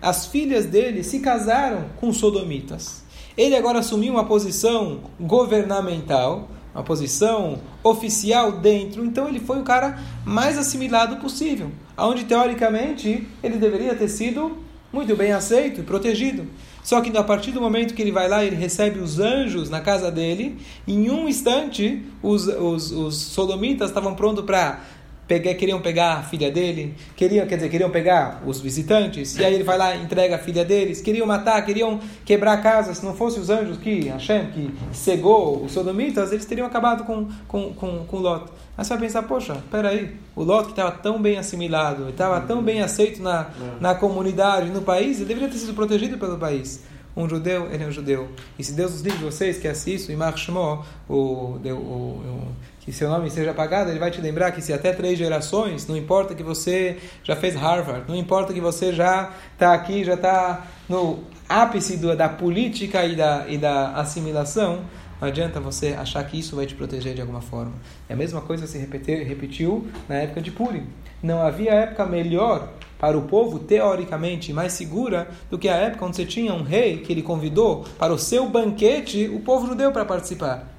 As 0.00 0.26
filhas 0.26 0.66
dele 0.66 1.02
se 1.02 1.18
casaram 1.20 1.86
com 1.98 2.12
sodomitas. 2.12 3.02
Ele 3.36 3.56
agora 3.56 3.78
assumiu 3.80 4.12
uma 4.12 4.24
posição 4.24 5.00
governamental 5.18 6.48
uma 6.76 6.82
posição 6.82 7.58
oficial 7.82 8.52
dentro, 8.52 9.02
então 9.02 9.26
ele 9.26 9.40
foi 9.40 9.58
o 9.58 9.62
cara 9.62 9.98
mais 10.26 10.58
assimilado 10.58 11.16
possível, 11.16 11.70
aonde 11.96 12.24
teoricamente 12.24 13.26
ele 13.42 13.56
deveria 13.56 13.94
ter 13.94 14.08
sido 14.08 14.58
muito 14.92 15.16
bem 15.16 15.32
aceito 15.32 15.80
e 15.80 15.84
protegido. 15.84 16.46
Só 16.86 17.00
que 17.00 17.14
a 17.18 17.24
partir 17.24 17.50
do 17.50 17.60
momento 17.60 17.94
que 17.94 18.00
ele 18.00 18.12
vai 18.12 18.28
lá, 18.28 18.44
ele 18.44 18.54
recebe 18.54 19.00
os 19.00 19.18
anjos 19.18 19.68
na 19.68 19.80
casa 19.80 20.08
dele, 20.08 20.56
em 20.86 21.10
um 21.10 21.28
instante 21.28 22.00
os, 22.22 22.46
os, 22.46 22.92
os 22.92 23.16
sodomitas 23.16 23.88
estavam 23.88 24.14
prontos 24.14 24.44
para 24.44 24.84
pegar, 25.26 25.54
queriam 25.54 25.80
pegar 25.80 26.14
a 26.14 26.22
filha 26.22 26.50
dele, 26.50 26.94
queriam, 27.16 27.46
quer 27.46 27.56
dizer, 27.56 27.68
queriam 27.68 27.90
pegar 27.90 28.42
os 28.46 28.60
visitantes, 28.60 29.36
e 29.36 29.44
aí 29.44 29.54
ele 29.54 29.64
vai 29.64 29.76
lá 29.76 29.96
entrega 29.96 30.36
a 30.36 30.38
filha 30.38 30.64
deles, 30.64 31.00
queriam 31.00 31.26
matar, 31.26 31.64
queriam 31.64 32.00
quebrar 32.24 32.52
a 32.54 32.56
casa, 32.58 32.94
se 32.94 33.04
não 33.04 33.14
fosse 33.14 33.40
os 33.40 33.50
anjos 33.50 33.76
que, 33.78 34.08
Hashem, 34.08 34.46
que 34.46 34.70
cegou 34.92 35.64
os 35.64 35.72
sodomitas, 35.72 36.32
eles 36.32 36.44
teriam 36.44 36.66
acabado 36.66 37.04
com, 37.04 37.28
com, 37.48 37.72
com, 37.74 38.04
com 38.04 38.18
Lot. 38.18 38.50
Aí 38.78 38.84
você 38.84 38.90
vai 38.90 39.02
pensar, 39.02 39.22
poxa, 39.22 39.56
peraí, 39.70 40.14
o 40.34 40.42
Lot 40.42 40.66
que 40.66 40.72
estava 40.72 40.92
tão 40.92 41.20
bem 41.20 41.38
assimilado, 41.38 42.08
estava 42.10 42.40
tão 42.40 42.62
bem 42.62 42.80
aceito 42.80 43.22
na, 43.22 43.50
na 43.80 43.94
comunidade, 43.94 44.70
no 44.70 44.82
país, 44.82 45.16
ele 45.16 45.26
deveria 45.26 45.48
ter 45.48 45.58
sido 45.58 45.74
protegido 45.74 46.18
pelo 46.18 46.38
país 46.38 46.84
um 47.16 47.26
judeu, 47.26 47.72
ele 47.72 47.82
é 47.82 47.86
um 47.86 47.90
judeu. 47.90 48.28
E 48.58 48.62
se 48.62 48.72
Deus 48.72 48.92
nos 48.92 49.00
livre 49.00 49.24
vocês, 49.24 49.58
que 49.58 49.66
é 49.66 49.72
isso, 49.72 50.12
e 50.12 50.16
Marshmo, 50.16 50.84
o, 51.08 51.14
o, 51.14 51.70
o, 51.72 52.48
que 52.86 52.92
seu 52.92 53.10
nome 53.10 53.28
seja 53.28 53.50
apagado, 53.50 53.90
ele 53.90 53.98
vai 53.98 54.12
te 54.12 54.20
lembrar 54.20 54.52
que 54.52 54.62
se 54.62 54.72
até 54.72 54.92
três 54.92 55.18
gerações, 55.18 55.88
não 55.88 55.96
importa 55.96 56.36
que 56.36 56.42
você 56.44 56.98
já 57.24 57.34
fez 57.34 57.56
Harvard, 57.56 58.04
não 58.08 58.14
importa 58.14 58.54
que 58.54 58.60
você 58.60 58.92
já 58.92 59.32
está 59.52 59.74
aqui, 59.74 60.04
já 60.04 60.14
está 60.14 60.64
no 60.88 61.18
ápice 61.48 61.96
do, 61.96 62.16
da 62.16 62.28
política 62.28 63.04
e 63.04 63.16
da, 63.16 63.44
e 63.48 63.58
da 63.58 63.90
assimilação, 63.94 64.84
não 65.20 65.26
adianta 65.26 65.58
você 65.58 65.94
achar 65.98 66.22
que 66.24 66.38
isso 66.38 66.54
vai 66.54 66.64
te 66.64 66.76
proteger 66.76 67.12
de 67.12 67.20
alguma 67.20 67.40
forma. 67.40 67.72
É 68.08 68.12
a 68.12 68.16
mesma 68.16 68.40
coisa 68.40 68.68
se 68.68 68.78
repetir, 68.78 69.26
repetiu 69.26 69.88
na 70.08 70.14
época 70.16 70.40
de 70.40 70.52
Purim. 70.52 70.86
Não 71.20 71.42
havia 71.42 71.72
época 71.72 72.06
melhor 72.06 72.68
para 73.00 73.18
o 73.18 73.22
povo, 73.22 73.58
teoricamente, 73.58 74.52
mais 74.52 74.74
segura 74.74 75.26
do 75.50 75.58
que 75.58 75.68
a 75.68 75.74
época 75.74 76.04
onde 76.04 76.14
você 76.14 76.24
tinha 76.24 76.54
um 76.54 76.62
rei 76.62 76.98
que 76.98 77.12
ele 77.12 77.22
convidou 77.22 77.84
para 77.98 78.12
o 78.12 78.18
seu 78.18 78.48
banquete 78.48 79.28
o 79.28 79.40
povo 79.40 79.66
judeu 79.66 79.90
para 79.90 80.04
participar. 80.04 80.75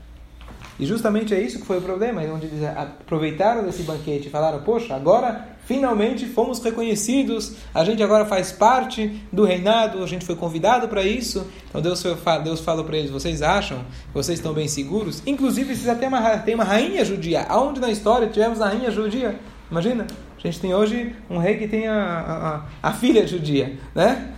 E 0.80 0.86
justamente 0.86 1.34
é 1.34 1.42
isso 1.42 1.60
que 1.60 1.66
foi 1.66 1.80
o 1.80 1.82
problema, 1.82 2.22
onde 2.22 2.46
eles 2.46 2.64
aproveitaram 2.64 3.64
desse 3.64 3.84
banquete 3.84 4.28
e 4.28 4.30
falaram: 4.30 4.62
Poxa, 4.62 4.96
agora 4.96 5.48
finalmente 5.66 6.26
fomos 6.28 6.60
reconhecidos, 6.60 7.56
a 7.74 7.84
gente 7.84 8.02
agora 8.02 8.26
faz 8.26 8.52
parte 8.52 9.22
do 9.34 9.44
reinado, 9.44 10.04
a 10.04 10.08
gente 10.08 10.26
foi 10.26 10.36
convidado 10.36 10.88
para 10.88 11.04
isso. 11.04 11.48
Então 11.70 11.82
Deus, 11.82 12.04
Deus 12.44 12.60
fala 12.62 12.84
para 12.84 12.98
eles: 12.98 13.10
Vocês 13.10 13.42
acham 13.42 13.80
que 13.80 14.14
vocês 14.14 14.38
estão 14.38 14.54
bem 14.54 14.68
seguros? 14.68 15.24
Inclusive, 15.26 15.76
vocês 15.76 15.90
até 15.90 16.08
uma, 16.08 16.44
uma 16.54 16.64
rainha 16.64 17.04
judia. 17.04 17.42
Aonde 17.50 17.80
na 17.80 17.90
história 17.90 18.28
tivemos 18.28 18.62
a 18.62 18.68
rainha 18.68 18.92
judia? 18.92 19.40
Imagina, 19.70 20.06
a 20.38 20.40
gente 20.40 20.60
tem 20.60 20.74
hoje 20.74 21.16
um 21.30 21.40
rei 21.40 21.58
que 21.58 21.68
tem 21.68 21.88
a, 21.88 22.64
a, 22.82 22.90
a 22.90 22.94
filha 22.94 23.26
judia, 23.26 23.78
né? 23.96 24.34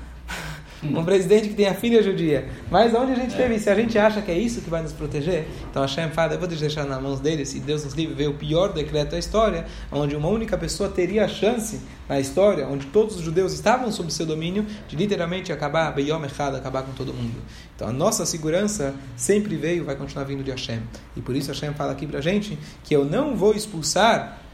Um 0.83 1.03
presidente 1.03 1.49
que 1.49 1.55
tem 1.55 1.67
a 1.67 1.73
filha 1.73 2.01
judia. 2.01 2.47
Mas 2.71 2.93
onde 2.93 3.11
a 3.11 3.15
gente 3.15 3.35
teve 3.35 3.55
isso? 3.55 3.65
Se 3.65 3.69
a 3.69 3.75
gente 3.75 3.97
acha 3.97 4.21
que 4.21 4.31
é 4.31 4.37
isso 4.37 4.61
que 4.61 4.69
vai 4.69 4.81
nos 4.81 4.93
proteger, 4.93 5.45
então 5.69 5.81
Hashem 5.81 6.09
fala, 6.11 6.33
eu 6.33 6.39
vou 6.39 6.47
deixar 6.47 6.85
nas 6.85 7.01
mãos 7.01 7.19
dele, 7.19 7.45
se 7.45 7.59
Deus 7.59 7.83
nos 7.83 7.93
livre, 7.93 8.15
ver 8.15 8.27
o 8.27 8.33
pior 8.33 8.71
decreto 8.71 9.11
da 9.11 9.19
história, 9.19 9.65
onde 9.91 10.15
uma 10.15 10.29
única 10.29 10.57
pessoa 10.57 10.89
teria 10.89 11.25
a 11.25 11.27
chance 11.27 11.81
na 12.07 12.19
história, 12.19 12.65
onde 12.67 12.87
todos 12.87 13.17
os 13.17 13.21
judeus 13.21 13.53
estavam 13.53 13.91
sob 13.91 14.11
seu 14.11 14.25
domínio, 14.25 14.65
de 14.87 14.95
literalmente 14.95 15.51
acabar, 15.51 15.91
Beyom 15.91 16.23
Echad, 16.25 16.55
acabar 16.55 16.83
com 16.83 16.93
todo 16.93 17.13
mundo. 17.13 17.35
Então 17.75 17.87
a 17.87 17.93
nossa 17.93 18.25
segurança 18.25 18.95
sempre 19.17 19.55
veio, 19.55 19.83
vai 19.83 19.95
continuar 19.95 20.23
vindo 20.23 20.43
de 20.43 20.51
Hashem. 20.51 20.81
E 21.15 21.21
por 21.21 21.35
isso 21.35 21.49
Hashem 21.49 21.73
fala 21.73 21.91
aqui 21.91 22.07
pra 22.07 22.21
gente 22.21 22.57
que 22.83 22.95
eu 22.95 23.03
não 23.03 23.35
vou 23.35 23.53
expulsar 23.53 24.48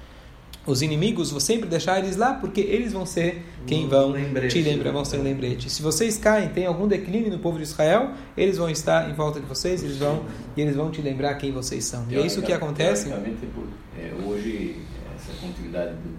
os 0.65 0.81
inimigos, 0.81 1.31
vou 1.31 1.39
sempre 1.39 1.69
deixar 1.69 1.99
eles 1.99 2.17
lá, 2.17 2.33
porque 2.33 2.61
eles 2.61 2.91
vão 2.93 3.05
ser 3.05 3.43
quem 3.67 3.87
vão 3.87 4.13
te 4.47 4.61
lembrar, 4.61 4.91
vão 4.91 5.05
ser 5.05 5.19
um 5.19 5.23
lembrete. 5.23 5.69
Se 5.69 5.81
vocês 5.81 6.17
caem, 6.17 6.49
tem 6.49 6.65
algum 6.65 6.87
declínio 6.87 7.31
no 7.31 7.39
povo 7.39 7.57
de 7.57 7.63
Israel, 7.63 8.11
eles 8.35 8.57
vão 8.57 8.69
estar 8.69 9.09
em 9.09 9.13
volta 9.13 9.39
de 9.39 9.45
vocês, 9.45 9.83
eles 9.83 9.97
vão 9.97 10.25
e 10.57 10.61
eles 10.61 10.75
vão 10.75 10.89
te 10.89 11.01
lembrar 11.01 11.35
quem 11.35 11.51
vocês 11.51 11.85
são. 11.85 12.05
E 12.09 12.15
é 12.15 12.25
isso 12.25 12.41
que 12.41 12.51
acontece. 12.51 13.09
É, 13.11 14.13
hoje 14.25 14.77
essa 15.15 15.33
continuidade 15.39 15.93
de 15.93 16.09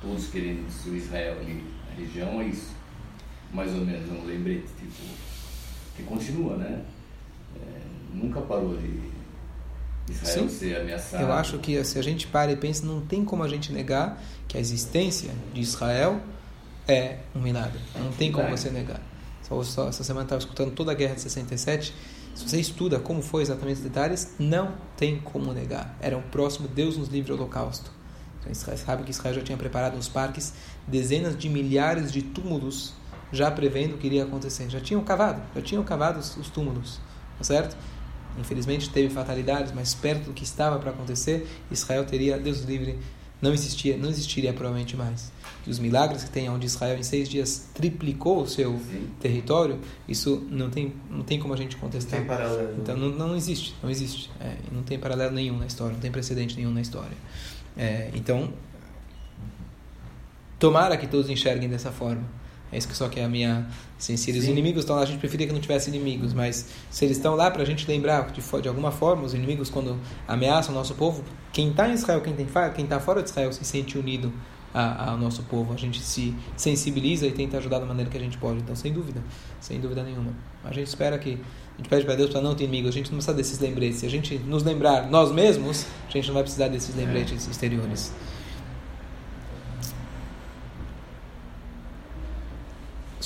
todos 0.00 0.26
querendo 0.28 0.66
destruir 0.66 0.98
Israel 0.98 1.36
ali, 1.40 1.64
a 1.90 2.00
região 2.00 2.40
é 2.40 2.46
isso, 2.46 2.72
mais 3.52 3.72
ou 3.72 3.84
menos 3.84 4.10
um 4.10 4.26
lembrete 4.26 4.66
tipo 4.78 5.04
que 5.96 6.02
continua, 6.02 6.56
né? 6.56 6.82
É, 7.56 7.80
nunca 8.12 8.40
parou 8.40 8.76
de 8.76 9.13
Israel 10.08 10.48
Sim. 10.48 10.58
ser 10.58 10.76
ameaçado. 10.76 11.22
Eu 11.22 11.32
acho 11.32 11.58
que 11.58 11.82
se 11.84 11.98
a 11.98 12.02
gente 12.02 12.26
para 12.26 12.52
e 12.52 12.56
pensa, 12.56 12.84
não 12.84 13.00
tem 13.00 13.24
como 13.24 13.42
a 13.42 13.48
gente 13.48 13.72
negar 13.72 14.22
que 14.46 14.56
a 14.56 14.60
existência 14.60 15.30
de 15.52 15.60
Israel 15.60 16.20
é 16.86 17.18
um 17.34 17.40
milagre. 17.40 17.80
Não 17.98 18.12
tem 18.12 18.30
como 18.30 18.48
você 18.50 18.70
negar. 18.70 19.00
Só, 19.42 19.62
só 19.62 19.88
essa 19.88 20.04
semana 20.04 20.24
estava 20.24 20.40
escutando 20.40 20.72
toda 20.72 20.92
a 20.92 20.94
guerra 20.94 21.14
de 21.14 21.22
67. 21.22 21.94
Se 22.34 22.48
você 22.48 22.58
estuda 22.58 22.98
como 22.98 23.22
foi 23.22 23.42
exatamente 23.42 23.76
os 23.76 23.82
detalhes, 23.82 24.34
não 24.38 24.74
tem 24.96 25.20
como 25.20 25.52
negar. 25.52 25.96
Era 26.00 26.16
o 26.18 26.22
próximo 26.22 26.66
Deus 26.66 26.96
nos 26.96 27.08
livre 27.08 27.32
holocausto. 27.32 27.90
Então, 28.40 28.50
Israel 28.50 28.78
sabe 28.78 29.04
que 29.04 29.10
Israel 29.10 29.34
já 29.36 29.42
tinha 29.42 29.56
preparado 29.56 29.96
nos 29.96 30.08
parques 30.08 30.52
dezenas 30.86 31.36
de 31.38 31.48
milhares 31.48 32.12
de 32.12 32.22
túmulos, 32.22 32.92
já 33.32 33.50
prevendo 33.50 33.94
o 33.94 33.98
que 33.98 34.06
iria 34.06 34.24
acontecer. 34.24 34.68
Já 34.68 34.80
tinham 34.80 35.02
cavado, 35.02 35.40
já 35.54 35.62
tinham 35.62 35.82
cavado 35.84 36.18
os, 36.18 36.36
os 36.36 36.50
túmulos, 36.50 37.00
tá 37.38 37.44
certo? 37.44 37.76
Infelizmente 38.38 38.90
teve 38.90 39.12
fatalidades, 39.12 39.72
mas 39.72 39.94
perto 39.94 40.26
do 40.26 40.32
que 40.32 40.44
estava 40.44 40.78
para 40.78 40.90
acontecer, 40.90 41.46
Israel 41.70 42.04
teria, 42.04 42.38
Deus 42.38 42.62
livre, 42.62 42.98
não 43.40 43.52
existia, 43.52 43.96
não 43.96 44.08
existiria 44.08 44.52
provavelmente 44.52 44.96
mais. 44.96 45.32
E 45.66 45.70
os 45.70 45.78
milagres 45.78 46.24
que 46.24 46.30
tem 46.30 46.48
onde 46.48 46.66
Israel 46.66 46.98
em 46.98 47.02
seis 47.02 47.28
dias 47.28 47.68
triplicou 47.74 48.42
o 48.42 48.46
seu 48.46 48.72
Sim. 48.78 49.08
território, 49.20 49.78
isso 50.08 50.46
não 50.50 50.70
tem, 50.70 50.92
não 51.10 51.22
tem 51.22 51.38
como 51.38 51.54
a 51.54 51.56
gente 51.56 51.76
contestar. 51.76 52.20
Não 52.20 52.26
tem 52.26 52.36
paralelo. 52.36 52.74
Então 52.80 52.96
não, 52.96 53.08
não 53.10 53.36
existe, 53.36 53.74
não 53.82 53.90
existe. 53.90 54.30
É, 54.40 54.56
não 54.72 54.82
tem 54.82 54.98
paralelo 54.98 55.32
nenhum 55.32 55.58
na 55.58 55.66
história, 55.66 55.94
não 55.94 56.00
tem 56.00 56.10
precedente 56.10 56.56
nenhum 56.56 56.70
na 56.70 56.80
história. 56.80 57.16
É, 57.76 58.10
então, 58.14 58.52
tomara 60.58 60.96
que 60.96 61.06
todos 61.06 61.30
enxerguem 61.30 61.68
dessa 61.68 61.90
forma. 61.90 62.24
É 62.74 62.78
isso 62.78 62.88
que 62.88 62.96
só 62.96 63.08
que 63.08 63.20
é 63.20 63.24
a 63.24 63.28
minha 63.28 63.68
essência. 63.98 64.36
Os 64.36 64.44
inimigos 64.44 64.80
estão 64.80 64.96
lá, 64.96 65.02
a 65.02 65.06
gente 65.06 65.20
preferia 65.20 65.46
que 65.46 65.52
não 65.52 65.60
tivesse 65.60 65.88
inimigos, 65.88 66.32
mas 66.32 66.66
se 66.90 67.04
eles 67.04 67.16
estão 67.16 67.36
lá 67.36 67.48
para 67.48 67.62
a 67.62 67.64
gente 67.64 67.86
lembrar, 67.86 68.32
de, 68.32 68.42
de 68.60 68.68
alguma 68.68 68.90
forma, 68.90 69.22
os 69.22 69.32
inimigos, 69.32 69.70
quando 69.70 69.96
ameaçam 70.26 70.74
o 70.74 70.76
nosso 70.76 70.94
povo, 70.94 71.22
quem 71.52 71.70
está 71.70 71.88
em 71.88 71.92
Israel, 71.92 72.20
quem 72.20 72.34
está 72.34 72.70
quem 72.70 72.84
tá 72.84 72.98
fora 72.98 73.22
de 73.22 73.30
Israel, 73.30 73.52
se 73.52 73.64
sente 73.64 73.96
unido 73.96 74.32
ao 74.74 75.16
nosso 75.16 75.44
povo. 75.44 75.72
A 75.72 75.76
gente 75.76 76.00
se 76.00 76.34
sensibiliza 76.56 77.28
e 77.28 77.30
tenta 77.30 77.58
ajudar 77.58 77.78
da 77.78 77.86
maneira 77.86 78.10
que 78.10 78.16
a 78.16 78.20
gente 78.20 78.36
pode. 78.38 78.58
Então, 78.58 78.74
sem 78.74 78.92
dúvida, 78.92 79.22
sem 79.60 79.80
dúvida 79.80 80.02
nenhuma. 80.02 80.32
A 80.64 80.72
gente 80.72 80.88
espera 80.88 81.16
que 81.16 81.38
a 81.74 81.76
gente 81.76 81.88
pede 81.88 82.04
para 82.04 82.16
Deus 82.16 82.30
para 82.30 82.40
não 82.40 82.56
ter 82.56 82.64
inimigos. 82.64 82.90
A 82.90 82.92
gente 82.92 83.12
não 83.12 83.18
precisa 83.18 83.36
desses 83.36 83.60
lembretes. 83.60 83.98
Se 83.98 84.06
a 84.06 84.10
gente 84.10 84.36
nos 84.38 84.64
lembrar 84.64 85.08
nós 85.08 85.30
mesmos, 85.30 85.86
a 86.08 86.10
gente 86.10 86.26
não 86.26 86.34
vai 86.34 86.42
precisar 86.42 86.66
desses 86.66 86.92
lembretes 86.96 87.46
exteriores. 87.46 88.12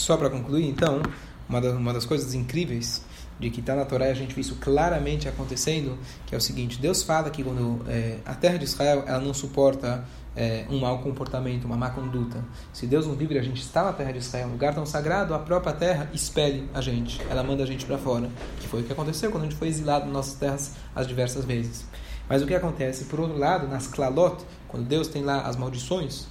Só 0.09 0.17
para 0.17 0.31
concluir, 0.31 0.67
então, 0.67 1.03
uma 1.47 1.61
das, 1.61 1.75
uma 1.75 1.93
das 1.93 2.07
coisas 2.07 2.33
incríveis 2.33 3.05
de 3.39 3.51
que 3.51 3.61
está 3.61 3.77
na 3.77 3.85
Torá, 3.85 4.07
a 4.07 4.15
gente 4.15 4.35
vê 4.35 4.41
isso 4.41 4.55
claramente 4.55 5.29
acontecendo, 5.29 5.99
que 6.25 6.35
é 6.35 6.39
o 6.39 6.41
seguinte, 6.41 6.81
Deus 6.81 7.03
fala 7.03 7.29
que 7.29 7.45
quando 7.45 7.85
é, 7.87 8.17
a 8.25 8.35
terra 8.35 8.57
de 8.57 8.65
Israel 8.65 9.05
ela 9.07 9.21
não 9.21 9.35
suporta 9.35 10.03
é, 10.35 10.65
um 10.71 10.79
mau 10.79 11.01
comportamento, 11.01 11.67
uma 11.67 11.77
má 11.77 11.91
conduta. 11.91 12.43
Se 12.73 12.87
Deus 12.87 13.07
nos 13.07 13.19
livre, 13.19 13.39
a 13.39 13.43
gente 13.43 13.61
está 13.61 13.85
na 13.85 13.93
terra 13.93 14.13
de 14.13 14.21
Israel, 14.21 14.49
um 14.49 14.53
lugar 14.53 14.75
tão 14.75 14.87
sagrado, 14.87 15.35
a 15.35 15.39
própria 15.41 15.75
terra 15.75 16.09
expele 16.15 16.67
a 16.73 16.81
gente, 16.81 17.21
ela 17.29 17.43
manda 17.43 17.63
a 17.63 17.67
gente 17.67 17.85
para 17.85 17.99
fora, 17.99 18.31
que 18.61 18.67
foi 18.67 18.81
o 18.81 18.85
que 18.85 18.93
aconteceu 18.95 19.31
quando 19.31 19.43
a 19.43 19.47
gente 19.47 19.59
foi 19.59 19.69
exilado 19.69 20.07
nas 20.07 20.15
nossas 20.15 20.35
terras 20.37 20.73
as 20.97 21.07
diversas 21.07 21.45
vezes. 21.45 21.85
Mas 22.27 22.41
o 22.41 22.47
que 22.47 22.55
acontece? 22.55 23.05
Por 23.05 23.21
outro 23.21 23.37
lado, 23.37 23.69
nas 23.69 23.87
Klalot, 23.87 24.43
quando 24.69 24.87
Deus 24.87 25.07
tem 25.07 25.23
lá 25.23 25.43
as 25.43 25.55
maldições, 25.55 26.29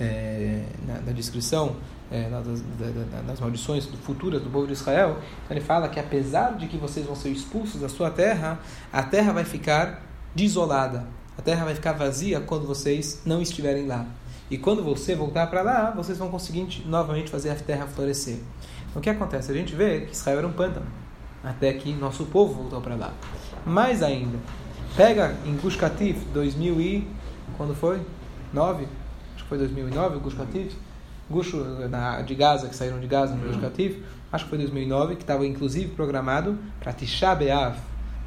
é, 0.00 0.64
na, 0.86 1.00
na, 1.00 1.12
descrição 1.12 1.76
é, 2.12 2.28
das, 2.28 2.62
das, 3.26 3.40
maldições 3.40 3.86
futuras 3.86 4.42
do 4.42 4.50
povo 4.50 4.66
de 4.66 4.74
Israel, 4.74 5.16
então 5.44 5.56
ele 5.56 5.64
fala 5.64 5.88
que 5.88 5.98
apesar 5.98 6.56
de 6.56 6.66
que 6.66 6.76
vocês 6.76 7.06
vão 7.06 7.16
ser 7.16 7.30
expulsos 7.30 7.80
da 7.80 7.88
sua 7.88 8.10
terra, 8.10 8.60
a 8.92 9.02
terra 9.02 9.32
vai 9.32 9.44
ficar 9.44 10.02
desolada, 10.34 11.06
a 11.36 11.42
terra 11.42 11.64
vai 11.64 11.74
ficar 11.74 11.92
vazia 11.94 12.40
quando 12.40 12.66
vocês 12.66 13.22
não 13.24 13.40
estiverem 13.40 13.86
lá. 13.86 14.06
E 14.50 14.58
quando 14.58 14.84
você 14.84 15.14
voltar 15.14 15.46
para 15.46 15.62
lá, 15.62 15.90
vocês 15.92 16.18
vão 16.18 16.28
conseguir 16.28 16.84
novamente 16.84 17.30
fazer 17.30 17.48
a 17.48 17.54
terra 17.54 17.86
florescer. 17.86 18.36
Então, 18.90 19.00
o 19.00 19.02
que 19.02 19.08
acontece? 19.08 19.50
A 19.50 19.54
gente 19.54 19.74
vê 19.74 20.02
que 20.02 20.12
Israel 20.12 20.38
era 20.38 20.46
um 20.46 20.52
pântano, 20.52 20.84
até 21.42 21.72
que 21.72 21.94
nosso 21.94 22.26
povo 22.26 22.52
voltou 22.52 22.82
para 22.82 22.94
lá. 22.94 23.14
Mais 23.64 24.02
ainda, 24.02 24.38
pega 24.94 25.34
em 25.46 25.56
Gush 25.56 25.76
Katif 25.76 26.22
2000 26.34 26.80
e 26.82 27.08
quando 27.56 27.74
foi? 27.74 28.02
9? 28.52 28.86
Acho 29.34 29.44
que 29.44 29.48
foi 29.48 29.56
2009 29.56 30.16
o 30.16 30.20
Gush 30.20 30.34
Katif. 30.34 30.76
Gush 31.30 31.52
de 32.26 32.34
Gaza, 32.34 32.68
que 32.68 32.74
saíram 32.74 33.00
de 33.00 33.06
Gaza 33.06 33.34
no 33.34 33.60
Katif. 33.60 34.02
Acho 34.32 34.44
que 34.44 34.50
foi 34.50 34.58
2009, 34.58 35.16
que 35.16 35.22
estava 35.22 35.46
inclusive 35.46 35.88
programado 35.94 36.58
para 36.80 36.92
Tisha 36.92 37.34
B'Av. 37.34 37.76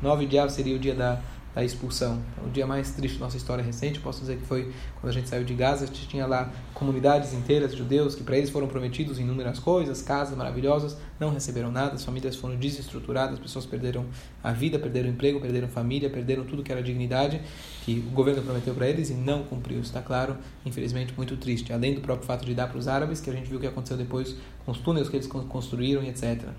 9 0.02 0.26
de 0.26 0.38
Av 0.38 0.50
seria 0.50 0.76
o 0.76 0.80
dia 0.80 0.94
da 0.94 1.20
da 1.56 1.64
expulsão. 1.64 2.22
Então, 2.34 2.48
o 2.48 2.52
dia 2.52 2.68
mais 2.68 2.92
triste 2.92 3.18
da 3.18 3.26
nossa 3.26 3.38
história 3.38 3.64
recente, 3.64 4.02
posso 4.02 4.20
dizer 4.20 4.38
que 4.38 4.46
foi 4.46 4.74
quando 5.00 5.10
a 5.10 5.14
gente 5.14 5.30
saiu 5.30 5.46
de 5.46 5.54
Gaza, 5.54 5.86
a 5.86 5.88
gente 5.88 6.06
tinha 6.08 6.28
lá 6.28 6.52
comunidades 6.74 7.34
inteiras 7.34 7.72
de 7.72 7.78
judeus 7.78 8.14
que 8.14 8.24
para 8.24 8.38
eles 8.38 8.50
foram 8.50 8.68
prometidos 8.68 9.18
inúmeras 9.20 9.58
coisas, 9.58 10.02
casas 10.02 10.38
maravilhosas, 10.38 10.98
não 11.18 11.32
receberam 11.32 11.72
nada, 11.72 11.96
as 11.96 12.04
famílias 12.04 12.36
foram 12.36 12.58
desestruturadas, 12.58 13.36
as 13.36 13.40
pessoas 13.40 13.66
perderam 13.66 14.06
a 14.44 14.52
vida, 14.52 14.78
perderam 14.78 15.10
emprego, 15.10 15.40
perderam 15.40 15.70
família, 15.70 16.10
perderam 16.10 16.44
tudo 16.44 16.62
que 16.62 16.72
era 16.72 16.84
dignidade 16.84 17.42
que 17.86 18.04
o 18.06 18.12
governo 18.12 18.42
prometeu 18.42 18.74
para 18.74 18.90
eles 18.90 19.10
e 19.10 19.14
não 19.14 19.44
cumpriu. 19.44 19.80
Está 19.80 20.02
claro, 20.02 20.36
infelizmente, 20.66 21.14
muito 21.16 21.38
triste. 21.38 21.72
Além 21.72 21.94
do 21.94 22.02
próprio 22.02 22.28
fato 22.28 22.46
de 22.46 22.54
dar 22.54 22.68
para 22.68 22.78
os 22.78 22.88
árabes, 22.88 23.22
que 23.22 23.30
a 23.30 23.34
gente 23.34 23.48
viu 23.48 23.58
o 23.58 23.62
que 23.62 23.68
aconteceu 23.68 23.96
depois 23.96 24.36
com 24.66 24.72
os 24.72 24.80
túneis 24.80 25.08
que 25.08 25.16
eles 25.16 25.28
construíram 25.28 26.04
etc. 26.04 26.50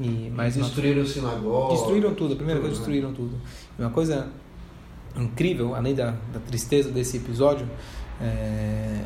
E, 0.00 0.32
mas 0.34 0.54
destruíram 0.56 1.02
uma... 1.02 1.08
sinagoga. 1.08 1.74
Destruíram 1.74 2.14
tudo, 2.14 2.32
a 2.32 2.36
primeira 2.36 2.60
coisa, 2.60 2.74
né? 2.74 2.78
destruíram 2.78 3.12
tudo. 3.12 3.36
E 3.78 3.82
uma 3.82 3.90
coisa 3.90 4.28
incrível, 5.16 5.74
além 5.74 5.94
da, 5.94 6.12
da 6.32 6.40
tristeza 6.40 6.90
desse 6.90 7.18
episódio, 7.18 7.68
é, 8.20 9.04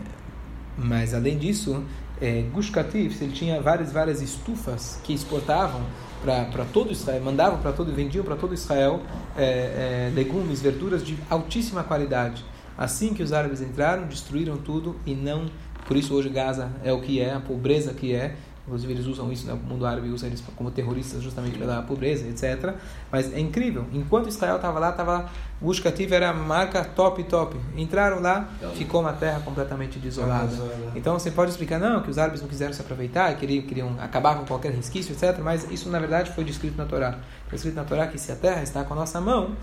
mas 0.78 1.14
além 1.14 1.38
disso, 1.38 1.82
é, 2.20 2.42
Gush 2.52 2.70
Katif, 2.70 3.20
ele 3.22 3.32
tinha 3.32 3.60
várias, 3.60 3.92
várias 3.92 4.22
estufas 4.22 5.00
que 5.02 5.12
exportavam 5.12 5.82
para 6.22 6.64
todo 6.72 6.90
Israel, 6.90 7.22
mandavam 7.22 7.58
para 7.60 7.72
todo, 7.72 7.92
vendiam 7.92 8.24
para 8.24 8.36
todo 8.36 8.54
Israel 8.54 9.02
é, 9.36 10.10
é, 10.10 10.12
legumes, 10.14 10.60
verduras 10.60 11.04
de 11.04 11.18
altíssima 11.28 11.84
qualidade. 11.84 12.44
Assim 12.78 13.12
que 13.14 13.22
os 13.22 13.32
árabes 13.32 13.60
entraram, 13.60 14.06
destruíram 14.06 14.56
tudo 14.56 14.96
e 15.04 15.14
não. 15.14 15.46
Por 15.86 15.96
isso 15.96 16.14
hoje 16.14 16.28
Gaza 16.30 16.72
é 16.82 16.92
o 16.92 17.00
que 17.00 17.20
é, 17.20 17.34
a 17.34 17.40
pobreza 17.40 17.92
que 17.92 18.14
é, 18.14 18.36
Inclusive 18.66 18.92
eles 18.94 19.06
usam 19.06 19.30
isso, 19.30 19.46
né? 19.46 19.52
o 19.52 19.56
mundo 19.56 19.84
árabe 19.84 20.08
usa 20.08 20.26
eles 20.26 20.42
como 20.56 20.70
terroristas 20.70 21.22
justamente 21.22 21.58
pela 21.58 21.82
pobreza, 21.82 22.26
etc. 22.26 22.74
Mas 23.12 23.32
é 23.32 23.38
incrível. 23.38 23.84
Enquanto 23.92 24.28
Israel 24.28 24.56
estava 24.56 24.78
lá, 24.78 24.90
estava 24.90 25.30
Gush 25.60 25.80
Katif 25.80 26.10
era 26.12 26.30
a 26.30 26.32
marca 26.32 26.82
top 26.82 27.22
top. 27.24 27.56
Entraram 27.76 28.20
lá, 28.20 28.48
então, 28.56 28.70
ficou 28.72 29.02
uma 29.02 29.12
terra 29.12 29.40
completamente 29.40 29.98
desolada. 29.98 30.50
Então 30.94 31.18
você 31.18 31.30
pode 31.30 31.50
explicar 31.50 31.78
não 31.78 32.02
que 32.02 32.10
os 32.10 32.16
árabes 32.16 32.40
não 32.40 32.48
quiseram 32.48 32.72
se 32.72 32.80
aproveitar, 32.80 33.36
queriam, 33.36 33.66
queriam 33.66 33.96
acabar 34.00 34.38
com 34.38 34.46
qualquer 34.46 34.72
resquício, 34.72 35.12
etc. 35.12 35.38
Mas 35.42 35.70
isso 35.70 35.90
na 35.90 35.98
verdade 35.98 36.30
foi 36.32 36.42
descrito 36.42 36.78
na 36.78 36.86
Torá. 36.86 37.18
Foi 37.48 37.56
escrito 37.56 37.74
na 37.74 37.84
Torá 37.84 38.06
que 38.06 38.18
se 38.18 38.32
a 38.32 38.36
terra 38.36 38.62
está 38.62 38.82
com 38.82 38.94
a 38.94 38.96
nossa 38.96 39.20
mão, 39.20 39.56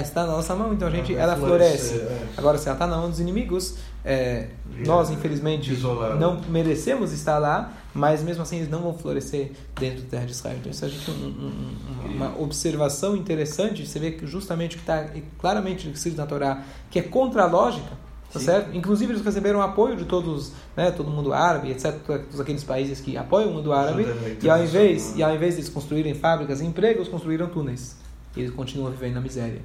está 0.00 0.26
na 0.26 0.32
nossa 0.32 0.56
mão, 0.56 0.74
então 0.74 0.88
a 0.88 0.90
gente 0.90 1.14
ela 1.14 1.36
floresce. 1.36 1.98
É. 1.98 2.26
Agora 2.36 2.58
se 2.58 2.66
ela 2.68 2.74
está 2.74 2.86
na 2.86 2.96
mão 2.96 3.08
dos 3.08 3.20
inimigos, 3.20 3.76
é, 4.04 4.48
nós 4.86 5.10
infelizmente 5.10 5.72
não 6.18 6.40
merecemos 6.42 7.12
estar 7.12 7.38
lá 7.38 7.72
mas 7.94 8.22
mesmo 8.22 8.42
assim 8.42 8.56
eles 8.56 8.68
não 8.68 8.80
vão 8.80 8.98
florescer 8.98 9.52
dentro 9.78 10.02
da 10.02 10.08
terra 10.10 10.26
de 10.26 10.32
Israel. 10.32 10.56
Então 10.58 10.72
isso 10.72 11.10
é 11.10 11.14
um, 11.14 11.28
um, 11.28 12.14
uma 12.16 12.40
observação 12.40 13.16
interessante, 13.16 13.86
você 13.86 13.98
vê 14.00 14.10
que 14.10 14.26
justamente 14.26 14.76
o 14.76 14.78
que 14.78 14.82
está 14.82 15.06
claramente 15.38 15.88
escrito 15.88 16.16
na 16.16 16.26
Torá, 16.26 16.64
que 16.90 16.98
é 16.98 17.02
contra 17.02 17.44
a 17.44 17.46
lógica, 17.46 17.92
tá 18.32 18.40
certo? 18.40 18.76
Inclusive 18.76 19.12
eles 19.12 19.24
receberam 19.24 19.62
apoio 19.62 19.96
de 19.96 20.04
todos, 20.04 20.52
né, 20.76 20.90
todo 20.90 21.08
mundo 21.08 21.32
árabe, 21.32 21.70
etc, 21.70 21.94
todos 22.04 22.40
aqueles 22.40 22.64
países 22.64 23.00
que 23.00 23.16
apoiam 23.16 23.50
o 23.50 23.54
mundo 23.54 23.72
árabe, 23.72 24.04
e 24.42 24.50
ao 24.50 24.62
invés 24.62 25.16
e 25.16 25.22
ao 25.22 25.32
invés 25.32 25.54
de 25.54 25.60
eles 25.60 25.70
construírem 25.70 26.14
fábricas 26.14 26.60
e 26.60 26.64
empregos, 26.64 27.06
construíram 27.06 27.46
túneis. 27.46 27.96
E 28.36 28.40
eles 28.40 28.52
continuam 28.52 28.90
vivendo 28.90 29.14
na 29.14 29.20
miséria. 29.20 29.62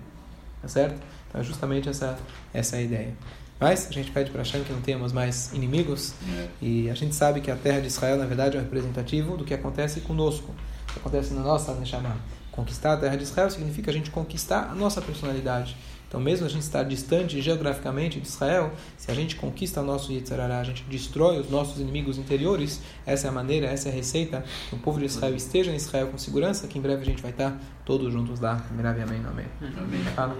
Tá 0.62 0.68
certo? 0.68 1.02
Então 1.28 1.42
é 1.42 1.44
justamente 1.44 1.90
essa 1.90 2.20
essa 2.54 2.76
é 2.76 2.80
a 2.80 2.82
ideia. 2.84 3.14
Mas 3.60 3.88
a 3.90 3.92
gente 3.92 4.10
pede 4.12 4.32
para 4.32 4.42
Hashem 4.42 4.64
que 4.64 4.72
não 4.72 4.82
tenhamos 4.82 5.12
mais 5.12 5.52
inimigos. 5.54 6.14
É. 6.38 6.48
E 6.62 6.90
a 6.90 6.94
gente 6.94 7.14
sabe 7.14 7.42
que 7.42 7.52
a 7.52 7.56
terra 7.56 7.82
de 7.82 7.88
Israel, 7.88 8.18
na 8.18 8.26
verdade, 8.26 8.56
é 8.56 8.60
um 8.60 8.64
representativo 8.64 9.36
do 9.36 9.44
que 9.44 9.54
acontece 9.54 10.00
conosco. 10.02 10.56
O 10.90 10.94
que 10.94 11.00
acontece 11.00 11.34
na 11.34 11.42
nossa 11.42 11.74
Neshama. 11.74 12.16
Conquistar 12.52 12.94
a 12.94 12.98
terra 12.98 13.16
de 13.16 13.24
Israel 13.24 13.50
significa 13.50 13.92
a 13.92 13.94
gente 13.94 14.10
conquistar 14.12 14.70
a 14.72 14.76
nossa 14.76 15.02
personalidade. 15.02 15.76
Então, 16.08 16.20
mesmo 16.20 16.46
a 16.46 16.50
gente 16.50 16.64
estar 16.64 16.82
distante 16.84 17.40
geograficamente 17.40 18.20
de 18.20 18.28
Israel, 18.28 18.72
se 18.98 19.12
a 19.12 19.14
gente 19.14 19.36
conquista 19.36 19.80
o 19.80 19.86
nosso 19.86 20.12
Yetzirará, 20.12 20.60
a 20.60 20.64
gente 20.64 20.84
destrói 20.86 21.40
os 21.40 21.52
nossos 21.52 21.80
inimigos 21.80 22.18
interiores, 22.18 22.82
essa 23.06 23.28
é 23.28 23.30
a 23.30 23.32
maneira, 23.32 23.68
essa 23.68 23.90
é 23.90 23.92
a 23.92 23.96
receita 23.96 24.44
que 24.70 24.76
o 24.76 24.80
povo 24.80 25.00
de 25.00 25.06
Israel 25.06 25.36
esteja 25.36 25.72
em 25.72 25.76
Israel 25.76 26.08
com 26.08 26.18
segurança, 26.18 26.68
que 26.68 26.80
em 26.80 26.82
breve 26.82 27.04
a 27.04 27.06
gente 27.06 27.22
vai 27.22 27.30
estar 27.30 27.62
todos 27.86 28.12
juntos 28.12 28.40
lá. 28.40 28.66
Amém, 28.72 28.88
amém, 28.88 29.22
amém. 29.24 29.46
Amém. 29.78 30.04
Fala. 30.16 30.36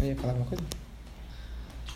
Eu 0.00 0.06
ia 0.06 0.16
falar 0.16 0.32
alguma 0.32 0.46
coisa? 0.48 0.81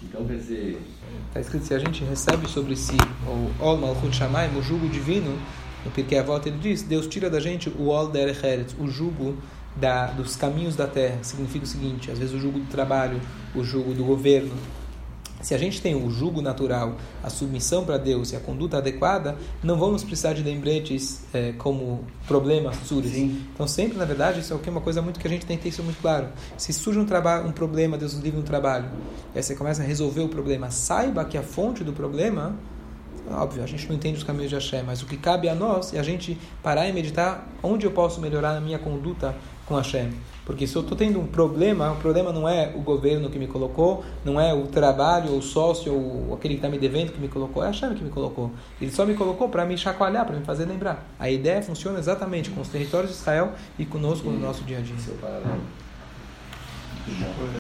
Então 0.03 0.25
quer 0.27 0.37
dizer. 0.37 0.81
Está 1.29 1.41
escrito: 1.41 1.65
se 1.67 1.75
a 1.75 1.79
gente 1.79 2.05
recebe 2.05 2.49
sobre 2.49 2.77
si 2.77 2.97
o 3.27 3.65
Ol 3.65 3.77
Malchut 3.77 4.15
Shamayim, 4.15 4.57
o 4.57 4.63
jugo 4.63 4.89
divino, 4.89 5.39
no 5.85 5.91
Pirkei 5.91 6.19
Avot 6.19 6.47
ele 6.47 6.59
diz: 6.59 6.83
Deus 6.83 7.07
tira 7.07 7.31
da 7.31 7.41
gente 7.41 7.69
o 7.71 7.89
Ol 7.89 8.09
Derech 8.09 8.75
o 8.79 8.89
jugo 8.89 9.37
da, 9.75 10.07
dos 10.07 10.37
caminhos 10.37 10.77
da 10.77 10.87
terra. 10.87 11.19
Significa 11.23 11.65
o 11.65 11.69
seguinte: 11.69 12.11
às 12.11 12.19
vezes 12.19 12.35
o 12.35 12.39
jugo 12.39 12.59
do 12.59 12.67
trabalho, 12.67 13.21
o 13.55 13.65
jugo 13.65 13.95
do 13.95 14.05
governo, 14.05 14.55
se 15.47 15.55
a 15.55 15.59
gente 15.59 15.81
tem 15.81 15.95
o 15.95 16.11
jugo 16.11 16.43
natural, 16.43 16.97
a 17.23 17.31
submissão 17.31 17.85
para 17.85 17.97
Deus 17.99 18.33
e 18.33 18.37
a 18.37 18.41
conduta 18.41 18.79
adequada, 18.79 19.37
não 19.63 19.79
vamos 19.79 20.03
precisar 20.03 20.33
de 20.33 20.43
lembretes 20.43 21.21
é, 21.33 21.53
como 21.53 22.05
problemas 22.27 22.77
suros. 22.85 23.15
Então, 23.15 23.65
sempre, 23.69 23.97
na 23.97 24.05
verdade, 24.05 24.41
isso 24.41 24.53
é 24.53 24.71
uma 24.71 24.81
coisa 24.81 25.01
muito 25.01 25.21
que 25.21 25.27
a 25.29 25.31
gente 25.31 25.47
tem 25.47 25.57
que 25.57 25.63
ter 25.63 25.69
isso 25.69 25.85
muito 25.85 26.01
claro. 26.01 26.31
Se 26.59 26.73
surge 26.73 26.99
um, 26.99 27.07
trabalho, 27.07 27.47
um 27.47 27.53
problema, 27.53 27.97
Deus 27.97 28.15
nos 28.15 28.25
livre 28.25 28.41
um 28.41 28.43
trabalho, 28.43 28.87
e 29.37 29.39
aí 29.39 29.43
você 29.45 29.55
começa 29.55 29.85
a 29.85 29.87
resolver 29.87 30.23
o 30.23 30.29
problema, 30.29 30.69
saiba 30.73 31.25
que 31.25 31.39
a 31.39 31.45
fonte 31.45 31.85
do 31.85 31.93
problema 31.93 32.57
Óbvio, 33.29 33.63
a 33.63 33.67
gente 33.67 33.89
não 33.89 33.97
entende 33.97 34.19
os 34.19 34.25
caminhos 34.25 34.51
de 34.51 34.55
Hashem, 34.55 34.85
mas 34.85 35.03
o 35.03 35.07
que 35.07 35.17
cabe 35.17 35.49
a 35.49 35.55
nós 35.55 35.93
é 35.93 35.99
a 35.99 36.03
gente 36.03 36.39
parar 36.63 36.89
e 36.89 36.93
meditar 36.93 37.47
onde 37.61 37.85
eu 37.85 37.91
posso 37.91 38.21
melhorar 38.21 38.57
a 38.57 38.61
minha 38.61 38.79
conduta 38.79 39.35
com 39.65 39.75
Hashem. 39.75 40.13
Porque 40.47 40.65
se 40.65 40.77
eu 40.77 40.83
estou 40.83 40.97
tendo 40.97 41.19
um 41.19 41.27
problema, 41.27 41.91
o 41.91 41.97
problema 41.97 42.33
não 42.33 42.49
é 42.49 42.73
o 42.77 42.81
governo 42.81 43.29
que 43.29 43.37
me 43.37 43.49
colocou, 43.49 44.05
não 44.25 44.41
é 44.41 44.55
o 44.55 44.69
trabalho, 44.69 45.33
ou 45.33 45.39
o 45.39 45.43
sócio, 45.43 45.93
ou 45.93 46.35
aquele 46.35 46.55
que 46.55 46.59
está 46.59 46.69
me 46.69 46.79
devendo 46.79 47.13
que 47.13 47.21
me 47.21 47.27
colocou, 47.27 47.65
é 47.65 47.69
a 47.69 47.73
chave 47.73 47.97
que 47.97 48.05
me 48.05 48.11
colocou. 48.11 48.53
Ele 48.81 48.93
só 48.93 49.05
me 49.05 49.15
colocou 49.15 49.49
para 49.49 49.67
me 49.67 49.77
chacoalhar, 49.77 50.25
para 50.25 50.37
me 50.37 50.45
fazer 50.45 50.65
lembrar. 50.65 51.05
A 51.19 51.29
ideia 51.29 51.61
funciona 51.61 51.99
exatamente 51.99 52.51
com 52.51 52.61
os 52.61 52.69
territórios 52.69 53.11
de 53.11 53.17
Israel 53.19 53.55
e 53.77 53.85
conosco 53.85 54.31
no 54.31 54.39
nosso 54.39 54.63
dia 54.63 54.79
a 54.79 54.81
dia. 54.81 54.95